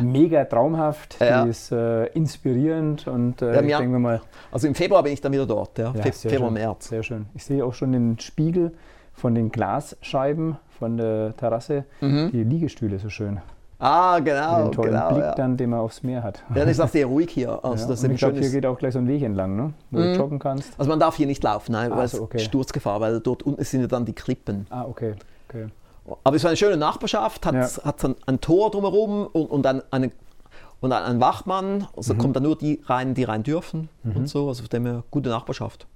mega 0.00 0.44
traumhaft, 0.44 1.18
ja. 1.20 1.44
die 1.44 1.50
ist 1.50 1.70
äh, 1.70 2.06
inspirierend 2.06 3.06
und 3.06 3.40
äh, 3.40 3.54
ja, 3.54 3.62
ich 3.62 3.76
denke 3.76 3.98
mal. 3.98 4.20
Also 4.50 4.66
im 4.66 4.74
Februar 4.74 5.02
bin 5.02 5.12
ich 5.12 5.20
dann 5.20 5.32
wieder 5.32 5.46
dort, 5.46 5.78
ja, 5.78 5.92
ja 5.94 6.12
Februar, 6.12 6.48
schön, 6.48 6.54
März. 6.54 6.88
Sehr 6.88 7.02
schön. 7.02 7.26
Ich 7.34 7.44
sehe 7.44 7.64
auch 7.64 7.74
schon 7.74 7.92
den 7.92 8.18
Spiegel 8.18 8.72
von 9.16 9.34
den 9.34 9.50
Glasscheiben 9.50 10.56
von 10.78 10.96
der 10.96 11.36
Terrasse 11.36 11.84
mhm. 12.00 12.30
die 12.30 12.44
Liegestühle 12.44 12.98
so 12.98 13.08
schön. 13.08 13.40
Ah, 13.78 14.20
genau. 14.20 14.64
Den 14.64 14.72
tollen 14.72 14.90
genau, 14.92 15.08
Blick 15.08 15.22
ja. 15.22 15.34
dann, 15.34 15.56
den 15.56 15.70
man 15.70 15.80
aufs 15.80 16.02
Meer 16.02 16.22
hat. 16.22 16.42
Ja, 16.54 16.62
das 16.62 16.72
ist 16.72 16.80
auch 16.80 16.88
sehr 16.88 17.06
ruhig 17.06 17.30
hier. 17.30 17.60
Also 17.62 17.84
ja, 17.84 17.90
das 17.90 18.04
ich 18.04 18.16
glaube, 18.16 18.38
hier 18.38 18.50
geht 18.50 18.64
auch 18.64 18.78
gleich 18.78 18.94
so 18.94 18.98
ein 18.98 19.08
Weg 19.08 19.22
entlang, 19.22 19.56
ne? 19.56 19.72
wo 19.90 19.98
mhm. 19.98 20.02
du 20.02 20.14
joggen 20.14 20.38
kannst. 20.38 20.72
Also 20.78 20.88
man 20.88 21.00
darf 21.00 21.16
hier 21.16 21.26
nicht 21.26 21.42
laufen, 21.42 21.72
nein, 21.72 21.90
weil 21.90 22.08
so, 22.08 22.22
okay. 22.22 22.38
Sturzgefahr, 22.38 23.00
weil 23.00 23.20
dort 23.20 23.42
unten 23.42 23.62
sind 23.64 23.82
ja 23.82 23.86
dann 23.86 24.04
die 24.04 24.14
Klippen. 24.14 24.66
Ah, 24.70 24.84
okay. 24.84 25.14
okay. 25.48 25.66
Aber 26.24 26.36
es 26.36 26.44
war 26.44 26.50
eine 26.50 26.56
schöne 26.56 26.76
Nachbarschaft, 26.76 27.44
hat, 27.44 27.54
ja. 27.54 27.84
hat 27.84 28.04
ein, 28.04 28.14
ein, 28.26 28.40
Tor 28.40 28.70
drumherum 28.70 29.26
und, 29.26 29.46
und, 29.46 29.66
ein, 29.66 29.82
eine, 29.90 30.10
und 30.80 30.92
ein 30.92 31.20
Wachmann. 31.20 31.88
Also 31.96 32.14
mhm. 32.14 32.18
kommen 32.18 32.32
dann 32.32 32.44
nur 32.44 32.56
die 32.56 32.80
rein, 32.86 33.14
die 33.14 33.24
rein 33.24 33.42
dürfen 33.42 33.88
mhm. 34.04 34.16
und 34.16 34.28
so. 34.28 34.48
Also 34.48 34.62
von 34.62 34.70
dem 34.70 34.86
her 34.86 35.02
gute 35.10 35.28
Nachbarschaft. 35.28 35.86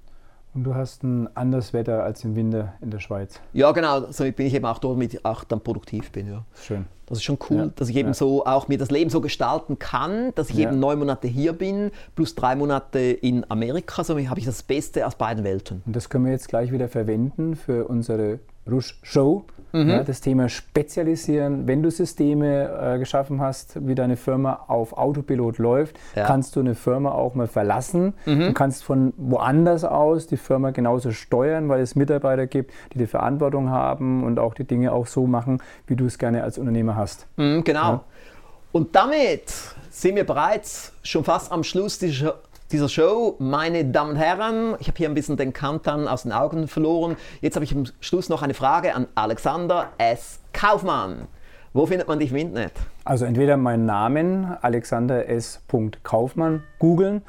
Und 0.52 0.64
du 0.64 0.74
hast 0.74 1.04
ein 1.04 1.34
anderes 1.36 1.72
Wetter 1.72 2.02
als 2.02 2.24
im 2.24 2.34
Winter 2.34 2.74
in 2.80 2.90
der 2.90 2.98
Schweiz. 2.98 3.40
Ja, 3.52 3.70
genau. 3.70 4.10
Somit 4.10 4.36
bin 4.36 4.46
ich 4.46 4.54
eben 4.54 4.66
auch 4.66 4.78
dort, 4.78 4.96
damit 4.96 5.14
ich 5.14 5.24
auch 5.24 5.44
dann 5.44 5.60
produktiv 5.60 6.10
bin. 6.10 6.28
Ja. 6.28 6.44
Schön. 6.60 6.86
Das 7.06 7.18
ist 7.18 7.24
schon 7.24 7.38
cool, 7.50 7.56
ja. 7.56 7.70
dass 7.74 7.88
ich 7.88 7.96
eben 7.96 8.10
ja. 8.10 8.14
so 8.14 8.46
auch 8.46 8.68
mir 8.68 8.78
das 8.78 8.90
Leben 8.90 9.10
so 9.10 9.20
gestalten 9.20 9.78
kann, 9.78 10.32
dass 10.34 10.50
ich 10.50 10.56
ja. 10.56 10.68
eben 10.68 10.78
neun 10.78 10.98
Monate 10.98 11.28
hier 11.28 11.52
bin, 11.52 11.90
plus 12.14 12.34
drei 12.34 12.54
Monate 12.54 12.98
in 12.98 13.48
Amerika. 13.48 14.04
Somit 14.04 14.28
habe 14.28 14.40
ich 14.40 14.46
das 14.46 14.62
Beste 14.62 15.06
aus 15.06 15.16
beiden 15.16 15.44
Welten. 15.44 15.82
Und 15.86 15.94
das 15.94 16.08
können 16.08 16.24
wir 16.24 16.32
jetzt 16.32 16.48
gleich 16.48 16.72
wieder 16.72 16.88
verwenden 16.88 17.56
für 17.56 17.88
unsere 17.88 18.38
Rush-Show. 18.68 19.44
Mhm. 19.72 19.88
Ja, 19.88 20.02
das 20.02 20.20
Thema 20.20 20.48
Spezialisieren. 20.48 21.66
Wenn 21.66 21.82
du 21.82 21.90
Systeme 21.90 22.94
äh, 22.94 22.98
geschaffen 22.98 23.40
hast, 23.40 23.86
wie 23.86 23.94
deine 23.94 24.16
Firma 24.16 24.64
auf 24.68 24.92
Autopilot 24.92 25.58
läuft, 25.58 25.98
ja. 26.14 26.26
kannst 26.26 26.56
du 26.56 26.60
eine 26.60 26.74
Firma 26.74 27.12
auch 27.12 27.34
mal 27.34 27.46
verlassen. 27.46 28.14
Mhm. 28.26 28.40
Du 28.40 28.52
kannst 28.52 28.84
von 28.84 29.12
woanders 29.16 29.84
aus 29.84 30.26
die 30.26 30.36
Firma 30.36 30.70
genauso 30.70 31.12
steuern, 31.12 31.68
weil 31.68 31.80
es 31.80 31.94
Mitarbeiter 31.94 32.46
gibt, 32.46 32.72
die 32.92 32.98
die 32.98 33.06
Verantwortung 33.06 33.70
haben 33.70 34.24
und 34.24 34.38
auch 34.38 34.54
die 34.54 34.64
Dinge 34.64 34.92
auch 34.92 35.06
so 35.06 35.26
machen, 35.26 35.62
wie 35.86 35.96
du 35.96 36.06
es 36.06 36.18
gerne 36.18 36.42
als 36.42 36.58
Unternehmer 36.58 36.96
hast. 36.96 37.26
Mhm, 37.36 37.64
genau. 37.64 37.80
Ja. 37.80 38.04
Und 38.72 38.94
damit 38.94 39.52
sind 39.90 40.16
wir 40.16 40.24
bereits 40.24 40.92
schon 41.02 41.24
fast 41.24 41.50
am 41.50 41.64
Schluss 41.64 41.98
dieser 41.98 42.36
dieser 42.72 42.88
Show. 42.88 43.36
Meine 43.38 43.84
Damen 43.84 44.10
und 44.10 44.16
Herren, 44.16 44.74
ich 44.78 44.88
habe 44.88 44.98
hier 44.98 45.08
ein 45.08 45.14
bisschen 45.14 45.36
den 45.36 45.52
Countdown 45.52 46.08
aus 46.08 46.22
den 46.22 46.32
Augen 46.32 46.68
verloren. 46.68 47.16
Jetzt 47.40 47.56
habe 47.56 47.64
ich 47.64 47.74
am 47.74 47.84
Schluss 48.00 48.28
noch 48.28 48.42
eine 48.42 48.54
Frage 48.54 48.94
an 48.94 49.08
Alexander 49.14 49.88
S. 49.98 50.38
Kaufmann. 50.52 51.26
Wo 51.72 51.86
findet 51.86 52.08
man 52.08 52.18
dich 52.18 52.30
im 52.30 52.36
Internet? 52.36 52.72
Also 53.04 53.24
entweder 53.24 53.56
meinen 53.56 53.86
Namen 53.86 54.56
Alexander 54.60 55.26
S. 55.28 55.60
Kaufmann 56.02 56.64
googeln 56.78 57.22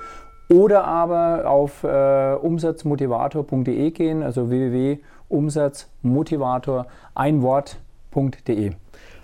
oder 0.49 0.83
aber 0.85 1.49
auf 1.49 1.83
äh, 1.83 2.33
umsatzmotivator.de 2.33 3.91
gehen, 3.91 4.23
also 4.23 4.49
www.umsatzmotivator 4.49 6.87
ein 7.15 7.41
Wort.de. 7.41 8.73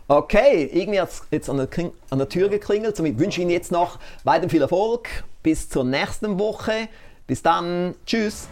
Okay, 0.09 0.69
irgendwie 0.71 1.01
hat 1.01 1.09
es 1.09 1.23
jetzt 1.31 1.49
an 1.49 1.57
der, 1.57 1.67
an 2.09 2.17
der 2.17 2.29
Tür 2.29 2.47
geklingelt. 2.47 2.95
Somit 2.95 3.19
wünsche 3.19 3.41
ich 3.41 3.43
Ihnen 3.43 3.51
jetzt 3.51 3.73
noch 3.73 3.99
weiterhin 4.23 4.49
viel 4.49 4.61
Erfolg. 4.61 5.09
Bis 5.47 5.69
zur 5.69 5.85
nächsten 5.85 6.37
Woche. 6.39 6.89
Bis 7.25 7.41
dann. 7.41 7.95
Tschüss. 8.05 8.49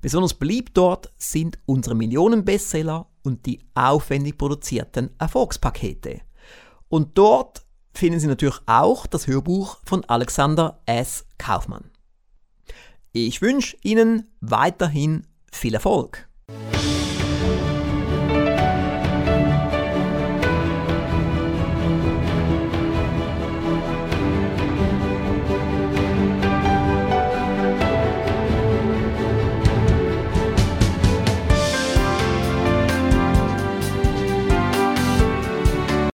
Besonders 0.00 0.32
beliebt 0.34 0.74
dort 0.74 1.12
sind 1.18 1.58
unsere 1.66 1.94
Millionen-Bestseller 1.94 3.10
und 3.22 3.44
die 3.44 3.60
aufwendig 3.74 4.38
produzierten 4.38 5.10
Erfolgspakete. 5.18 6.22
Und 6.88 7.18
dort 7.18 7.66
finden 7.92 8.20
Sie 8.20 8.26
natürlich 8.26 8.58
auch 8.64 9.06
das 9.06 9.26
Hörbuch 9.26 9.76
von 9.84 10.02
Alexander 10.06 10.80
S. 10.86 11.26
Kaufmann. 11.36 11.91
Ich 13.14 13.42
wünsche 13.42 13.76
Ihnen 13.82 14.26
weiterhin 14.40 15.26
viel 15.52 15.74
Erfolg. 15.74 16.30